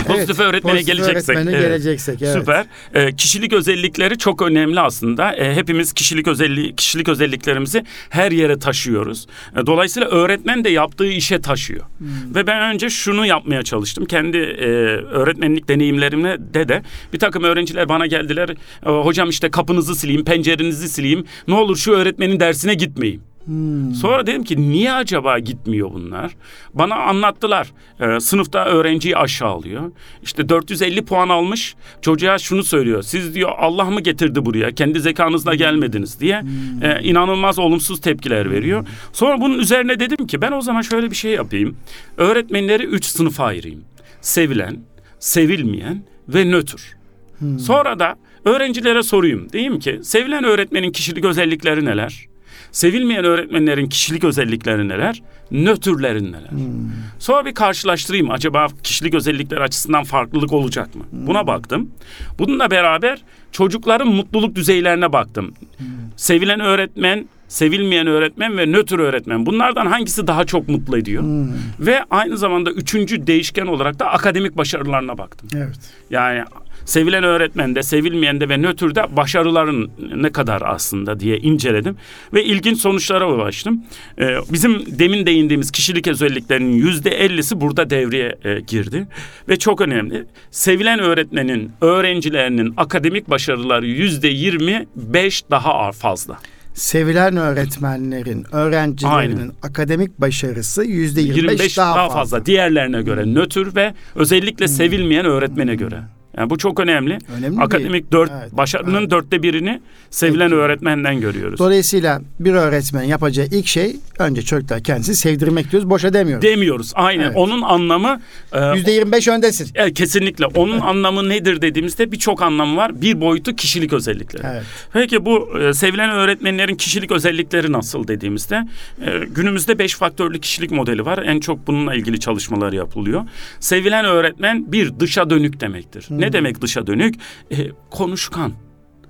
pozitif 0.07 0.39
Evet, 0.39 0.49
öğretmene 0.53 0.81
geleceksek. 0.81 1.35
öğretmene 1.35 1.57
evet. 1.57 1.67
geleceksek, 1.67 2.21
evet. 2.21 2.33
Süper. 2.33 2.65
Ee, 2.93 3.15
kişilik 3.15 3.53
özellikleri 3.53 4.17
çok 4.17 4.41
önemli 4.41 4.79
aslında. 4.79 5.35
Ee, 5.35 5.53
hepimiz 5.55 5.93
kişilik 5.93 6.27
özelliği 6.27 6.75
kişilik 6.75 7.09
özelliklerimizi 7.09 7.83
her 8.09 8.31
yere 8.31 8.59
taşıyoruz. 8.59 9.27
Ee, 9.57 9.65
dolayısıyla 9.65 10.07
öğretmen 10.09 10.63
de 10.63 10.69
yaptığı 10.69 11.07
işe 11.07 11.41
taşıyor. 11.41 11.83
Hmm. 11.97 12.35
Ve 12.35 12.47
ben 12.47 12.73
önce 12.73 12.89
şunu 12.89 13.25
yapmaya 13.25 13.63
çalıştım. 13.63 14.05
Kendi 14.05 14.37
e, 14.37 14.65
öğretmenlik 15.11 15.67
deneyimlerimle 15.69 16.37
de 16.53 16.69
de 16.69 16.81
bir 17.13 17.19
takım 17.19 17.43
öğrenciler 17.43 17.89
bana 17.89 18.05
geldiler. 18.07 18.49
"E, 18.85 18.89
hocam 18.89 19.29
işte 19.29 19.51
kapınızı 19.51 19.95
sileyim, 19.95 20.23
pencerenizi 20.25 20.89
sileyim. 20.89 21.25
Ne 21.47 21.53
olur 21.55 21.77
şu 21.77 21.91
öğretmenin 21.91 22.39
dersine 22.39 22.73
gitmeyeyim. 22.73 23.21
Hmm. 23.49 23.93
Sonra 23.93 24.27
dedim 24.27 24.43
ki 24.43 24.71
niye 24.71 24.93
acaba 24.93 25.39
gitmiyor 25.39 25.93
bunlar? 25.93 26.35
Bana 26.73 26.95
anlattılar. 26.95 27.71
Ee, 27.99 28.19
sınıfta 28.19 28.65
öğrenciyi 28.65 29.17
aşağılıyor. 29.17 29.91
İşte 30.23 30.49
450 30.49 31.05
puan 31.05 31.29
almış. 31.29 31.75
Çocuğa 32.01 32.37
şunu 32.37 32.63
söylüyor. 32.63 33.01
Siz 33.01 33.35
diyor 33.35 33.51
Allah 33.57 33.85
mı 33.85 34.01
getirdi 34.01 34.45
buraya? 34.45 34.71
Kendi 34.71 34.99
zekanızla 34.99 35.55
gelmediniz 35.55 36.19
diye. 36.19 36.41
Hmm. 36.41 36.49
Ee, 36.83 36.99
inanılmaz 37.03 37.59
olumsuz 37.59 38.01
tepkiler 38.01 38.51
veriyor. 38.51 38.87
Sonra 39.13 39.41
bunun 39.41 39.59
üzerine 39.59 39.99
dedim 39.99 40.27
ki 40.27 40.41
ben 40.41 40.51
o 40.51 40.61
zaman 40.61 40.81
şöyle 40.81 41.11
bir 41.11 41.15
şey 41.15 41.31
yapayım. 41.31 41.77
Öğretmenleri 42.17 42.83
üç 42.83 43.05
sınıfa 43.05 43.45
ayırayım. 43.45 43.83
Sevilen, 44.21 44.77
sevilmeyen 45.19 46.03
ve 46.27 46.45
nötr. 46.45 46.95
Hmm. 47.39 47.59
Sonra 47.59 47.99
da 47.99 48.15
öğrencilere 48.45 49.03
sorayım. 49.03 49.47
Diyeyim 49.53 49.79
ki 49.79 49.99
sevilen 50.03 50.43
öğretmenin 50.43 50.91
kişilik 50.91 51.25
özellikleri 51.25 51.85
neler? 51.85 52.29
Sevilmeyen 52.71 53.25
öğretmenlerin 53.25 53.89
kişilik 53.89 54.23
özellikleri 54.23 54.87
neler? 54.87 55.21
Nötrlerin 55.51 56.31
neler? 56.31 56.51
Hmm. 56.51 56.91
Sonra 57.19 57.45
bir 57.45 57.53
karşılaştırayım. 57.53 58.31
Acaba 58.31 58.67
kişilik 58.83 59.13
özellikler 59.13 59.57
açısından 59.57 60.03
farklılık 60.03 60.53
olacak 60.53 60.95
mı? 60.95 61.03
Hmm. 61.09 61.27
Buna 61.27 61.47
baktım. 61.47 61.91
Bununla 62.39 62.71
beraber 62.71 63.21
çocukların 63.51 64.07
mutluluk 64.07 64.55
düzeylerine 64.55 65.13
baktım. 65.13 65.53
Hmm. 65.77 65.87
Sevilen 66.15 66.59
öğretmen 66.59 67.27
sevilmeyen 67.47 68.07
öğretmen 68.07 68.57
ve 68.57 68.65
nötr 68.65 68.99
öğretmen. 68.99 69.45
Bunlardan 69.45 69.85
hangisi 69.85 70.27
daha 70.27 70.45
çok 70.45 70.69
mutlu 70.69 70.97
ediyor? 70.97 71.23
Hmm. 71.23 71.49
Ve 71.79 72.03
aynı 72.09 72.37
zamanda 72.37 72.71
üçüncü 72.71 73.27
değişken 73.27 73.65
olarak 73.65 73.99
da 73.99 74.05
akademik 74.11 74.57
başarılarına 74.57 75.17
baktım. 75.17 75.49
Evet. 75.55 75.79
Yani 76.09 76.43
sevilen 76.89 77.23
öğretmende, 77.23 77.83
sevilmeyende 77.83 78.49
ve 78.49 78.57
nötrde 78.57 79.15
başarıların 79.15 79.91
ne 80.15 80.31
kadar 80.31 80.61
aslında 80.65 81.19
diye 81.19 81.37
inceledim 81.37 81.95
ve 82.33 82.45
ilginç 82.45 82.79
sonuçlara 82.79 83.29
ulaştım. 83.29 83.83
Ee, 84.19 84.35
bizim 84.53 84.99
demin 84.99 85.25
değindiğimiz 85.25 85.71
kişilik 85.71 86.07
özelliklerinin 86.07 86.73
yüzde 86.73 87.09
ellisi 87.09 87.61
burada 87.61 87.89
devreye 87.89 88.35
e, 88.43 88.59
girdi 88.59 89.07
ve 89.49 89.59
çok 89.59 89.81
önemli. 89.81 90.25
Sevilen 90.51 90.99
öğretmenin, 90.99 91.71
öğrencilerinin 91.81 92.73
akademik 92.77 93.29
başarıları 93.29 93.85
yüzde 93.87 94.27
yirmi 94.27 94.87
beş 94.95 95.43
daha 95.51 95.91
fazla 95.91 96.39
sevilen 96.73 97.37
öğretmenlerin, 97.37 98.45
öğrencilerinin 98.51 99.37
Aynen. 99.37 99.51
akademik 99.61 100.21
başarısı 100.21 100.83
yüzde 100.83 101.21
25 101.21 101.77
daha, 101.77 101.95
daha 101.95 102.07
fazla. 102.07 102.19
fazla. 102.19 102.45
Diğerlerine 102.45 103.01
göre 103.01 103.23
hmm. 103.23 103.35
nötr 103.35 103.75
ve 103.75 103.93
özellikle 104.15 104.65
hmm. 104.65 104.73
sevilmeyen 104.73 105.25
öğretmene 105.25 105.75
göre. 105.75 106.03
Yani 106.37 106.49
bu 106.49 106.57
çok 106.57 106.79
önemli. 106.79 107.17
önemli 107.37 107.61
Akademik 107.61 108.07
bir, 108.07 108.11
dört, 108.11 108.31
evet, 108.41 108.51
başarının 108.51 108.99
evet. 108.99 109.11
dörtte 109.11 109.43
birini 109.43 109.81
sevilen 110.09 110.47
evet. 110.47 110.57
öğretmenden 110.57 111.21
görüyoruz. 111.21 111.59
Dolayısıyla 111.59 112.21
bir 112.39 112.53
öğretmen 112.53 113.03
yapacağı 113.03 113.45
ilk 113.45 113.67
şey 113.67 113.95
önce 114.19 114.41
çocuklar 114.41 114.83
kendisi 114.83 115.15
sevdirmek 115.15 115.71
diyoruz. 115.71 115.89
Boşa 115.89 116.13
demiyoruz. 116.13 116.43
Demiyoruz. 116.43 116.91
Aynen. 116.95 117.23
Evet. 117.23 117.35
Onun 117.35 117.61
anlamı 117.61 118.21
e, 118.51 118.75
yüzde 118.75 118.91
yirmi 118.91 119.11
beş 119.11 119.27
öndesin. 119.27 119.67
Evet, 119.75 119.93
kesinlikle. 119.93 120.45
Onun 120.45 120.79
anlamı 120.79 121.29
nedir 121.29 121.61
dediğimizde 121.61 122.11
birçok 122.11 122.41
anlamı 122.41 122.77
var. 122.77 123.01
Bir 123.01 123.21
boyutu 123.21 123.55
kişilik 123.55 123.93
özellikleri. 123.93 124.43
Evet. 124.51 124.63
Peki 124.93 125.25
bu 125.25 125.59
e, 125.59 125.73
sevilen 125.73 126.09
öğretmenlerin 126.09 126.75
kişilik 126.75 127.11
özellikleri 127.11 127.71
nasıl 127.71 128.07
dediğimizde 128.07 128.67
e, 129.05 129.25
günümüzde 129.25 129.79
beş 129.79 129.95
faktörlü 129.95 130.39
kişilik 130.39 130.71
modeli 130.71 131.05
var. 131.05 131.17
En 131.25 131.39
çok 131.39 131.67
bununla 131.67 131.95
ilgili 131.95 132.19
çalışmalar 132.19 132.73
yapılıyor. 132.73 133.25
Sevilen 133.59 134.05
öğretmen 134.05 134.71
bir 134.71 134.99
dışa 134.99 135.29
dönük 135.29 135.59
demektir. 135.61 136.05
Hmm. 136.07 136.18
Ne 136.19 136.33
demek 136.33 136.61
dışa 136.61 136.87
dönük? 136.87 137.15
E, 137.51 137.57
konuşkan 137.89 138.53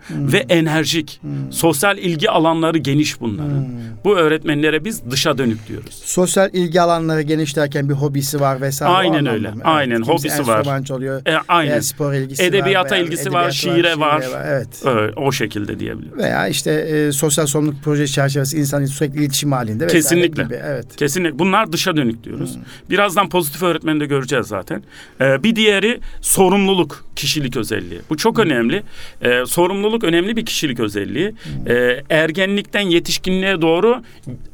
hmm. 0.09 0.33
ve 0.33 0.37
enerjik. 0.49 1.19
Hmm. 1.21 1.51
Sosyal 1.51 1.97
ilgi 1.97 2.29
alanları 2.29 2.77
geniş 2.77 3.21
bunların. 3.21 3.49
Hmm. 3.49 3.69
Bu 4.05 4.17
öğretmenlere 4.17 4.85
biz 4.85 5.11
dışa 5.11 5.37
dönük 5.37 5.67
diyoruz. 5.67 6.01
Sosyal 6.05 6.49
ilgi 6.53 6.81
alanları 6.81 7.21
geniş 7.21 7.55
derken 7.55 7.89
bir 7.89 7.93
hobisi 7.93 8.39
var 8.39 8.61
vesaire. 8.61 8.93
Aynen 8.93 9.25
öyle. 9.25 9.47
Evet. 9.47 9.61
Aynen 9.63 10.01
Kimisi 10.01 10.11
hobisi 10.11 10.47
var. 10.47 10.83
çalıyor. 10.83 11.21
E, 11.27 11.37
aynen. 11.47 11.79
spor 11.79 12.13
ilgisi 12.13 12.43
Edebiyata 12.43 12.95
var. 12.95 13.01
ilgisi 13.01 13.33
var, 13.33 13.51
şiire 13.51 13.99
var. 13.99 14.15
var. 14.15 14.45
Evet. 14.47 14.67
Öyle, 14.85 15.13
o 15.15 15.31
şekilde 15.31 15.79
diyebilirim. 15.79 16.17
Veya 16.17 16.47
işte 16.47 16.71
e, 16.71 17.11
sosyal 17.11 17.45
sorumluluk 17.45 17.83
projesi 17.83 18.13
çerçevesi 18.13 18.57
insanın 18.57 18.85
sürekli 18.85 19.19
iletişim 19.19 19.51
halinde 19.51 19.87
Kesinlikle. 19.87 20.43
gibi. 20.43 20.59
Evet. 20.63 20.95
Kesinlikle. 20.95 21.39
Bunlar 21.39 21.71
dışa 21.71 21.97
dönük 21.97 22.23
diyoruz. 22.23 22.55
Hmm. 22.55 22.61
Birazdan 22.89 23.29
pozitif 23.29 23.63
öğretmeni 23.63 23.99
de 23.99 24.05
göreceğiz 24.05 24.47
zaten. 24.47 24.83
Ee, 25.21 25.43
bir 25.43 25.55
diğeri 25.55 25.99
sorumluluk 26.21 27.05
kişilik 27.15 27.57
özelliği. 27.57 28.01
Bu 28.09 28.17
çok 28.17 28.39
önemli. 28.39 28.83
Ee, 29.21 29.43
sorumluluk 29.45 29.98
önemli 30.03 30.35
bir 30.35 30.45
kişilik 30.45 30.79
özelliği. 30.79 31.27
Hmm. 31.29 31.71
Ee, 31.71 32.03
ergenlikten 32.09 32.81
yetişkinliğe 32.81 33.61
doğru 33.61 34.01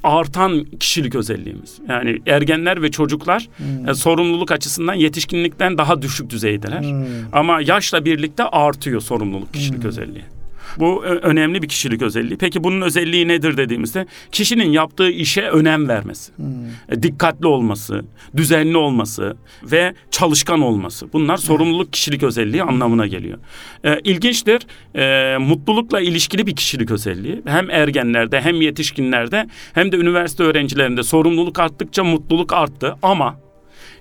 artan 0.03 0.65
kişilik 0.79 1.15
özelliğimiz. 1.15 1.79
Yani 1.89 2.19
ergenler 2.27 2.81
ve 2.81 2.91
çocuklar 2.91 3.49
hmm. 3.57 3.89
e, 3.89 3.93
sorumluluk 3.93 4.51
açısından 4.51 4.93
yetişkinlikten 4.93 5.77
daha 5.77 6.01
düşük 6.01 6.29
düzeydeler. 6.29 6.81
Hmm. 6.81 7.05
Ama 7.31 7.61
yaşla 7.61 8.05
birlikte 8.05 8.43
artıyor 8.43 9.01
sorumluluk 9.01 9.53
kişilik 9.53 9.83
hmm. 9.83 9.89
özelliği. 9.89 10.34
Bu 10.79 11.03
önemli 11.03 11.61
bir 11.61 11.67
kişilik 11.67 12.01
özelliği. 12.01 12.37
Peki 12.37 12.63
bunun 12.63 12.81
özelliği 12.81 13.27
nedir 13.27 13.57
dediğimizde 13.57 14.05
kişinin 14.31 14.71
yaptığı 14.71 15.09
işe 15.09 15.41
önem 15.41 15.87
vermesi, 15.87 16.31
hmm. 16.37 16.45
E, 16.89 17.03
dikkatli 17.03 17.47
olması, 17.47 18.05
düzenli 18.37 18.77
olması 18.77 19.37
ve 19.63 19.93
çalışkan 20.11 20.61
olması. 20.61 21.13
Bunlar 21.13 21.37
sorumluluk 21.37 21.93
kişilik 21.93 22.23
özelliği 22.23 22.63
anlamına 22.63 23.07
geliyor. 23.07 23.37
E, 23.83 23.99
ilginçtir. 23.99 24.61
E, 24.95 25.37
mutlulukla 25.37 26.01
ilişkili 26.01 26.47
bir 26.47 26.55
kişilik 26.55 26.91
özelliği. 26.91 27.41
Hem 27.45 27.69
ergenlerde 27.69 28.41
hem 28.41 28.61
yetişkinlerde 28.61 29.47
hem 29.73 29.91
de 29.91 29.97
üniversite 29.97 30.43
öğrencilerinde 30.43 31.03
sorumluluk 31.03 31.59
arttıkça 31.59 32.03
mutluluk 32.03 32.53
arttı 32.53 32.95
ama 33.01 33.39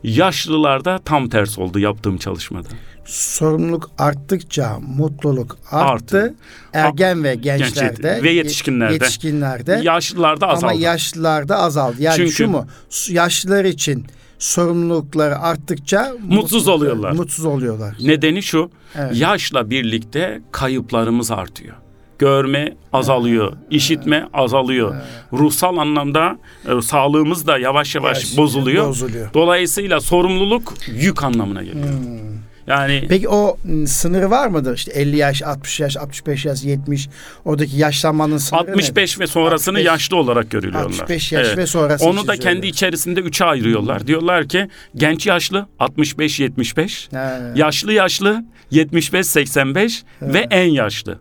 yaşlılarda 0.03 0.99
tam 0.99 1.29
ters 1.29 1.59
oldu 1.59 1.79
yaptığım 1.79 2.17
çalışmada 2.17 2.69
sorumluluk 3.05 3.91
arttıkça 3.99 4.79
mutluluk 4.97 5.59
arttı. 5.71 6.19
Arttı. 6.19 6.35
Ergen 6.73 7.25
ve 7.25 7.35
gençlerde 7.35 8.13
Genç, 8.13 8.23
ve 8.23 8.31
yetişkinlerde. 8.31 8.93
Yetişkinlerde. 8.93 9.81
Yaşlılarda 9.83 10.49
azaldı. 10.49 10.73
Ama 10.73 10.81
yaşlılarda 10.81 11.57
azaldı. 11.57 11.97
Yani 11.99 12.17
Çünkü, 12.17 12.33
şu 12.33 12.49
mu? 12.49 12.67
Yaşlılar 13.09 13.65
için 13.65 14.07
sorumlulukları 14.39 15.39
arttıkça 15.39 16.15
mutsuz 16.29 16.69
oluyorlar. 16.69 17.13
Mutsuz 17.13 17.45
oluyorlar. 17.45 17.97
Nedeni 18.01 18.43
şu. 18.43 18.71
Evet. 18.95 19.17
Yaşla 19.17 19.71
birlikte 19.71 20.43
kayıplarımız 20.53 21.31
artıyor 21.31 21.75
görme 22.19 22.77
azalıyor, 22.93 23.53
evet. 23.53 23.73
işitme 23.73 24.29
azalıyor. 24.35 24.95
Evet. 24.95 25.05
Ruhsal 25.33 25.77
anlamda 25.77 26.39
e, 26.79 26.83
sağlığımız 26.83 27.47
da 27.47 27.59
yavaş 27.59 27.95
yavaş 27.95 28.25
Yaş, 28.25 28.37
bozuluyor. 28.37 28.89
bozuluyor. 28.89 29.35
Dolayısıyla 29.35 30.01
sorumluluk 30.01 30.75
yük 30.95 31.25
anlamına 31.25 31.63
geliyor. 31.63 31.89
Hmm. 31.89 32.35
Yani 32.67 33.05
Peki 33.09 33.29
o 33.29 33.57
sınırı 33.87 34.31
var 34.31 34.49
mıdır? 34.49 34.77
İşte 34.77 34.93
50 34.93 35.17
yaş, 35.17 35.43
60 35.43 35.81
yaş, 35.81 35.97
65 35.97 36.45
yaş, 36.45 36.65
70 36.65 37.09
oradaki 37.45 37.77
yaşlanmanın 37.77 38.39
sınırı 38.39 38.61
65 38.61 39.11
nedir? 39.11 39.21
ve 39.21 39.27
sonrasını 39.27 39.79
65, 39.79 39.87
yaşlı 39.87 40.17
olarak 40.17 40.51
görüyorlar. 40.51 40.81
65 40.81 41.33
yaş 41.33 41.47
evet. 41.47 41.59
ve 41.59 41.67
sonrası 41.67 42.05
Onu 42.05 42.27
da 42.27 42.37
kendi 42.37 42.67
içerisinde 42.67 43.21
üçe 43.21 43.45
ayırıyorlar. 43.45 44.07
Diyorlar 44.07 44.49
ki 44.49 44.69
genç 44.97 45.27
yaşlı 45.27 45.67
65 45.79 46.41
75, 46.41 47.09
evet. 47.13 47.57
yaşlı 47.57 47.93
yaşlı 47.93 48.45
75 48.71 49.27
85 49.27 50.03
evet. 50.23 50.35
ve 50.35 50.39
en 50.51 50.71
yaşlı. 50.71 51.19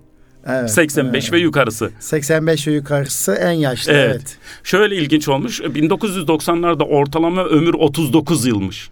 Evet, 0.47 0.71
85 0.71 1.23
evet. 1.23 1.33
ve 1.33 1.39
yukarısı. 1.39 1.91
85 1.99 2.67
ve 2.67 2.71
yukarısı 2.71 3.33
en 3.33 3.51
yaşlı. 3.51 3.91
Evet. 3.91 4.11
evet. 4.15 4.37
Şöyle 4.63 4.95
ilginç 4.95 5.27
olmuş. 5.27 5.61
1990'larda 5.61 6.83
ortalama 6.83 7.43
ömür 7.43 7.73
39 7.73 8.45
yılmış. 8.45 8.89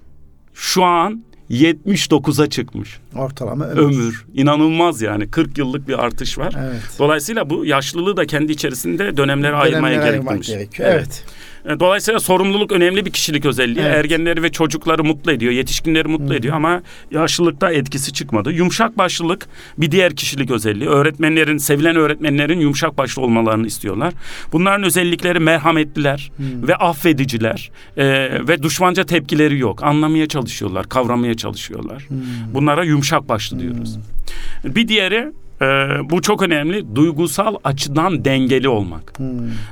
Şu 0.53 0.83
an 0.83 1.23
79'a 1.51 2.49
çıkmış. 2.49 2.99
Ortalama 3.15 3.65
ömür. 3.65 3.81
ömür. 3.81 4.25
İnanılmaz 4.33 5.01
yani 5.01 5.31
40 5.31 5.57
yıllık 5.57 5.87
bir 5.87 6.05
artış 6.05 6.37
var. 6.37 6.55
Evet. 6.59 6.81
Dolayısıyla 6.99 7.49
bu 7.49 7.65
yaşlılığı 7.65 8.17
da 8.17 8.25
kendi 8.25 8.51
içerisinde 8.51 9.17
dönemlere 9.17 9.55
ayırmaya 9.55 10.03
gerektirmiş. 10.03 10.47
Gerekiyor. 10.47 10.89
Evet. 10.89 11.01
evet. 11.01 11.25
E, 11.65 11.79
dolayısıyla 11.79 12.19
sorumluluk 12.19 12.71
önemli 12.71 13.05
bir 13.05 13.11
kişilik 13.11 13.45
özelliği. 13.45 13.85
Evet. 13.85 13.95
Ergenleri 13.95 14.43
ve 14.43 14.51
çocukları 14.51 15.03
mutlu 15.03 15.31
ediyor, 15.31 15.51
yetişkinleri 15.51 16.07
mutlu 16.07 16.29
Hı. 16.29 16.33
ediyor 16.33 16.55
ama 16.55 16.81
yaşlılıkta 17.11 17.71
etkisi 17.71 18.13
çıkmadı. 18.13 18.51
Yumuşak 18.51 18.97
başlılık 18.97 19.47
bir 19.77 19.91
diğer 19.91 20.15
kişilik 20.15 20.51
özelliği. 20.51 20.89
Öğretmenlerin, 20.89 21.57
sevilen 21.57 21.95
öğretmenlerin 21.95 22.59
yumuşak 22.59 22.97
başlı 22.97 23.21
olmalarını 23.21 23.67
istiyorlar. 23.67 24.13
Bunların 24.51 24.83
özellikleri 24.83 25.39
merhametliler 25.39 26.31
Hı. 26.37 26.67
ve 26.67 26.75
affediciler 26.75 27.71
e, 27.97 28.05
ve 28.47 28.63
düşmanca 28.63 29.03
tepkileri 29.03 29.59
yok. 29.59 29.83
Anlamaya 29.83 30.27
çalışıyorlar, 30.27 30.89
kavramaya 30.89 31.33
çalışıyorlar. 31.33 32.03
Hı. 32.09 32.13
Bunlara 32.53 32.83
yumuşak 32.83 33.29
başlı 33.29 33.59
diyoruz. 33.59 33.95
Hı. 33.95 34.75
Bir 34.75 34.87
diğeri 34.87 35.31
ee, 35.61 35.65
bu 36.09 36.21
çok 36.21 36.41
önemli. 36.41 36.95
Duygusal 36.95 37.55
açıdan 37.63 38.25
dengeli 38.25 38.69
olmak. 38.69 39.19
Hmm. 39.19 39.27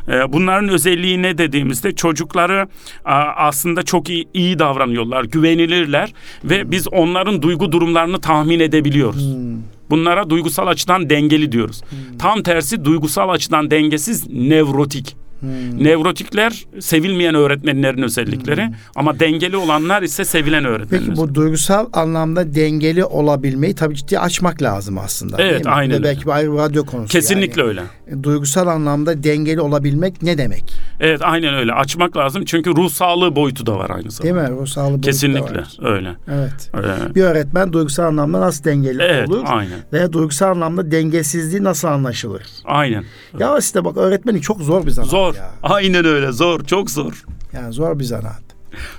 Ee, 0.07 0.33
bunların 0.33 0.69
özelliği 0.69 1.21
ne 1.21 1.37
dediğimizde 1.37 1.95
çocukları 1.95 2.67
a, 3.05 3.15
aslında 3.35 3.83
çok 3.83 4.09
iyi, 4.09 4.27
iyi 4.33 4.59
davranıyorlar, 4.59 5.23
güvenilirler 5.23 6.13
ve 6.43 6.63
hmm. 6.63 6.71
biz 6.71 6.87
onların 6.87 7.41
duygu 7.41 7.71
durumlarını 7.71 8.21
tahmin 8.21 8.59
edebiliyoruz. 8.59 9.35
Hmm. 9.35 9.61
Bunlara 9.89 10.29
duygusal 10.29 10.67
açıdan 10.67 11.09
dengeli 11.09 11.51
diyoruz. 11.51 11.81
Hmm. 11.89 12.17
Tam 12.17 12.43
tersi 12.43 12.85
duygusal 12.85 13.29
açıdan 13.29 13.71
dengesiz 13.71 14.29
nevrotik. 14.29 15.15
Hmm. 15.39 15.83
Nevrotikler 15.83 16.65
sevilmeyen 16.79 17.35
öğretmenlerin 17.35 18.01
özellikleri 18.01 18.67
hmm. 18.67 18.73
ama 18.95 19.19
dengeli 19.19 19.57
olanlar 19.57 20.01
ise 20.03 20.25
sevilen 20.25 20.65
öğretmenler. 20.65 21.05
Peki 21.07 21.17
bu 21.17 21.35
duygusal 21.35 21.85
anlamda 21.93 22.55
dengeli 22.55 23.05
olabilmeyi 23.05 23.75
tabii 23.75 23.95
ciddi 23.95 24.19
açmak 24.19 24.61
lazım 24.61 24.97
aslında. 24.97 25.35
Evet 25.39 25.67
aynen. 25.67 25.99
Ve 25.99 26.03
belki 26.03 26.25
bir 26.25 26.57
radyo 26.57 26.85
konusu. 26.85 27.11
Kesinlikle 27.11 27.61
yani. 27.61 27.69
öyle. 27.69 27.81
Duygusal 28.23 28.67
anlamda 28.67 29.23
dengeli 29.23 29.61
olabilmek 29.61 30.21
ne 30.21 30.37
demek? 30.37 30.73
Evet 30.99 31.21
aynen 31.23 31.53
öyle. 31.53 31.73
Açmak 31.73 32.17
lazım 32.17 32.45
çünkü 32.45 32.75
ruh 32.75 32.89
sağlığı 32.89 33.35
boyutu 33.35 33.65
da 33.65 33.77
var 33.77 33.89
aynı 33.89 34.11
zamanda. 34.11 34.41
Değil 34.41 34.49
mi? 34.51 34.57
Ruh 34.61 34.67
sağlığı 34.67 34.89
boyutu 34.89 35.01
Kesinlikle 35.01 35.55
da 35.55 35.59
var. 35.59 35.77
öyle. 35.81 36.15
Evet. 36.31 36.71
Ee, 36.75 37.15
bir 37.15 37.23
öğretmen 37.23 37.73
duygusal 37.73 38.03
anlamda 38.03 38.41
nasıl 38.41 38.63
dengeli 38.63 39.01
evet, 39.01 39.29
olur? 39.29 39.43
aynen. 39.45 39.79
Ve 39.93 40.13
duygusal 40.13 40.47
anlamda 40.51 40.91
dengesizliği 40.91 41.63
nasıl 41.63 41.87
anlaşılır? 41.87 42.43
Aynen. 42.65 43.03
Ya 43.39 43.57
işte 43.57 43.85
bak 43.85 43.97
öğretmenlik 43.97 44.43
çok 44.43 44.61
zor 44.61 44.85
bir 44.85 44.91
zanaat 44.91 45.09
Zor. 45.11 45.35
ya. 45.35 45.51
Aynen 45.63 46.05
öyle. 46.05 46.31
Zor. 46.31 46.63
Çok 46.65 46.91
zor. 46.91 47.23
Yani 47.53 47.73
zor 47.73 47.99
bir 47.99 48.03
zanaat. 48.03 48.48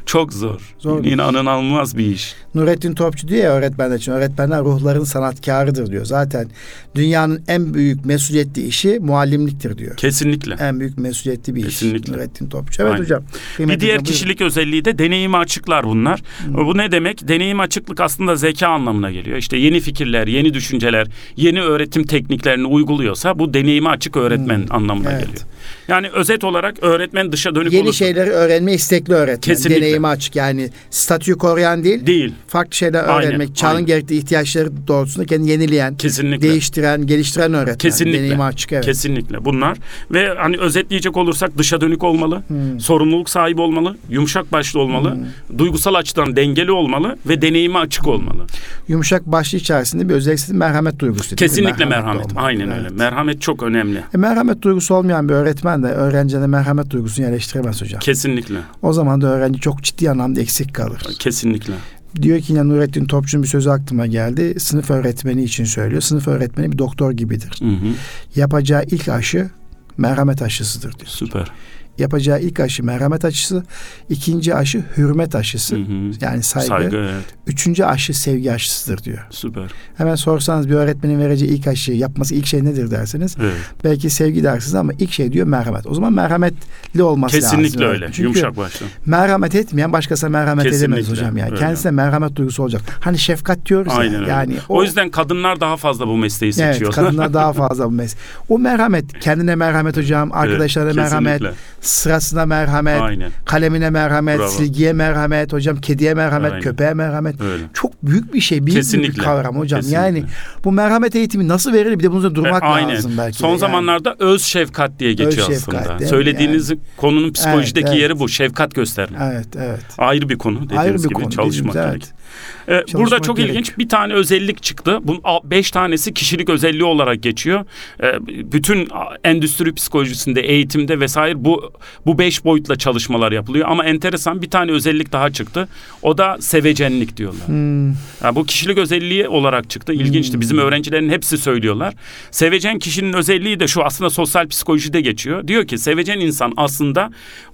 Çok 0.06 0.32
zor. 0.32 0.60
zor 0.78 1.04
İnanılmaz 1.04 1.96
bir 1.96 2.06
iş. 2.06 2.34
Nurettin 2.54 2.94
Topçu 2.94 3.28
diyor 3.28 3.44
ya 3.44 3.52
öğretmenler 3.52 3.96
için. 3.96 4.12
Öğretmenler 4.12 4.60
ruhların 4.60 5.04
sanatkarıdır 5.04 5.90
diyor. 5.90 6.04
Zaten 6.04 6.48
dünyanın 6.94 7.42
en 7.48 7.74
büyük 7.74 8.04
mesuliyetli 8.04 8.66
işi 8.66 8.98
muallimliktir 9.00 9.78
diyor. 9.78 9.96
Kesinlikle. 9.96 10.54
En 10.60 10.80
büyük 10.80 10.98
mesuliyetli 10.98 11.54
bir 11.54 11.62
Kesinlikle. 11.62 12.12
iş. 12.12 12.16
Nurettin 12.18 12.48
Topçu. 12.48 12.82
Evet 12.82 12.92
Aynen. 12.92 13.02
hocam. 13.04 13.22
Bir 13.58 13.80
diğer 13.80 14.04
kişilik 14.04 14.40
özelliği 14.40 14.84
de 14.84 14.98
deneyimi 14.98 15.36
açıklar 15.36 15.84
bunlar. 15.84 16.22
Hmm. 16.44 16.66
Bu 16.66 16.78
ne 16.78 16.92
demek? 16.92 17.28
Deneyim 17.28 17.60
açıklık 17.60 18.00
aslında 18.00 18.36
zeka 18.36 18.68
anlamına 18.68 19.10
geliyor. 19.10 19.36
İşte 19.36 19.56
yeni 19.56 19.80
fikirler, 19.80 20.26
yeni 20.26 20.54
düşünceler, 20.54 21.08
yeni 21.36 21.62
öğretim 21.62 22.04
tekniklerini 22.04 22.66
uyguluyorsa 22.66 23.38
bu 23.38 23.54
deneyimi 23.54 23.88
açık 23.88 24.16
öğretmen 24.16 24.58
hmm. 24.58 24.72
anlamına 24.72 25.12
evet. 25.12 25.20
geliyor. 25.20 25.46
Yani 25.90 26.08
özet 26.08 26.44
olarak 26.44 26.82
öğretmen 26.82 27.32
dışa 27.32 27.54
dönük 27.54 27.72
Yeni 27.72 27.84
olursa. 27.84 27.98
şeyleri 27.98 28.30
öğrenme 28.30 28.72
istekli 28.72 29.14
öğretmen. 29.14 29.54
Kesinlikle. 29.54 29.80
Deneyimi 29.80 30.06
açık 30.06 30.36
yani 30.36 30.70
statüyü 30.90 31.38
koruyan 31.38 31.84
değil. 31.84 32.06
Değil. 32.06 32.34
Farklı 32.48 32.74
şeyler 32.74 33.02
öğrenmek, 33.02 33.40
aynen, 33.40 33.54
çağın 33.54 33.74
aynen. 33.74 33.86
gerektiği 33.86 34.18
ihtiyaçları 34.18 34.86
doğrultusunda 34.88 35.26
kendini 35.26 35.50
yenileyen, 35.50 35.96
Kesinlikle. 35.96 36.48
değiştiren, 36.48 37.06
geliştiren 37.06 37.54
öğretmen. 37.54 37.78
Kesinlikle. 37.78 38.18
Deneyimi 38.18 38.42
açık 38.42 38.72
evet. 38.72 38.84
Kesinlikle 38.84 39.44
bunlar 39.44 39.78
ve 40.10 40.34
hani 40.38 40.58
özetleyecek 40.58 41.16
olursak 41.16 41.58
dışa 41.58 41.80
dönük 41.80 42.04
olmalı, 42.04 42.42
hmm. 42.48 42.80
sorumluluk 42.80 43.30
sahibi 43.30 43.60
olmalı, 43.60 43.96
yumuşak 44.10 44.52
başlı 44.52 44.80
olmalı, 44.80 45.14
hmm. 45.14 45.58
duygusal 45.58 45.94
açıdan 45.94 46.36
dengeli 46.36 46.72
olmalı 46.72 47.16
ve 47.26 47.42
deneyimi 47.42 47.78
açık 47.78 48.06
olmalı. 48.06 48.46
Yumuşak 48.88 49.26
başlı 49.26 49.58
içerisinde 49.58 50.08
bir 50.08 50.14
özellikle 50.14 50.54
merhamet 50.54 50.98
duygusu. 50.98 51.36
Kesinlikle 51.36 51.84
merhamet. 51.84 52.26
merhamet. 52.26 52.36
Aynen 52.36 52.66
evet. 52.66 52.78
öyle. 52.78 52.88
Merhamet 52.88 53.42
çok 53.42 53.62
önemli. 53.62 54.04
E, 54.14 54.16
merhamet 54.16 54.62
duygusu 54.62 54.94
olmayan 54.94 55.28
bir 55.28 55.34
öğretmen 55.34 55.79
de 55.82 55.86
öğrencide 55.86 56.46
merhamet 56.46 56.90
duygusunu 56.90 57.24
yerleştiremez 57.24 57.82
hocam. 57.82 58.00
Kesinlikle. 58.00 58.58
O 58.82 58.92
zaman 58.92 59.20
da 59.20 59.26
öğrenci 59.26 59.60
çok 59.60 59.82
ciddi 59.82 60.10
anlamda 60.10 60.40
eksik 60.40 60.74
kalır. 60.74 61.02
Kesinlikle. 61.18 61.74
Diyor 62.22 62.40
ki 62.40 62.52
yine 62.52 62.68
Nurettin 62.68 63.04
Topçu'nun 63.04 63.42
bir 63.42 63.48
sözü 63.48 63.70
aklıma 63.70 64.06
geldi. 64.06 64.60
Sınıf 64.60 64.90
öğretmeni 64.90 65.44
için 65.44 65.64
söylüyor. 65.64 66.02
Sınıf 66.02 66.28
öğretmeni 66.28 66.72
bir 66.72 66.78
doktor 66.78 67.12
gibidir. 67.12 67.60
Hı 67.60 67.64
hı. 67.64 67.94
Yapacağı 68.36 68.84
ilk 68.84 69.08
aşı 69.08 69.50
merhamet 69.98 70.42
aşısıdır 70.42 70.92
diyor. 70.92 71.06
Süper 71.06 71.52
yapacağı 72.00 72.40
ilk 72.40 72.60
aşı 72.60 72.84
merhamet 72.84 73.24
aşısı, 73.24 73.64
ikinci 74.08 74.54
aşı 74.54 74.84
hürmet 74.96 75.34
aşısı. 75.34 75.76
Hı 75.76 75.80
hı. 75.80 76.10
Yani 76.20 76.42
saygı. 76.42 76.68
saygı 76.68 76.96
evet. 76.96 77.24
Üçüncü 77.46 77.84
aşı 77.84 78.14
sevgi 78.14 78.52
aşısıdır 78.52 79.04
diyor. 79.04 79.26
Süper. 79.30 79.70
Hemen 79.96 80.14
sorsanız 80.14 80.68
bir 80.68 80.74
öğretmenin 80.74 81.18
vereceği 81.18 81.50
ilk 81.50 81.66
aşı 81.66 81.92
yapması 81.92 82.34
ilk 82.34 82.46
şey 82.46 82.64
nedir 82.64 82.90
dersiniz. 82.90 83.36
Evet. 83.40 83.54
Belki 83.84 84.10
sevgi 84.10 84.42
dersiniz 84.42 84.74
ama 84.74 84.92
ilk 84.98 85.12
şey 85.12 85.32
diyor 85.32 85.46
merhamet. 85.46 85.86
O 85.86 85.94
zaman 85.94 86.12
merhametli 86.12 87.02
olması 87.02 87.34
Kesinlikle 87.34 87.62
lazım. 87.62 87.64
Kesinlikle 87.64 87.86
öyle. 87.86 88.06
Çünkü 88.06 88.22
Yumuşak 88.22 88.56
başlı. 88.56 88.86
Merhamet 89.06 89.54
etmeyen 89.54 89.92
başkasına 89.92 90.30
merhamet 90.30 90.64
Kesinlikle. 90.64 90.86
edemez 90.86 91.10
hocam 91.10 91.36
yani. 91.36 91.50
Öyle. 91.50 91.60
Kendisine 91.60 91.90
merhamet 91.90 92.36
duygusu 92.36 92.62
olacak. 92.62 92.82
Hani 93.00 93.18
şefkat 93.18 93.66
diyoruz 93.66 93.92
Aynen 93.96 94.12
ya. 94.12 94.20
Öyle. 94.20 94.30
Yani 94.30 94.56
o, 94.68 94.78
o 94.78 94.82
yüzden 94.82 95.10
kadınlar 95.10 95.60
daha 95.60 95.76
fazla 95.76 96.06
bu 96.06 96.16
mesleği 96.16 96.52
seçiyor. 96.52 96.92
Evet 96.94 96.94
kadınlar 96.94 97.34
daha 97.34 97.52
fazla 97.68 97.86
bu 97.86 97.90
mesleği. 97.90 98.24
O 98.48 98.58
merhamet 98.58 99.18
kendine 99.20 99.54
merhamet 99.54 99.96
hocam, 99.96 100.32
arkadaşlarına 100.32 100.90
evet, 100.90 100.96
merhamet, 100.96 101.42
sırasına 101.90 102.46
merhamet, 102.46 103.02
Aynen. 103.02 103.32
kalemine 103.44 103.90
merhamet, 103.90 104.38
Bravo. 104.38 104.48
silgiye 104.48 104.92
merhamet, 104.92 105.52
hocam 105.52 105.76
kediye 105.76 106.14
merhamet, 106.14 106.52
Aynen. 106.52 106.62
köpeğe 106.62 106.94
merhamet. 106.94 107.40
Öyle. 107.40 107.64
Çok 107.74 108.02
büyük 108.02 108.34
bir 108.34 108.40
şey, 108.40 108.66
büyük 108.66 108.76
Kesinlikle. 108.76 109.14
bir 109.14 109.18
kavram 109.18 109.56
hocam. 109.56 109.80
Kesinlikle. 109.80 110.02
Yani 110.02 110.24
bu 110.64 110.72
merhamet 110.72 111.16
eğitimi 111.16 111.48
nasıl 111.48 111.72
verilir 111.72 111.98
bir 111.98 112.04
de 112.04 112.12
bunun 112.12 112.34
durmak 112.34 112.62
e, 112.62 112.66
Aynen. 112.66 112.96
lazım 112.96 113.12
belki. 113.18 113.38
Son 113.38 113.54
de 113.54 113.58
zamanlarda 113.58 114.16
öz 114.18 114.42
şefkat 114.42 114.90
diye 114.98 115.12
geçiyor 115.12 115.50
öz 115.50 115.56
aslında. 115.56 115.78
Şefkat, 115.78 116.08
Söylediğiniz 116.08 116.70
yani. 116.70 116.80
konunun 116.96 117.32
psikolojideki 117.32 117.88
evet, 117.88 117.98
yeri 117.98 118.18
bu. 118.18 118.28
Şefkat 118.28 118.74
gösterme. 118.74 119.18
Evet, 119.32 119.48
evet. 119.56 119.80
Ayrı 119.98 120.28
bir 120.28 120.38
konu 120.38 120.56
dediğiniz 120.56 120.78
Ayrı 120.78 120.94
bir 120.94 121.02
gibi 121.02 121.14
konu, 121.14 121.30
çalışmak 121.30 121.74
gerek. 121.74 121.88
Evet. 121.90 122.19
Ee, 122.68 122.84
burada 122.94 123.20
çok 123.20 123.36
gerek. 123.36 123.50
ilginç 123.50 123.78
bir 123.78 123.88
tane 123.88 124.12
özellik 124.12 124.62
çıktı. 124.62 124.98
Bunun 125.02 125.22
beş 125.44 125.70
tanesi 125.70 126.14
kişilik 126.14 126.48
özelliği 126.48 126.84
olarak 126.84 127.22
geçiyor. 127.22 127.64
Ee, 128.02 128.14
bütün 128.52 128.88
endüstri 129.24 129.74
psikolojisinde, 129.74 130.40
eğitimde 130.40 131.00
vesaire 131.00 131.44
bu 131.44 131.72
bu 132.06 132.18
beş 132.18 132.44
boyutla 132.44 132.76
çalışmalar 132.76 133.32
yapılıyor. 133.32 133.68
Ama 133.68 133.84
enteresan 133.84 134.42
bir 134.42 134.50
tane 134.50 134.72
özellik 134.72 135.12
daha 135.12 135.30
çıktı. 135.30 135.68
O 136.02 136.18
da 136.18 136.36
sevecenlik 136.40 137.16
diyorlar. 137.16 137.48
Hmm. 137.48 137.86
Yani 138.24 138.34
bu 138.34 138.44
kişilik 138.46 138.78
özelliği 138.78 139.28
olarak 139.28 139.70
çıktı. 139.70 139.92
İlginçti. 139.92 140.32
Hmm. 140.32 140.40
Bizim 140.40 140.58
öğrencilerin 140.58 141.10
hepsi 141.10 141.38
söylüyorlar. 141.38 141.94
Sevecen 142.30 142.78
kişinin 142.78 143.12
özelliği 143.12 143.60
de 143.60 143.68
şu 143.68 143.84
aslında 143.84 144.10
sosyal 144.10 144.48
psikolojide 144.48 145.00
geçiyor. 145.00 145.48
Diyor 145.48 145.66
ki 145.66 145.78
sevecen 145.78 146.20
insan 146.20 146.52
aslında 146.56 147.10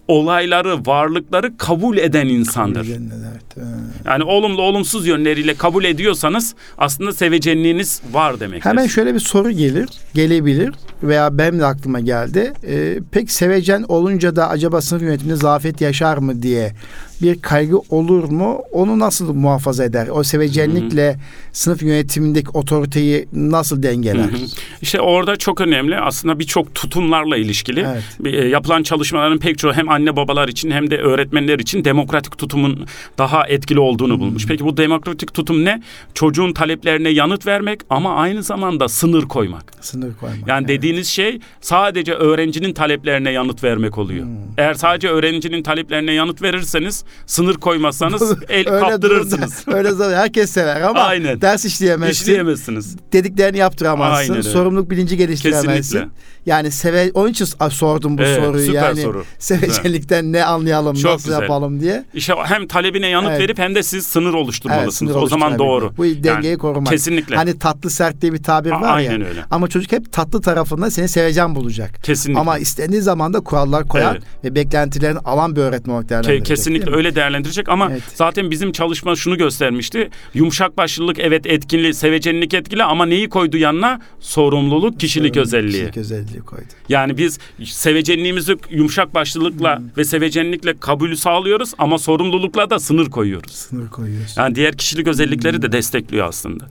olayları, 0.09 0.87
varlıkları 0.87 1.57
kabul 1.57 1.97
eden 1.97 2.27
insandır. 2.27 2.87
evet. 2.87 3.67
Yani 4.05 4.25
olumlu 4.25 4.63
olumsuz 4.63 5.07
yönleriyle 5.07 5.55
kabul 5.55 5.85
ediyorsanız 5.85 6.55
aslında 6.79 7.13
sevecenliğiniz 7.13 8.03
var 8.13 8.41
demek. 8.41 8.65
Hemen 8.65 8.87
şöyle 8.87 9.15
bir 9.15 9.21
soru 9.21 9.51
gelir, 9.51 9.89
gelebilir 10.15 10.75
veya 11.03 11.39
benim 11.39 11.59
de 11.59 11.67
aklıma 11.67 12.01
geldi. 12.01 12.53
Ee, 12.67 12.99
pek 13.11 13.31
sevecen 13.31 13.85
olunca 13.89 14.37
da 14.37 14.49
acaba 14.49 14.81
sınıf 14.81 15.03
yönetiminde 15.03 15.37
zafiyet 15.37 15.81
yaşar 15.81 16.19
mı 16.19 16.43
diye 16.43 16.73
bir 17.23 17.43
kaygı 17.43 17.79
olur 17.79 18.25
mu? 18.25 18.63
Onu 18.73 18.99
nasıl 18.99 19.35
muhafaza 19.35 19.85
eder? 19.85 20.09
O 20.09 20.23
sevecenlikle 20.23 21.09
Hı-hı. 21.09 21.19
sınıf 21.53 21.83
yönetimindeki 21.83 22.51
otoriteyi 22.51 23.29
nasıl 23.33 23.83
dengeler? 23.83 24.25
Hı-hı. 24.25 24.47
İşte 24.83 25.01
orada 25.01 25.37
çok 25.37 25.61
önemli 25.61 25.97
aslında 25.97 26.39
birçok 26.39 26.75
tutumlarla 26.75 27.37
ilişkili. 27.37 27.87
Evet. 27.87 28.35
E, 28.35 28.49
yapılan 28.49 28.83
çalışmaların 28.83 29.39
pek 29.39 29.59
çoğu 29.59 29.73
hem 29.73 29.89
anne 29.89 30.17
babalar 30.17 30.49
için 30.49 30.71
hem 30.71 30.91
de 30.91 30.99
öğretmenler 30.99 31.59
için 31.59 31.85
demokratik 31.85 32.39
tutumun 32.39 32.87
daha 33.19 33.47
etkili 33.47 33.81
olduğunu 33.81 34.13
Hı-hı. 34.13 34.21
bulmuş. 34.21 34.47
Peki 34.47 34.65
bu 34.65 34.77
demokratik 34.77 35.35
tutum 35.35 35.65
ne? 35.65 35.83
Çocuğun 36.15 36.53
taleplerine 36.53 37.09
yanıt 37.09 37.47
vermek 37.47 37.81
ama 37.91 38.15
aynı 38.17 38.43
zamanda 38.43 38.89
sınır 38.89 39.23
koymak. 39.23 39.73
Sınır 39.81 40.15
koymak. 40.15 40.49
Yani 40.49 40.59
evet. 40.59 40.69
dediğiniz 40.69 41.09
şey 41.09 41.41
sadece 41.61 42.13
öğrencinin 42.15 42.73
taleplerine 42.73 43.31
yanıt 43.31 43.65
vermek 43.65 43.99
oluyor. 43.99 44.27
Hı-hı. 44.27 44.37
Eğer 44.59 44.75
sadece 44.75 45.09
öğrencinin 45.09 45.63
taleplerine 45.63 46.13
yanıt 46.13 46.43
verirseniz 46.43 47.05
sınır 47.27 47.55
koymazsanız 47.55 48.37
el 48.49 48.69
öyle 48.71 48.81
kaptırırsınız. 48.81 49.65
Öyle 49.67 49.93
zaman 49.93 50.15
herkes 50.15 50.51
sever 50.51 50.81
ama 50.81 51.01
Aynen. 51.01 51.41
ders 51.41 51.65
işleyemezsin. 51.65 52.23
İşleyemezsiniz. 52.23 52.97
Dediklerini 53.13 53.59
yaptıramazsın. 53.59 54.33
Aynen 54.33 54.43
Sorumluluk 54.43 54.91
bilinci 54.91 55.17
geliştiremezsin. 55.17 55.73
Kesinlikle. 55.73 56.09
Yani 56.47 56.71
seve 56.71 57.11
onun 57.15 57.31
için 57.31 57.45
sordum 57.71 58.19
bu 58.19 58.23
evet, 58.23 58.45
soruyu. 58.45 58.67
Süper 58.67 58.83
yani 58.83 59.01
soru. 59.03 59.25
Sevecenlikten 59.39 60.33
ne 60.33 60.45
anlayalım, 60.45 60.97
Çok 60.97 61.13
nasıl 61.13 61.29
güzel. 61.29 61.43
yapalım 61.43 61.81
diye. 61.81 62.05
İşte 62.15 62.35
hem 62.45 62.67
talebine 62.67 63.09
yanıt 63.09 63.31
evet. 63.31 63.41
verip 63.41 63.59
hem 63.59 63.75
de 63.75 63.83
siz 63.83 64.07
sınır 64.07 64.35
oluşturmalısınız. 64.35 65.03
Evet, 65.03 65.15
sınır 65.15 65.23
o 65.23 65.27
zaman 65.27 65.59
doğru. 65.59 65.97
Bu 65.97 66.05
dengeyi 66.05 66.51
yani, 66.51 66.59
korumak. 66.59 66.93
Kesinlikle. 66.93 67.37
Hani 67.37 67.59
tatlı 67.59 67.91
sert 67.91 68.23
diye 68.23 68.33
bir 68.33 68.43
tabir 68.43 68.71
var 68.71 68.97
Aynen 68.97 69.21
ya. 69.21 69.27
öyle. 69.27 69.45
Ama 69.51 69.69
çocuk 69.69 69.93
hep 69.93 70.13
tatlı 70.13 70.41
tarafında 70.41 70.91
seni 70.91 71.09
seveceğim 71.09 71.55
bulacak. 71.55 72.05
Kesinlikle. 72.05 72.41
Ama 72.41 72.59
istendiği 72.59 73.03
zaman 73.03 73.33
da 73.33 73.41
kurallar 73.41 73.89
koyan 73.89 74.15
evet. 74.15 74.25
ve 74.45 74.55
beklentilerini 74.55 75.19
alan 75.19 75.57
bir 75.57 75.61
öğretmen 75.61 75.95
olarak 75.95 76.09
değerlendirecek. 76.09 76.47
Kesinlikle 76.47 76.91
öyle 76.97 77.15
değerlendirecek 77.15 77.69
ama 77.69 77.89
evet. 77.91 78.03
zaten 78.15 78.51
bizim 78.51 78.73
çalışma 78.73 79.17
şunu 79.17 79.39
göstermişti. 79.39 80.11
Yumuşak 80.35 80.77
başlılık 80.77 81.19
evet 81.19 81.47
etkili, 81.47 81.95
sevecenlik 81.95 82.55
etkili 82.55 82.85
ama 82.85 83.07
neyi 83.07 83.29
koydu 83.29 83.57
yanına? 83.57 84.01
Sorumluluk, 84.21 85.01
kişilik 85.01 85.35
Sorumluluk, 85.35 85.47
özelliği. 85.47 85.73
Kişilik 85.73 85.97
özelliği 85.97 86.41
koydu. 86.41 86.65
Yani 86.89 87.19
biz 87.19 87.39
sevecenliğimizi 87.65 88.57
yumuşak 88.71 89.15
başlılıkla 89.15 89.79
hmm. 89.79 89.87
ve 89.97 90.05
sevecenlikle 90.05 90.79
kabulü 90.79 91.17
sağlıyoruz 91.17 91.73
ama 91.79 91.99
sorumlulukla 91.99 92.71
da 92.71 92.79
sınır 92.79 93.11
koyuyoruz. 93.11 93.53
Sınır 93.53 93.89
koyuyoruz. 93.89 94.35
Yani 94.37 94.55
diğer 94.55 94.77
kişilik 94.77 95.09
özellikleri 95.09 95.57
hmm. 95.57 95.63
de 95.63 95.73
destekliyor 95.73 96.29
aslında. 96.29 96.65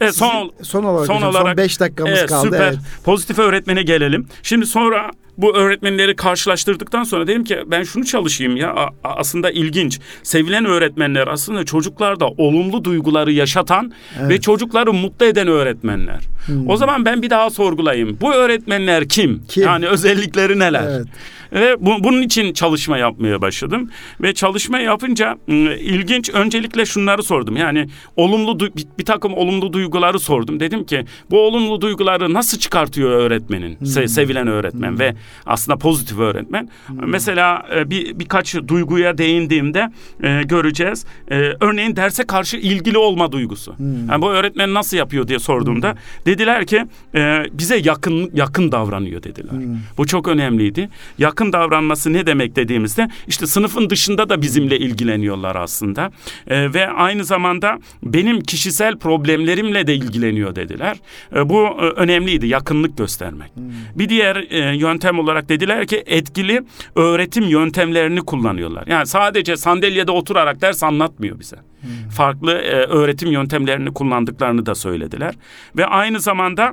Evet, 0.00 0.14
son, 0.14 0.52
son 0.62 0.84
olarak 0.84 1.06
son, 1.06 1.22
olarak, 1.22 1.46
son 1.46 1.56
beş 1.56 1.80
dakikamız 1.80 2.18
evet, 2.18 2.28
kaldı. 2.28 2.46
Süper. 2.46 2.68
Evet. 2.68 2.78
Pozitif 3.04 3.38
öğretmene 3.38 3.82
gelelim. 3.82 4.26
Şimdi 4.42 4.66
sonra 4.66 5.10
bu 5.38 5.56
öğretmenleri 5.56 6.16
karşılaştırdıktan 6.16 7.04
sonra 7.04 7.26
dedim 7.26 7.44
ki 7.44 7.58
ben 7.66 7.82
şunu 7.82 8.04
çalışayım 8.04 8.56
ya 8.56 8.90
aslında 9.04 9.50
ilginç. 9.50 10.00
Sevilen 10.22 10.64
öğretmenler 10.64 11.26
aslında 11.26 11.64
çocuklarda 11.64 12.28
olumlu 12.28 12.84
duyguları 12.84 13.32
yaşatan 13.32 13.92
evet. 14.20 14.30
ve 14.30 14.40
çocukları 14.40 14.92
mutlu 14.92 15.26
eden 15.26 15.48
öğretmenler. 15.48 16.20
Hmm. 16.46 16.68
O 16.68 16.76
zaman 16.76 17.04
ben 17.04 17.22
bir 17.22 17.30
daha 17.30 17.50
sorgulayayım. 17.50 18.18
Bu 18.20 18.34
öğretmenler 18.34 19.08
kim? 19.08 19.42
kim? 19.48 19.62
Yani 19.62 19.86
özellikleri 19.86 20.58
neler? 20.58 20.82
Evet. 20.90 21.06
Ve 21.52 21.76
bu, 21.80 22.04
bunun 22.04 22.22
için 22.22 22.52
çalışma 22.52 22.98
yapmaya 22.98 23.42
başladım. 23.42 23.90
Ve 24.22 24.34
çalışma 24.34 24.78
yapınca 24.78 25.38
ilginç 25.78 26.30
öncelikle 26.30 26.86
şunları 26.86 27.22
sordum. 27.22 27.56
Yani 27.56 27.88
olumlu 28.16 28.60
bir, 28.60 28.72
bir 28.98 29.04
takım 29.04 29.34
olumlu 29.34 29.72
duyguları 29.72 30.18
sordum. 30.18 30.60
Dedim 30.60 30.84
ki 30.84 31.04
bu 31.30 31.40
olumlu 31.40 31.80
duyguları 31.80 32.34
nasıl 32.34 32.58
çıkartıyor 32.58 33.10
öğretmenin? 33.10 33.78
Hmm. 33.78 34.08
sevilen 34.08 34.48
öğretmen 34.48 34.90
hmm. 34.90 34.98
ve 34.98 35.14
aslında 35.46 35.78
pozitif 35.78 36.18
öğretmen. 36.18 36.68
Hmm. 36.86 36.96
Mesela 37.06 37.66
e, 37.74 37.90
bir 37.90 38.18
birkaç 38.18 38.54
duyguya 38.68 39.18
değindiğimde 39.18 39.90
e, 40.22 40.42
göreceğiz. 40.42 41.06
E, 41.30 41.34
örneğin 41.60 41.96
derse 41.96 42.26
karşı 42.26 42.56
ilgili 42.56 42.98
olma 42.98 43.32
duygusu. 43.32 43.78
Hmm. 43.78 44.08
Yani 44.08 44.22
bu 44.22 44.30
öğretmen 44.30 44.74
nasıl 44.74 44.96
yapıyor 44.96 45.28
diye 45.28 45.38
sorduğumda 45.38 45.90
hmm. 45.90 45.98
dediler 46.26 46.66
ki 46.66 46.84
e, 47.14 47.44
bize 47.52 47.76
yakın 47.76 48.30
yakın 48.34 48.72
davranıyor 48.72 49.22
dediler. 49.22 49.52
Hmm. 49.52 49.76
Bu 49.98 50.06
çok 50.06 50.28
önemliydi. 50.28 50.88
Yakın 51.18 51.37
davranması 51.52 52.12
ne 52.12 52.26
demek 52.26 52.56
dediğimizde 52.56 53.08
işte 53.26 53.46
sınıfın 53.46 53.90
dışında 53.90 54.28
da 54.28 54.42
bizimle 54.42 54.78
ilgileniyorlar 54.78 55.56
aslında. 55.56 56.10
E, 56.46 56.74
ve 56.74 56.88
aynı 56.88 57.24
zamanda 57.24 57.78
benim 58.02 58.40
kişisel 58.40 58.98
problemlerimle 58.98 59.86
de 59.86 59.94
ilgileniyor 59.94 60.54
dediler. 60.54 60.96
E, 61.36 61.48
bu 61.48 61.66
e, 61.66 61.84
önemliydi 61.84 62.46
yakınlık 62.46 62.98
göstermek. 62.98 63.56
Hmm. 63.56 63.64
Bir 63.94 64.08
diğer 64.08 64.36
e, 64.50 64.76
yöntem 64.76 65.18
olarak 65.18 65.48
dediler 65.48 65.86
ki 65.86 66.02
etkili 66.06 66.62
öğretim 66.94 67.48
yöntemlerini 67.48 68.20
kullanıyorlar. 68.20 68.84
Yani 68.86 69.06
sadece 69.06 69.56
sandalyede 69.56 70.10
oturarak 70.10 70.60
ders 70.60 70.82
anlatmıyor 70.82 71.38
bize. 71.40 71.56
Hmm. 71.56 72.08
Farklı 72.10 72.52
e, 72.52 72.74
öğretim 72.74 73.32
yöntemlerini 73.32 73.94
kullandıklarını 73.94 74.66
da 74.66 74.74
söylediler. 74.74 75.34
Ve 75.76 75.86
aynı 75.86 76.20
zamanda 76.20 76.72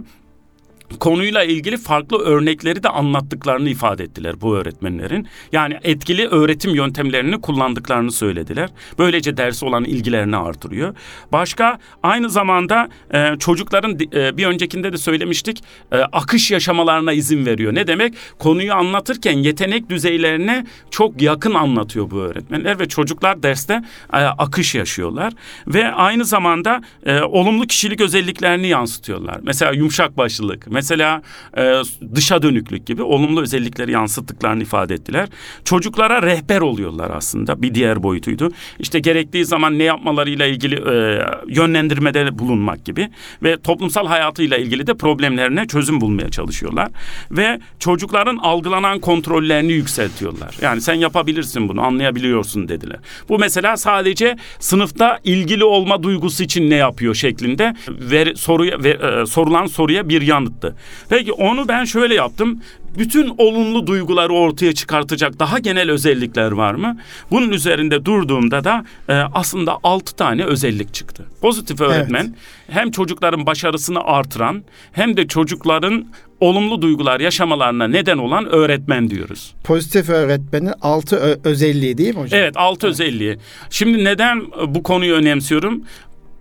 konuyla 0.99 1.43
ilgili 1.43 1.77
farklı 1.77 2.17
örnekleri 2.17 2.83
de 2.83 2.89
anlattıklarını 2.89 3.69
ifade 3.69 4.03
ettiler 4.03 4.41
bu 4.41 4.55
öğretmenlerin. 4.55 5.27
Yani 5.51 5.79
etkili 5.83 6.27
öğretim 6.27 6.75
yöntemlerini 6.75 7.41
kullandıklarını 7.41 8.11
söylediler. 8.11 8.69
Böylece 8.99 9.37
dersi 9.37 9.65
olan 9.65 9.83
ilgilerini 9.83 10.37
artırıyor. 10.37 10.95
Başka 11.31 11.79
aynı 12.03 12.29
zamanda 12.29 12.89
e, 13.13 13.35
çocukların 13.39 13.97
e, 14.13 14.37
bir 14.37 14.45
öncekinde 14.45 14.93
de 14.93 14.97
söylemiştik 14.97 15.63
e, 15.91 15.97
akış 15.97 16.51
yaşamalarına 16.51 17.13
izin 17.13 17.45
veriyor. 17.45 17.75
Ne 17.75 17.87
demek? 17.87 18.13
Konuyu 18.39 18.73
anlatırken 18.73 19.37
yetenek 19.37 19.89
düzeylerine 19.89 20.65
çok 20.91 21.21
yakın 21.21 21.53
anlatıyor 21.53 22.11
bu 22.11 22.19
öğretmenler 22.19 22.79
ve 22.79 22.87
çocuklar 22.87 23.43
derste 23.43 23.83
e, 24.13 24.17
akış 24.17 24.75
yaşıyorlar 24.75 25.33
ve 25.67 25.91
aynı 25.91 26.25
zamanda 26.25 26.81
e, 27.05 27.21
olumlu 27.21 27.67
kişilik 27.67 28.01
özelliklerini 28.01 28.67
yansıtıyorlar. 28.67 29.39
Mesela 29.43 29.71
yumuşak 29.71 30.17
başlılık, 30.17 30.67
Mesela 30.75 31.21
e, 31.57 31.81
dışa 32.15 32.41
dönüklük 32.41 32.87
gibi 32.87 33.03
olumlu 33.03 33.41
özellikleri 33.41 33.91
yansıttıklarını 33.91 34.63
ifade 34.63 34.93
ettiler. 34.93 35.29
Çocuklara 35.65 36.21
rehber 36.21 36.61
oluyorlar 36.61 37.11
aslında 37.13 37.61
bir 37.61 37.75
diğer 37.75 38.03
boyutuydu. 38.03 38.51
İşte 38.79 38.99
gerektiği 38.99 39.45
zaman 39.45 39.79
ne 39.79 39.83
yapmalarıyla 39.83 40.45
ilgili 40.45 40.75
e, 40.75 41.25
yönlendirmede 41.47 42.39
bulunmak 42.39 42.85
gibi 42.85 43.09
ve 43.43 43.61
toplumsal 43.61 44.07
hayatıyla 44.07 44.57
ilgili 44.57 44.87
de 44.87 44.93
problemlerine 44.93 45.67
çözüm 45.67 46.01
bulmaya 46.01 46.29
çalışıyorlar. 46.29 46.89
Ve 47.31 47.59
çocukların 47.79 48.37
algılanan 48.37 48.99
kontrollerini 48.99 49.71
yükseltiyorlar. 49.71 50.57
Yani 50.61 50.81
sen 50.81 50.93
yapabilirsin 50.93 51.69
bunu 51.69 51.81
anlayabiliyorsun 51.81 52.67
dediler. 52.67 52.97
Bu 53.29 53.39
mesela 53.39 53.77
sadece 53.77 54.35
sınıfta 54.59 55.19
ilgili 55.23 55.63
olma 55.63 56.03
duygusu 56.03 56.43
için 56.43 56.69
ne 56.69 56.75
yapıyor 56.75 57.15
şeklinde 57.15 57.75
ver, 57.87 58.35
soruya 58.35 58.83
ve, 58.83 58.89
e, 58.89 59.25
sorulan 59.25 59.65
soruya 59.65 60.09
bir 60.09 60.21
yanıttı 60.21 60.64
yaptı. 60.65 60.75
Peki 61.09 61.31
onu 61.31 61.67
ben 61.67 61.85
şöyle 61.85 62.15
yaptım. 62.15 62.61
Bütün 62.97 63.35
olumlu 63.37 63.87
duyguları 63.87 64.33
ortaya 64.33 64.73
çıkartacak 64.73 65.39
daha 65.39 65.59
genel 65.59 65.91
özellikler 65.91 66.51
var 66.51 66.73
mı? 66.73 66.97
Bunun 67.31 67.51
üzerinde 67.51 68.05
durduğumda 68.05 68.63
da 68.63 68.85
e, 69.09 69.13
aslında 69.13 69.77
altı 69.83 70.15
tane 70.15 70.43
özellik 70.43 70.93
çıktı. 70.93 71.25
Pozitif 71.41 71.81
öğretmen 71.81 72.23
evet. 72.23 72.75
hem 72.77 72.91
çocukların 72.91 73.45
başarısını 73.45 73.99
artıran 74.03 74.63
hem 74.91 75.17
de 75.17 75.27
çocukların 75.27 76.05
olumlu 76.39 76.81
duygular 76.81 77.19
yaşamalarına 77.19 77.87
neden 77.87 78.17
olan 78.17 78.45
öğretmen 78.45 79.09
diyoruz. 79.09 79.55
Pozitif 79.63 80.09
öğretmenin 80.09 80.73
altı 80.81 81.39
özelliği 81.43 81.97
değil 81.97 82.15
mi 82.15 82.21
hocam? 82.21 82.39
Evet 82.39 82.57
altı 82.57 82.87
evet. 82.87 82.93
özelliği. 82.93 83.37
Şimdi 83.69 84.03
neden 84.03 84.41
bu 84.67 84.83
konuyu 84.83 85.13
önemsiyorum? 85.13 85.83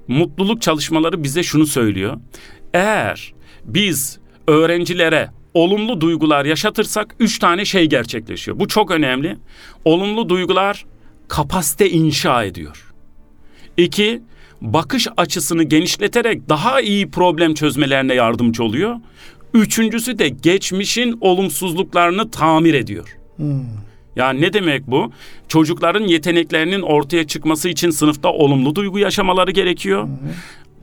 Mutluluk 0.08 0.62
çalışmaları 0.62 1.22
bize 1.22 1.42
şunu 1.42 1.66
söylüyor. 1.66 2.16
Eğer 2.74 3.34
biz 3.64 4.18
öğrencilere 4.48 5.30
olumlu 5.54 6.00
duygular 6.00 6.44
yaşatırsak 6.44 7.14
üç 7.20 7.38
tane 7.38 7.64
şey 7.64 7.86
gerçekleşiyor. 7.86 8.58
Bu 8.58 8.68
çok 8.68 8.90
önemli. 8.90 9.36
Olumlu 9.84 10.28
duygular 10.28 10.84
kapasite 11.28 11.90
inşa 11.90 12.44
ediyor. 12.44 12.94
İki, 13.76 14.22
bakış 14.60 15.08
açısını 15.16 15.62
genişleterek 15.62 16.48
daha 16.48 16.80
iyi 16.80 17.10
problem 17.10 17.54
çözmelerine 17.54 18.14
yardımcı 18.14 18.64
oluyor. 18.64 18.96
Üçüncüsü 19.54 20.18
de 20.18 20.28
geçmişin 20.28 21.18
olumsuzluklarını 21.20 22.30
tamir 22.30 22.74
ediyor. 22.74 23.16
Hmm. 23.36 23.64
Yani 24.16 24.40
ne 24.40 24.52
demek 24.52 24.86
bu? 24.86 25.12
Çocukların 25.48 26.04
yeteneklerinin 26.06 26.82
ortaya 26.82 27.26
çıkması 27.26 27.68
için 27.68 27.90
sınıfta 27.90 28.32
olumlu 28.32 28.74
duygu 28.74 28.98
yaşamaları 28.98 29.50
gerekiyor. 29.50 30.02
Hmm 30.02 30.10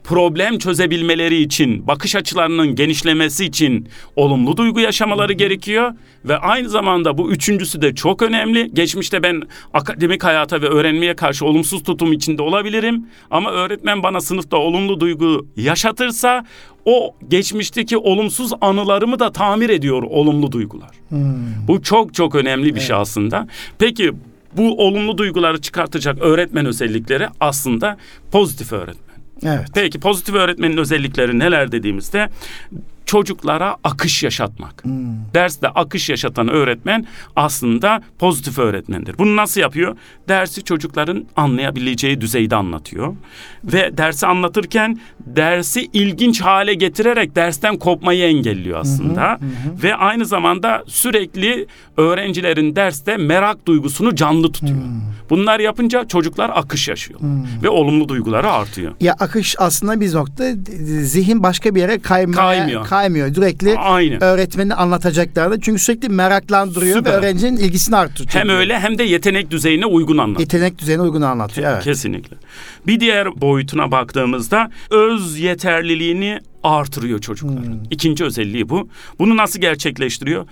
problem 0.04 0.58
çözebilmeleri 0.58 1.42
için, 1.42 1.86
bakış 1.86 2.16
açılarının 2.16 2.74
genişlemesi 2.74 3.44
için 3.44 3.88
olumlu 4.16 4.56
duygu 4.56 4.80
yaşamaları 4.80 5.32
gerekiyor 5.32 5.92
ve 6.24 6.36
aynı 6.36 6.68
zamanda 6.68 7.18
bu 7.18 7.32
üçüncüsü 7.32 7.82
de 7.82 7.94
çok 7.94 8.22
önemli. 8.22 8.74
Geçmişte 8.74 9.22
ben 9.22 9.42
akademik 9.74 10.24
hayata 10.24 10.62
ve 10.62 10.66
öğrenmeye 10.66 11.16
karşı 11.16 11.46
olumsuz 11.46 11.82
tutum 11.82 12.12
içinde 12.12 12.42
olabilirim 12.42 13.06
ama 13.30 13.50
öğretmen 13.50 14.02
bana 14.02 14.20
sınıfta 14.20 14.56
olumlu 14.56 15.00
duygu 15.00 15.46
yaşatırsa 15.56 16.44
o 16.84 17.14
geçmişteki 17.28 17.96
olumsuz 17.96 18.52
anılarımı 18.60 19.18
da 19.18 19.32
tamir 19.32 19.70
ediyor 19.70 20.02
olumlu 20.02 20.52
duygular. 20.52 20.90
Hmm. 21.08 21.68
Bu 21.68 21.82
çok 21.82 22.14
çok 22.14 22.34
önemli 22.34 22.64
bir 22.64 22.70
şey 22.70 22.78
evet. 22.78 22.86
şey 22.86 22.96
aslında. 22.96 23.46
Peki 23.78 24.12
bu 24.56 24.86
olumlu 24.86 25.18
duyguları 25.18 25.60
çıkartacak 25.60 26.18
öğretmen 26.20 26.66
özellikleri 26.66 27.28
aslında 27.40 27.96
pozitif 28.32 28.72
öğretmen. 28.72 29.11
Evet. 29.44 29.68
Peki 29.74 30.00
pozitif 30.00 30.34
öğretmenin 30.34 30.76
özellikleri 30.76 31.38
neler 31.38 31.72
dediğimizde 31.72 32.28
çocuklara 33.12 33.76
akış 33.84 34.22
yaşatmak. 34.22 34.84
Hmm. 34.84 34.92
Derste 35.34 35.68
akış 35.68 36.10
yaşatan 36.10 36.48
öğretmen 36.48 37.06
aslında 37.36 38.02
pozitif 38.18 38.58
öğretmendir. 38.58 39.18
Bunu 39.18 39.36
nasıl 39.36 39.60
yapıyor? 39.60 39.96
Dersi 40.28 40.64
çocukların 40.64 41.26
anlayabileceği 41.36 42.20
düzeyde 42.20 42.56
anlatıyor. 42.56 43.16
Ve 43.64 43.96
dersi 43.96 44.26
anlatırken 44.26 44.98
dersi 45.26 45.88
ilginç 45.92 46.40
hale 46.40 46.74
getirerek 46.74 47.36
dersten 47.36 47.76
kopmayı 47.76 48.24
engelliyor 48.24 48.80
aslında. 48.80 49.22
Hı 49.22 49.28
hı 49.28 49.34
hı. 49.34 49.82
Ve 49.82 49.94
aynı 49.94 50.26
zamanda 50.26 50.84
sürekli 50.86 51.66
öğrencilerin 51.96 52.76
derste 52.76 53.16
merak 53.16 53.66
duygusunu 53.66 54.14
canlı 54.16 54.52
tutuyor. 54.52 54.84
Hmm. 54.84 55.12
Bunlar 55.30 55.60
yapınca 55.60 56.08
çocuklar 56.08 56.50
akış 56.54 56.88
yaşıyor. 56.88 57.20
Hmm. 57.20 57.62
Ve 57.62 57.68
olumlu 57.68 58.08
duyguları 58.08 58.50
artıyor. 58.50 58.92
Ya 59.00 59.12
akış 59.20 59.56
aslında 59.58 60.00
bir 60.00 60.14
nokta 60.14 60.44
zihin 61.02 61.42
başka 61.42 61.74
bir 61.74 61.80
yere 61.80 61.98
kaymaya, 61.98 62.36
kaymıyor 62.36 62.84
kaymıyor. 63.02 63.34
Sürekli 63.34 63.78
Aynen. 63.78 64.22
öğretmeni 64.22 64.74
anlatacaklardı. 64.74 65.60
Çünkü 65.60 65.82
sürekli 65.82 66.08
meraklandırıyor 66.08 66.96
Süper. 66.96 67.12
ve 67.12 67.16
öğrencinin 67.16 67.56
ilgisini 67.56 67.96
artırıyor. 67.96 68.34
Hem 68.34 68.48
öyle 68.48 68.80
hem 68.80 68.98
de 68.98 69.02
yetenek 69.02 69.50
düzeyine 69.50 69.86
uygun 69.86 70.18
anlatıyor. 70.18 70.40
Yetenek 70.40 70.78
düzeyine 70.78 71.02
uygun 71.02 71.22
anlatıyor. 71.22 71.72
Evet. 71.72 71.84
Kesinlikle. 71.84 72.36
Bir 72.86 73.00
diğer 73.00 73.40
boyutuna 73.40 73.90
baktığımızda 73.90 74.70
öz 74.90 75.38
yeterliliğini 75.38 76.40
artırıyor 76.62 77.18
çocukların. 77.18 77.62
Hmm. 77.62 77.82
İkinci 77.90 78.24
özelliği 78.24 78.68
bu. 78.68 78.88
Bunu 79.18 79.36
nasıl 79.36 79.60
gerçekleştiriyor? 79.60 80.46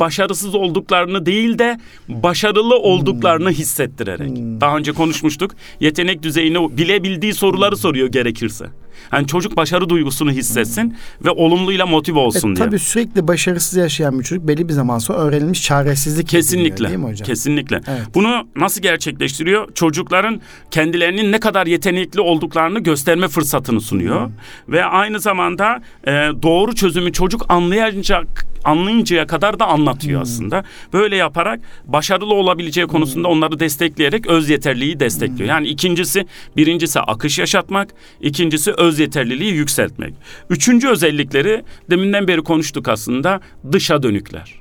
Başarısız 0.00 0.54
olduklarını 0.54 1.26
değil 1.26 1.58
de 1.58 1.78
başarılı 2.08 2.76
olduklarını 2.78 3.48
hmm. 3.48 3.54
hissettirerek. 3.54 4.28
Hmm. 4.28 4.60
Daha 4.60 4.76
önce 4.76 4.92
konuşmuştuk. 4.92 5.50
Yetenek 5.80 6.22
düzeyini 6.22 6.76
bilebildiği 6.76 7.34
soruları 7.34 7.76
soruyor 7.76 8.08
gerekirse. 8.08 8.66
Yani 9.12 9.26
çocuk 9.26 9.56
başarı 9.56 9.88
duygusunu 9.88 10.30
hissetsin 10.30 10.96
ve 11.24 11.30
olumluyla 11.30 11.86
motive 11.86 12.18
olsun 12.18 12.52
e, 12.52 12.56
diye. 12.56 12.66
Tabii 12.66 12.78
sürekli 12.78 13.28
başarısız 13.28 13.76
yaşayan 13.76 14.18
bir 14.18 14.24
çocuk 14.24 14.48
belli 14.48 14.68
bir 14.68 14.72
zaman 14.72 14.98
sonra 14.98 15.18
öğrenilmiş 15.18 15.62
çaresizlik 15.62 16.28
kesinlikle 16.28 16.88
değil 16.88 16.98
mi 16.98 17.06
hocam? 17.06 17.26
Kesinlikle. 17.26 17.80
Evet. 17.88 18.02
Bunu 18.14 18.48
nasıl 18.56 18.82
gerçekleştiriyor? 18.82 19.74
Çocukların 19.74 20.40
kendilerinin 20.70 21.32
ne 21.32 21.40
kadar 21.40 21.66
yetenekli 21.66 22.20
olduklarını 22.20 22.80
gösterme 22.80 23.28
fırsatını 23.28 23.80
sunuyor 23.80 24.26
hmm. 24.26 24.32
ve 24.68 24.84
aynı 24.84 25.20
zamanda 25.20 25.82
e, 26.06 26.10
doğru 26.42 26.74
çözümü 26.74 27.12
çocuk 27.12 27.46
anlayacak 27.48 28.46
anlayıncaya 28.64 29.26
kadar 29.26 29.58
da 29.58 29.66
anlatıyor 29.66 30.22
aslında. 30.22 30.64
Böyle 30.92 31.16
yaparak 31.16 31.60
başarılı 31.84 32.34
olabileceği 32.34 32.86
konusunda 32.86 33.28
onları 33.28 33.60
destekleyerek 33.60 34.26
öz 34.26 34.50
yeterliği 34.50 35.00
destekliyor. 35.00 35.48
Yani 35.48 35.68
ikincisi, 35.68 36.26
birincisi 36.56 37.00
akış 37.00 37.38
yaşatmak, 37.38 37.94
ikincisi 38.20 38.72
öz 38.72 38.98
yeterliliği 38.98 39.52
yükseltmek. 39.54 40.14
Üçüncü 40.50 40.88
özellikleri 40.88 41.64
deminden 41.90 42.28
beri 42.28 42.42
konuştuk 42.42 42.88
aslında 42.88 43.40
dışa 43.72 44.02
dönükler. 44.02 44.54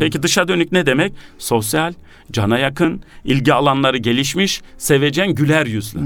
Peki 0.00 0.22
dışa 0.22 0.48
dönük 0.48 0.72
ne 0.72 0.86
demek? 0.86 1.12
Sosyal, 1.38 1.92
cana 2.32 2.58
yakın, 2.58 3.00
ilgi 3.24 3.52
alanları 3.54 3.98
gelişmiş, 3.98 4.62
sevecen, 4.78 5.34
güler 5.34 5.66
yüzlü. 5.66 6.00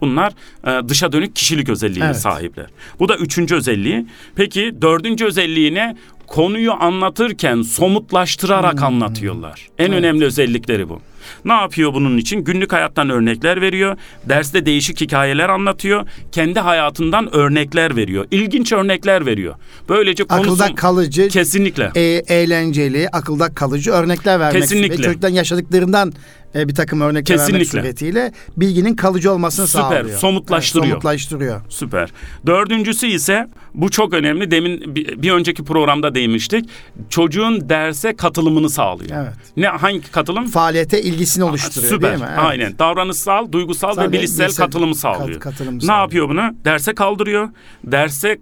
Bunlar 0.00 0.32
e, 0.66 0.88
dışa 0.88 1.12
dönük 1.12 1.36
kişilik 1.36 1.68
özelliğine 1.68 2.04
Evet. 2.04 2.16
sahipler. 2.16 2.66
Bu 2.98 3.08
da 3.08 3.16
üçüncü 3.16 3.54
özelliği. 3.54 4.06
Peki 4.36 4.74
dördüncü 4.82 5.24
özelliğine 5.24 5.96
konuyu 6.32 6.72
anlatırken 6.72 7.62
somutlaştırarak 7.62 8.82
anlatıyorlar. 8.82 9.68
En 9.78 9.92
önemli 9.92 10.24
özellikleri 10.24 10.88
bu. 10.88 11.00
Ne 11.44 11.52
yapıyor 11.52 11.94
bunun 11.94 12.18
için? 12.18 12.44
Günlük 12.44 12.72
hayattan 12.72 13.10
örnekler 13.10 13.60
veriyor. 13.60 13.96
Derste 14.28 14.66
değişik 14.66 15.00
hikayeler 15.00 15.48
anlatıyor. 15.48 16.06
Kendi 16.32 16.60
hayatından 16.60 17.34
örnekler 17.34 17.96
veriyor. 17.96 18.26
İlginç 18.30 18.72
örnekler 18.72 19.26
veriyor. 19.26 19.54
Böylece 19.88 20.24
konusu 20.24 20.52
Akılda 20.52 20.74
kalıcı, 20.74 21.28
kesinlikle 21.28 21.90
e, 21.94 22.00
eğlenceli, 22.28 23.08
akılda 23.12 23.54
kalıcı 23.54 23.90
örnekler 23.90 24.40
vermek 24.40 24.62
Kesinlikle. 24.62 24.98
ve 24.98 25.02
çocukların 25.02 25.34
yaşadıklarından 25.34 26.12
e, 26.54 26.68
bir 26.68 26.74
takım 26.74 27.00
örnekler 27.00 27.38
vermek 27.38 27.66
suretiyle 27.68 28.32
bilginin 28.56 28.96
kalıcı 28.96 29.32
olmasını 29.32 29.66
Süper, 29.66 29.82
sağlıyor. 29.82 30.18
somutlaştırıyor. 30.18 30.84
Evet, 30.86 30.92
somutlaştırıyor. 31.02 31.60
Süper. 31.68 32.10
Dördüncüsü 32.46 33.06
ise 33.06 33.48
bu 33.74 33.90
çok 33.90 34.14
önemli. 34.14 34.50
Demin 34.50 34.94
bir, 34.94 35.30
önceki 35.30 35.64
programda 35.64 36.14
değinmiştik. 36.14 36.68
Çocuğun 37.08 37.68
derse 37.68 38.16
katılımını 38.16 38.70
sağlıyor. 38.70 39.10
Evet. 39.22 39.34
Ne 39.56 39.66
hangi 39.66 40.10
katılım? 40.10 40.46
Faaliyete 40.46 41.02
ilgisini 41.02 41.44
oluşturuyor 41.44 41.92
Süper. 41.92 42.10
değil 42.10 42.22
mi? 42.22 42.28
Evet. 42.30 42.44
Aynen. 42.44 42.78
Davranışsal, 42.78 43.52
duygusal 43.52 43.94
Sadece 43.94 44.08
ve 44.08 44.12
bilişsel 44.12 44.44
bilişsel 44.46 44.64
katılımı 44.66 44.92
kat- 44.92 45.00
sağlıyor. 45.00 45.40
katılımı 45.40 45.76
ne 45.76 45.80
sağlıyor. 45.80 46.02
yapıyor 46.02 46.28
bunu? 46.28 46.42
Derse 46.64 46.94
kaldırıyor. 46.94 47.48
Derse 47.84 48.38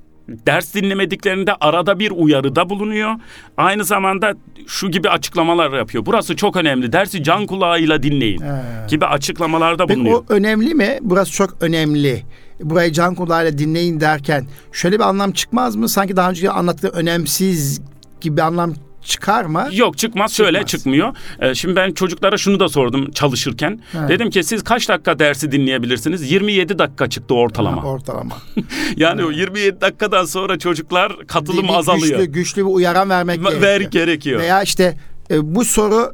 ders 0.47 0.75
dinlemediklerinde 0.75 1.53
arada 1.61 1.99
bir 1.99 2.11
uyarıda 2.11 2.71
bulunuyor. 2.71 3.15
Aynı 3.57 3.85
zamanda 3.85 4.35
şu 4.67 4.91
gibi 4.91 5.09
açıklamalar 5.11 5.73
yapıyor. 5.79 6.07
Burası 6.07 6.37
çok 6.37 6.57
önemli. 6.57 6.93
Dersi 6.93 7.23
can 7.23 7.47
kulağıyla 7.47 8.03
dinleyin. 8.03 8.41
Evet. 8.43 8.91
Gibi 8.91 9.07
açıklamalarda 9.07 9.87
Peki 9.87 10.01
bulunuyor. 10.01 10.19
o 10.19 10.25
önemli 10.29 10.75
mi? 10.75 10.99
Burası 11.03 11.33
çok 11.33 11.57
önemli. 11.61 12.23
Burayı 12.63 12.93
can 12.93 13.15
kulağıyla 13.15 13.59
dinleyin 13.59 14.01
derken 14.01 14.47
şöyle 14.73 14.97
bir 14.99 15.05
anlam 15.05 15.33
çıkmaz 15.33 15.77
mı? 15.77 15.89
Sanki 15.89 16.17
daha 16.17 16.31
önce 16.31 16.51
anlattığı 16.51 16.89
önemsiz 16.89 17.81
gibi 18.21 18.37
bir 18.37 18.43
anlam 18.43 18.75
çıkar 19.05 19.45
mı? 19.45 19.69
Yok 19.73 19.99
çıkmaz 19.99 20.33
şöyle 20.33 20.59
Çıkmaz. 20.59 20.71
çıkmıyor. 20.71 21.17
Ee, 21.41 21.55
şimdi 21.55 21.77
ben 21.77 21.93
çocuklara 21.93 22.37
şunu 22.37 22.61
da 22.61 22.69
sordum 22.69 23.11
çalışırken. 23.11 23.81
Evet. 23.99 24.09
Dedim 24.09 24.31
ki 24.31 24.45
siz 24.45 24.65
kaç 24.65 24.89
dakika 24.89 25.19
dersi 25.19 25.53
dinleyebilirsiniz? 25.53 26.31
27 26.33 26.79
dakika 26.79 27.09
çıktı 27.11 27.35
ortalama. 27.35 27.83
Ortalama. 27.83 28.37
yani 28.97 29.25
o 29.25 29.31
27 29.31 29.81
dakikadan 29.81 30.25
sonra 30.25 30.59
çocuklar 30.59 31.27
katılım 31.27 31.71
azalıyor. 31.71 32.19
Güçlü, 32.21 32.33
güçlü 32.33 32.67
bir 32.67 32.71
uyaran 32.75 33.11
vermek 33.11 33.45
Ver 33.45 33.53
gerekiyor. 33.53 33.91
gerekiyor. 33.91 34.41
Veya 34.41 34.63
işte 34.63 34.97
e, 35.31 35.55
bu 35.55 35.65
soru 35.65 36.13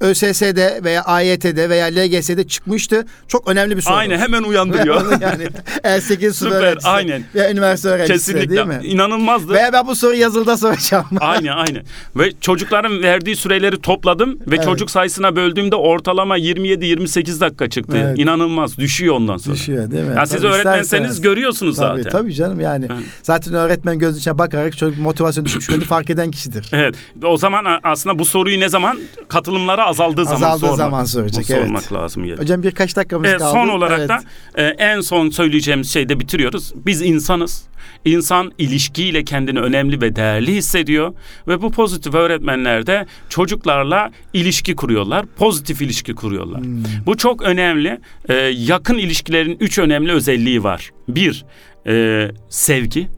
ÖSS'de 0.00 0.80
veya 0.84 1.02
AYT'de 1.02 1.68
veya 1.70 1.86
LGS'de 1.86 2.46
çıkmıştı. 2.46 3.06
Çok 3.28 3.48
önemli 3.48 3.76
bir 3.76 3.82
soru. 3.82 3.94
Aynen 3.94 4.18
hemen 4.18 4.42
uyandırıyor. 4.42 5.10
yani 5.20 5.48
L8 5.84 6.00
sınıf 6.32 6.34
Süper, 6.34 6.50
öğrencisi 6.56 6.88
aynen. 6.88 7.22
veya 7.34 7.50
üniversite 7.50 7.88
öğrencisi 7.88 8.12
Kesinlikle. 8.32 8.56
değil 8.56 8.66
mi? 8.66 8.80
İnanılmazdı. 8.82 9.52
Veya 9.52 9.72
ben 9.72 9.86
bu 9.86 9.94
soruyu 9.96 10.20
yazılıda 10.20 10.56
soracağım. 10.56 11.06
Aynen 11.20 11.52
aynen. 11.56 11.82
Ve 12.16 12.32
çocukların 12.40 13.02
verdiği 13.02 13.36
süreleri 13.36 13.80
topladım 13.80 14.38
ve 14.46 14.54
Evet. 14.54 14.64
çocuk 14.64 14.90
sayısına 14.90 15.36
böldüğümde 15.36 15.76
ortalama 15.76 16.38
27-28 16.38 17.40
dakika 17.40 17.68
çıktı. 17.70 17.96
Evet. 18.04 18.18
İnanılmaz 18.18 18.78
düşüyor 18.78 19.14
ondan 19.14 19.36
sonra. 19.36 19.54
Düşüyor 19.56 19.90
değil 19.90 20.04
mi? 20.04 20.14
Ya 20.16 20.26
siz 20.26 20.36
Tabii 20.36 20.46
öğretmenseniz 20.52 20.84
isterseniz. 20.86 21.20
görüyorsunuz 21.20 21.76
Tabii, 21.76 22.02
zaten. 22.02 22.18
tabii 22.18 22.34
canım 22.34 22.60
yani. 22.60 22.88
Zaten 23.22 23.54
öğretmen 23.54 23.98
gözünün 23.98 24.20
içine 24.20 24.38
bakarak 24.38 24.78
çocuk 24.78 24.98
motivasyon 24.98 25.44
düşmüşlüğünü 25.44 25.84
fark 25.84 26.10
eden 26.10 26.30
kişidir. 26.30 26.68
Evet. 26.72 26.94
O 27.24 27.36
zaman 27.36 27.64
aslında 27.82 28.18
bu 28.18 28.24
soruyu 28.24 28.60
ne 28.60 28.68
zaman 28.68 28.98
katılımlara 29.28 29.83
azaldığı 29.84 30.24
zaman 30.24 30.36
Azaldığı 30.36 30.60
sormak, 30.60 30.76
zaman 30.78 31.04
soracak, 31.04 31.50
evet. 31.50 31.62
sormak 31.62 31.92
lazım. 31.92 32.24
Yani. 32.24 32.40
Hocam 32.40 32.62
birkaç 32.62 32.96
dakikamız 32.96 33.28
Evet, 33.28 33.38
kaldı. 33.38 33.52
son 33.52 33.68
olarak 33.68 33.98
Evet. 33.98 34.08
da 34.08 34.20
e, 34.54 34.62
en 34.64 35.00
son 35.00 35.30
söyleyeceğimiz 35.30 35.92
şeyde 35.92 36.20
bitiriyoruz. 36.20 36.72
Biz 36.86 37.02
insanız. 37.02 37.64
İnsan 38.04 38.52
ilişkiyle 38.58 39.24
kendini 39.24 39.60
önemli 39.60 40.00
ve 40.00 40.16
değerli 40.16 40.54
hissediyor 40.54 41.14
ve 41.48 41.62
bu 41.62 41.70
pozitif 41.70 42.14
öğretmenler 42.14 42.86
de 42.86 43.06
çocuklarla 43.28 44.10
ilişki 44.32 44.76
kuruyorlar. 44.76 45.26
Pozitif 45.26 45.82
ilişki 45.82 46.14
kuruyorlar. 46.14 46.60
Hmm. 46.60 46.84
Bu 47.06 47.16
çok 47.16 47.42
önemli. 47.42 48.00
E, 48.28 48.34
yakın 48.44 48.98
ilişkilerin 48.98 49.56
üç 49.60 49.78
önemli 49.78 50.12
özelliği 50.12 50.64
var. 50.64 50.90
Bir, 51.08 51.44
e, 51.86 52.30
sevgi. 52.48 53.08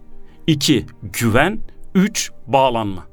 iki 0.47 0.87
güven. 1.03 1.59
Üç, 1.95 2.31
bağlanma. 2.47 3.07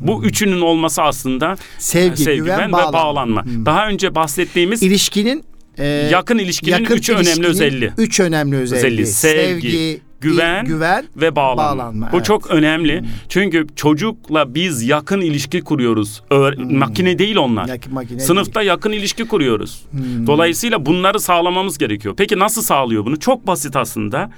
Bu 0.00 0.24
üçünün 0.24 0.60
olması 0.60 1.02
aslında 1.02 1.50
Hmm. 1.50 1.56
Sevgi, 1.78 2.24
güven, 2.24 2.68
ve 2.68 2.72
bağlanma. 2.72 2.92
bağlanma. 2.92 3.44
Hmm. 3.44 3.66
Daha 3.66 3.88
önce 3.88 4.14
bahsettiğimiz 4.14 4.82
İlişkinin 4.82 5.44
e, 5.78 5.86
yakın 5.86 6.38
ilişkinin 6.38 6.70
yakın 6.78 6.94
üç 6.96 7.10
önemli 7.10 7.22
ilişkinin 7.26 7.46
özelliği. 7.46 7.90
Üç 7.98 8.20
önemli 8.20 8.56
özelliği. 8.56 8.86
Özelliği, 8.86 9.06
sevgi, 9.06 10.00
güven, 10.20 10.64
güven 10.64 11.06
ve 11.16 11.36
bağlanma. 11.36 11.62
Bağlanma, 11.78 12.08
Bu 12.12 12.16
evet. 12.16 12.26
çok 12.26 12.50
önemli. 12.50 13.04
Çünkü 13.28 13.66
çocukla 13.76 14.54
biz 14.54 14.82
yakın 14.82 15.20
ilişki 15.20 15.60
kuruyoruz. 15.60 16.22
Öğ- 16.30 16.78
Makine 16.78 17.18
değil 17.18 17.36
onlar. 17.36 17.68
Yak- 17.68 17.92
makine 17.92 18.20
Sınıfta 18.20 18.62
yakın 18.62 18.92
ilişki 18.92 19.28
kuruyoruz. 19.28 19.82
Hmm. 19.90 20.26
Dolayısıyla 20.26 20.86
bunları 20.86 21.20
sağlamamız 21.20 21.78
gerekiyor. 21.78 22.14
Peki 22.18 22.38
nasıl 22.38 22.62
sağlıyor 22.62 23.04
bunu? 23.04 23.18
Çok 23.18 23.46
basit 23.46 23.76
aslında. 23.76 24.30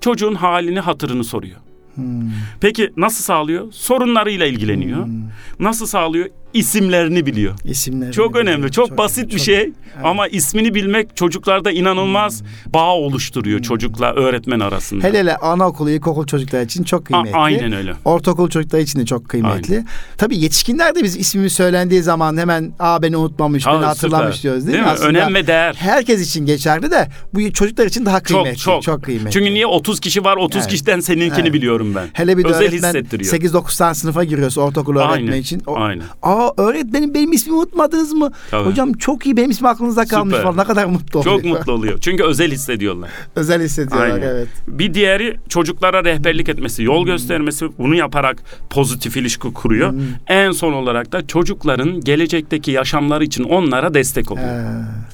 Çocuğun 0.00 0.34
halini, 0.34 0.80
hatırını 0.80 1.24
soruyor. 1.24 1.56
Hmm. 1.96 2.30
Peki 2.60 2.92
nasıl 2.96 3.24
sağlıyor? 3.24 3.72
Sorunlarıyla 3.72 4.46
ilgileniyor. 4.46 5.04
Hmm. 5.04 5.22
Nasıl 5.60 5.86
sağlıyor? 5.86 6.26
İsimlerini 6.56 7.26
biliyor. 7.26 7.54
isimleri. 7.64 8.12
Çok 8.12 8.36
önemli, 8.36 8.70
çok, 8.70 8.98
basit 8.98 9.34
bir 9.34 9.38
şey 9.40 9.72
ama 10.02 10.28
ismini 10.28 10.74
bilmek 10.74 11.16
çocuklarda 11.16 11.70
inanılmaz 11.72 12.42
bağ 12.66 12.94
oluşturuyor 12.94 13.62
çocukla 13.62 14.12
öğretmen 14.14 14.60
arasında. 14.60 15.04
Hele 15.04 15.18
hele 15.18 15.36
anaokulu, 15.36 15.90
ilkokul 15.90 16.26
çocuklar 16.26 16.62
için 16.62 16.84
çok 16.84 17.00
A- 17.00 17.04
kıymetli. 17.04 17.36
aynen 17.36 17.72
öyle. 17.72 17.94
Ortaokul 18.04 18.50
çocuklar 18.50 18.78
için 18.78 19.00
de 19.00 19.06
çok 19.06 19.28
kıymetli. 19.28 19.84
Tabii 20.18 20.36
yetişkinler 20.38 20.94
de 20.94 21.02
biz 21.02 21.16
ismimiz 21.16 21.52
söylendiği 21.52 22.02
zaman 22.02 22.36
hemen 22.36 22.72
aa 22.78 23.02
beni 23.02 23.16
unutmamış, 23.16 23.66
beni 23.66 23.74
Ha, 23.76 23.86
hatırlamış 23.88 24.36
süper. 24.36 24.42
diyoruz 24.42 24.66
değil, 24.66 24.78
mi? 24.78 24.84
mi? 24.84 24.90
Aslında 24.90 25.08
Önem 25.08 25.34
ve 25.34 25.46
değer. 25.46 25.74
herkes 25.78 26.28
için 26.28 26.46
geçerli 26.46 26.90
de 26.90 27.08
bu 27.34 27.52
çocuklar 27.52 27.86
için 27.86 28.06
daha 28.06 28.20
Çok 28.20 28.26
kıymetli. 28.26 28.58
çok. 28.82 29.02
kıymetli. 29.04 29.30
Çünkü 29.30 29.54
niye 29.54 29.66
30 29.66 30.00
kişi 30.00 30.24
var 30.24 30.36
30 30.36 30.60
Evet. 30.60 30.70
kişiden 30.70 31.00
seninkini 31.00 31.40
Evet. 31.40 31.52
biliyorum 31.52 31.92
ben. 31.94 32.06
Hele 32.12 32.38
bir 32.38 32.44
de 32.44 32.48
Özel 32.48 32.62
öğretmen 32.62 32.88
hissettiriyor. 32.88 33.32
8-9 33.32 33.78
tane 33.78 33.94
sınıfa 33.94 34.24
giriyorsa 34.24 34.60
ortaokul 34.60 34.96
öğretmeni 34.96 35.30
Aynen, 35.30 35.40
için. 35.40 35.62
O, 35.66 35.76
aynen. 35.76 36.04
Aa 36.22 36.45
öğretmenim 36.56 37.14
benim 37.14 37.32
ismimi 37.32 37.58
unutmadınız 37.58 38.12
mı? 38.12 38.30
Tabii. 38.50 38.68
Hocam 38.70 38.92
çok 38.92 39.26
iyi 39.26 39.36
benim 39.36 39.50
ismim 39.50 39.66
aklınızda 39.70 40.04
kalmış 40.04 40.36
Süper. 40.36 40.42
falan. 40.52 40.56
Ne 40.64 40.64
kadar 40.64 40.84
mutlu 40.86 41.20
oluyor. 41.20 41.36
Çok 41.36 41.44
mutlu 41.44 41.72
oluyor. 41.72 41.98
Çünkü 42.00 42.24
özel 42.24 42.50
hissediyorlar. 42.52 43.10
Özel 43.36 43.62
hissediyorlar 43.62 44.10
Aynen. 44.10 44.26
evet. 44.28 44.48
Bir 44.68 44.94
diğeri 44.94 45.36
çocuklara 45.48 46.04
rehberlik 46.04 46.48
etmesi, 46.48 46.82
yol 46.82 47.06
göstermesi. 47.06 47.66
Bunu 47.78 47.94
yaparak 47.94 48.42
pozitif 48.70 49.16
ilişki 49.16 49.52
kuruyor. 49.52 49.90
Hmm. 49.92 50.00
En 50.26 50.50
son 50.50 50.72
olarak 50.72 51.12
da 51.12 51.26
çocukların 51.26 52.00
gelecekteki 52.00 52.70
yaşamları 52.70 53.24
için 53.24 53.44
onlara 53.44 53.94
destek 53.94 54.30
oluyor. 54.30 54.46
Ee, 54.48 55.06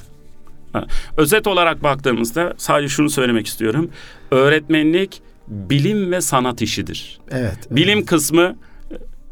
Ha, 0.73 0.85
Özet 1.17 1.47
olarak 1.47 1.83
baktığımızda 1.83 2.53
sadece 2.57 2.89
şunu 2.89 3.09
söylemek 3.09 3.47
istiyorum. 3.47 3.89
Öğretmenlik 4.31 5.21
bilim 5.47 6.11
ve 6.11 6.21
sanat 6.21 6.61
işidir. 6.61 7.19
evet. 7.31 7.57
Bilim 7.71 8.05
kısmı 8.05 8.41
e, 8.41 8.55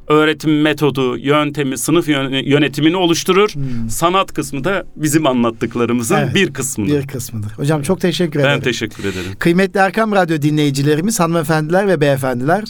öğretim 0.08 0.62
metodu, 0.62 1.18
yöntemi, 1.18 1.78
sınıf 1.78 2.08
yön- 2.10 2.46
yönetimini 2.46 2.96
oluşturur. 2.98 3.50
Hmm. 3.54 3.90
Sanat 3.90 4.34
kısmı 4.34 4.64
da 4.64 4.84
bizim 4.96 5.28
anlattıklarımızın 5.28 6.16
Evet, 6.16 6.36
bir 6.36 6.54
kısmıdır. 6.54 6.92
Bir 7.02 7.08
kısmıdır. 7.08 7.52
Hocam 7.52 7.82
çok 7.82 8.02
teşekkür 8.02 8.40
ederim. 8.40 8.56
Ben 8.56 8.62
teşekkür 8.62 9.04
ederim. 9.04 9.32
Kıymetli 9.40 9.80
Erkam 9.80 10.12
Radyo 10.12 10.42
dinleyicilerimiz, 10.42 11.20
hanımefendiler 11.20 11.88
ve 11.88 12.02
beyefendiler. 12.02 12.64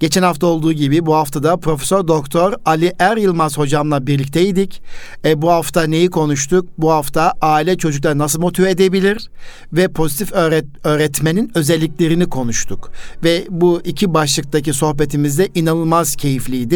Geçen 0.00 0.22
hafta 0.22 0.46
olduğu 0.46 0.72
gibi 0.72 1.06
bu 1.06 1.14
hafta 1.14 1.42
da 1.42 1.56
Profesör 1.56 2.08
Doktor 2.08 2.52
Ali 2.64 2.92
Er 2.98 3.16
Yılmaz 3.16 3.58
hocamla 3.58 4.06
birlikteydik. 4.06 4.82
E, 5.24 5.42
bu 5.42 5.50
hafta 5.50 5.82
neyi 5.82 6.10
konuştuk? 6.10 6.66
Bu 6.78 6.90
hafta 6.92 7.32
aile 7.40 7.78
çocukları 7.78 8.18
nasıl 8.18 8.40
motive 8.40 8.70
edebilir 8.70 9.30
ve 9.72 9.88
pozitif 9.88 10.32
öğret 10.32 10.64
öğretmenin 10.84 11.50
özelliklerini 11.54 12.26
konuştuk. 12.28 12.90
Ve 13.24 13.44
bu 13.50 13.80
iki 13.84 14.14
başlıktaki 14.14 14.72
sohbetimizde 14.72 15.48
inanılmaz 15.54 16.16
keyifliydi 16.16 16.69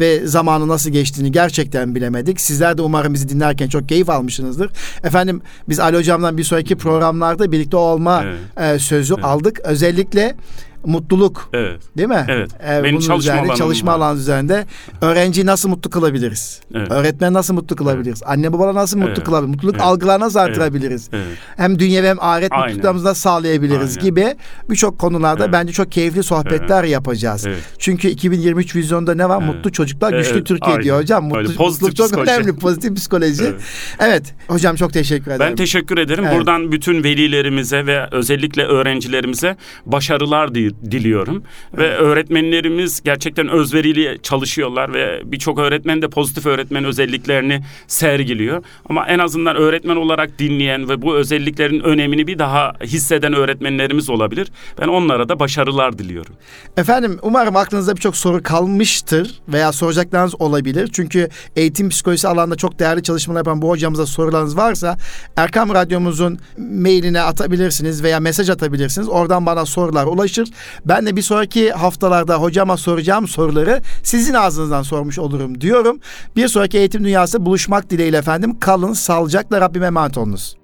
ve 0.00 0.26
zamanı 0.26 0.68
nasıl 0.68 0.90
geçtiğini 0.90 1.32
gerçekten 1.32 1.94
bilemedik. 1.94 2.40
Sizler 2.40 2.78
de 2.78 2.82
umarım 2.82 3.14
bizi 3.14 3.28
dinlerken 3.28 3.68
çok 3.68 3.88
keyif 3.88 4.10
almışsınızdır. 4.10 4.70
Efendim 5.04 5.42
biz 5.68 5.80
Ali 5.80 5.96
hocamdan 5.96 6.38
bir 6.38 6.44
sonraki 6.44 6.76
programlarda 6.76 7.52
birlikte 7.52 7.76
olma 7.76 8.24
Evet. 8.24 8.74
e, 8.74 8.78
sözü 8.78 9.14
aldık. 9.14 9.60
Özellikle 9.64 10.36
mutluluk. 10.86 11.50
Evet. 11.52 11.80
Değil 11.96 12.08
mi? 12.08 12.24
Evet. 12.28 12.50
Ee, 12.68 12.82
Benim 12.84 12.96
bunun 12.96 13.06
çalışma 13.06 13.32
alanım 13.34 13.54
çalışma 13.54 13.92
alanı 13.92 14.18
üzerinde 14.18 14.66
öğrenciyi 15.00 15.46
nasıl 15.46 15.68
mutlu 15.68 15.90
kılabiliriz? 15.90 16.60
Evet. 16.74 16.90
Öğretmeni 16.90 17.32
nasıl 17.34 17.54
mutlu 17.54 17.76
kılabiliriz? 17.76 18.22
Anne 18.26 18.52
babaları 18.52 18.74
nasıl 18.74 18.96
mutlu 18.98 19.12
Evet. 19.12 19.24
kılabiliriz? 19.24 19.54
Mutluluk 19.54 19.74
Evet. 19.74 19.84
algılarını 19.86 20.24
nasıl 20.24 20.40
Evet. 20.40 20.48
artırabiliriz? 20.50 21.08
Evet. 21.12 21.24
Hem 21.56 21.78
dünya 21.78 22.04
hem 22.04 22.16
ahiret 22.20 22.52
Aynen. 22.52 22.64
mutluluklarımızı 22.66 23.04
nasıl 23.06 23.20
sağlayabiliriz 23.20 23.90
Aynen. 23.98 24.02
gibi 24.10 24.34
birçok 24.70 24.98
konularda 24.98 25.44
Evet. 25.44 25.52
bence 25.52 25.72
çok 25.72 25.92
keyifli 25.92 26.22
sohbetler 26.22 26.84
yapacağız. 26.84 27.46
Evet. 27.46 27.58
Çünkü 27.78 28.08
2023 28.08 28.76
vizyonda 28.76 29.14
ne 29.14 29.28
var? 29.28 29.42
Evet. 29.44 29.54
Mutlu 29.54 29.72
çocuklar, 29.72 30.12
güçlü 30.12 30.32
Evet, 30.32 30.46
Türkiye 30.46 30.70
aynen. 30.72 30.84
diyor 30.84 31.00
hocam. 31.00 31.24
Öyle, 31.24 31.48
Mutlu, 31.48 31.54
pozitif 31.56 31.82
mutluluk 31.82 31.96
çok 31.96 32.06
psikoloji. 32.06 32.30
önemli. 32.32 32.56
Pozitif 32.58 32.96
psikoloji. 32.96 33.42
Evet. 33.44 33.60
Evet. 34.00 34.34
Hocam 34.48 34.76
çok 34.76 34.92
teşekkür 34.92 35.30
ederim. 35.30 35.40
Ben 35.50 35.56
teşekkür 35.56 35.98
ederim. 35.98 36.24
Evet. 36.26 36.36
Buradan 36.38 36.72
bütün 36.72 37.04
velilerimize 37.04 37.86
ve 37.86 38.06
özellikle 38.12 38.62
öğrencilerimize 38.64 39.56
başarılar 39.86 40.54
di- 40.54 40.67
diliyorum. 40.90 41.42
Ve 41.78 41.94
öğretmenlerimiz 41.96 43.02
gerçekten 43.02 43.48
özverili 43.48 44.18
çalışıyorlar 44.22 44.94
ve 44.94 45.22
birçok 45.24 45.58
öğretmen 45.58 46.02
de 46.02 46.08
pozitif 46.08 46.46
öğretmen 46.46 46.84
özelliklerini 46.84 47.60
sergiliyor. 47.86 48.62
Ama 48.88 49.06
en 49.06 49.18
azından 49.18 49.56
öğretmen 49.56 49.96
olarak 49.96 50.38
dinleyen 50.38 50.88
ve 50.88 51.02
bu 51.02 51.16
özelliklerin 51.16 51.80
önemini 51.80 52.26
bir 52.26 52.38
daha 52.38 52.72
hisseden 52.84 53.32
öğretmenlerimiz 53.32 54.10
olabilir. 54.10 54.48
Ben 54.80 54.88
onlara 54.88 55.28
da 55.28 55.40
başarılar 55.40 55.98
diliyorum. 55.98 56.34
Efendim 56.76 57.18
umarım 57.22 57.56
aklınızda 57.56 57.96
birçok 57.96 58.16
soru 58.16 58.42
kalmıştır 58.42 59.40
veya 59.48 59.72
soracaklarınız 59.72 60.40
olabilir. 60.40 60.88
Çünkü 60.92 61.28
eğitim 61.56 61.88
psikolojisi 61.88 62.28
alanında 62.28 62.56
çok 62.56 62.78
değerli 62.78 63.02
çalışmalar 63.02 63.38
yapan 63.40 63.62
bu 63.62 63.68
hocamıza 63.68 64.06
sorularınız 64.06 64.56
varsa 64.56 64.96
Erkam 65.36 65.74
Radyomuzun 65.74 66.38
mailine 66.58 67.20
atabilirsiniz 67.20 68.02
veya 68.02 68.20
mesaj 68.20 68.50
atabilirsiniz. 68.50 69.08
Oradan 69.08 69.46
bana 69.46 69.66
sorular 69.66 70.06
ulaşır. 70.06 70.48
Ben 70.84 71.06
de 71.06 71.16
bir 71.16 71.22
sonraki 71.22 71.72
haftalarda 71.72 72.34
hocama 72.34 72.76
soracağım 72.76 73.28
soruları 73.28 73.82
sizin 74.02 74.34
ağzınızdan 74.34 74.82
sormuş 74.82 75.18
olurum 75.18 75.60
diyorum. 75.60 76.00
Bir 76.36 76.48
sonraki 76.48 76.78
eğitim 76.78 77.04
dünyası 77.04 77.46
buluşmak 77.46 77.90
dileğiyle 77.90 78.16
efendim. 78.16 78.60
Kalın, 78.60 78.92
sağlıcakla 78.92 79.60
Rabbime 79.60 79.86
emanet 79.86 80.18
olunuz. 80.18 80.57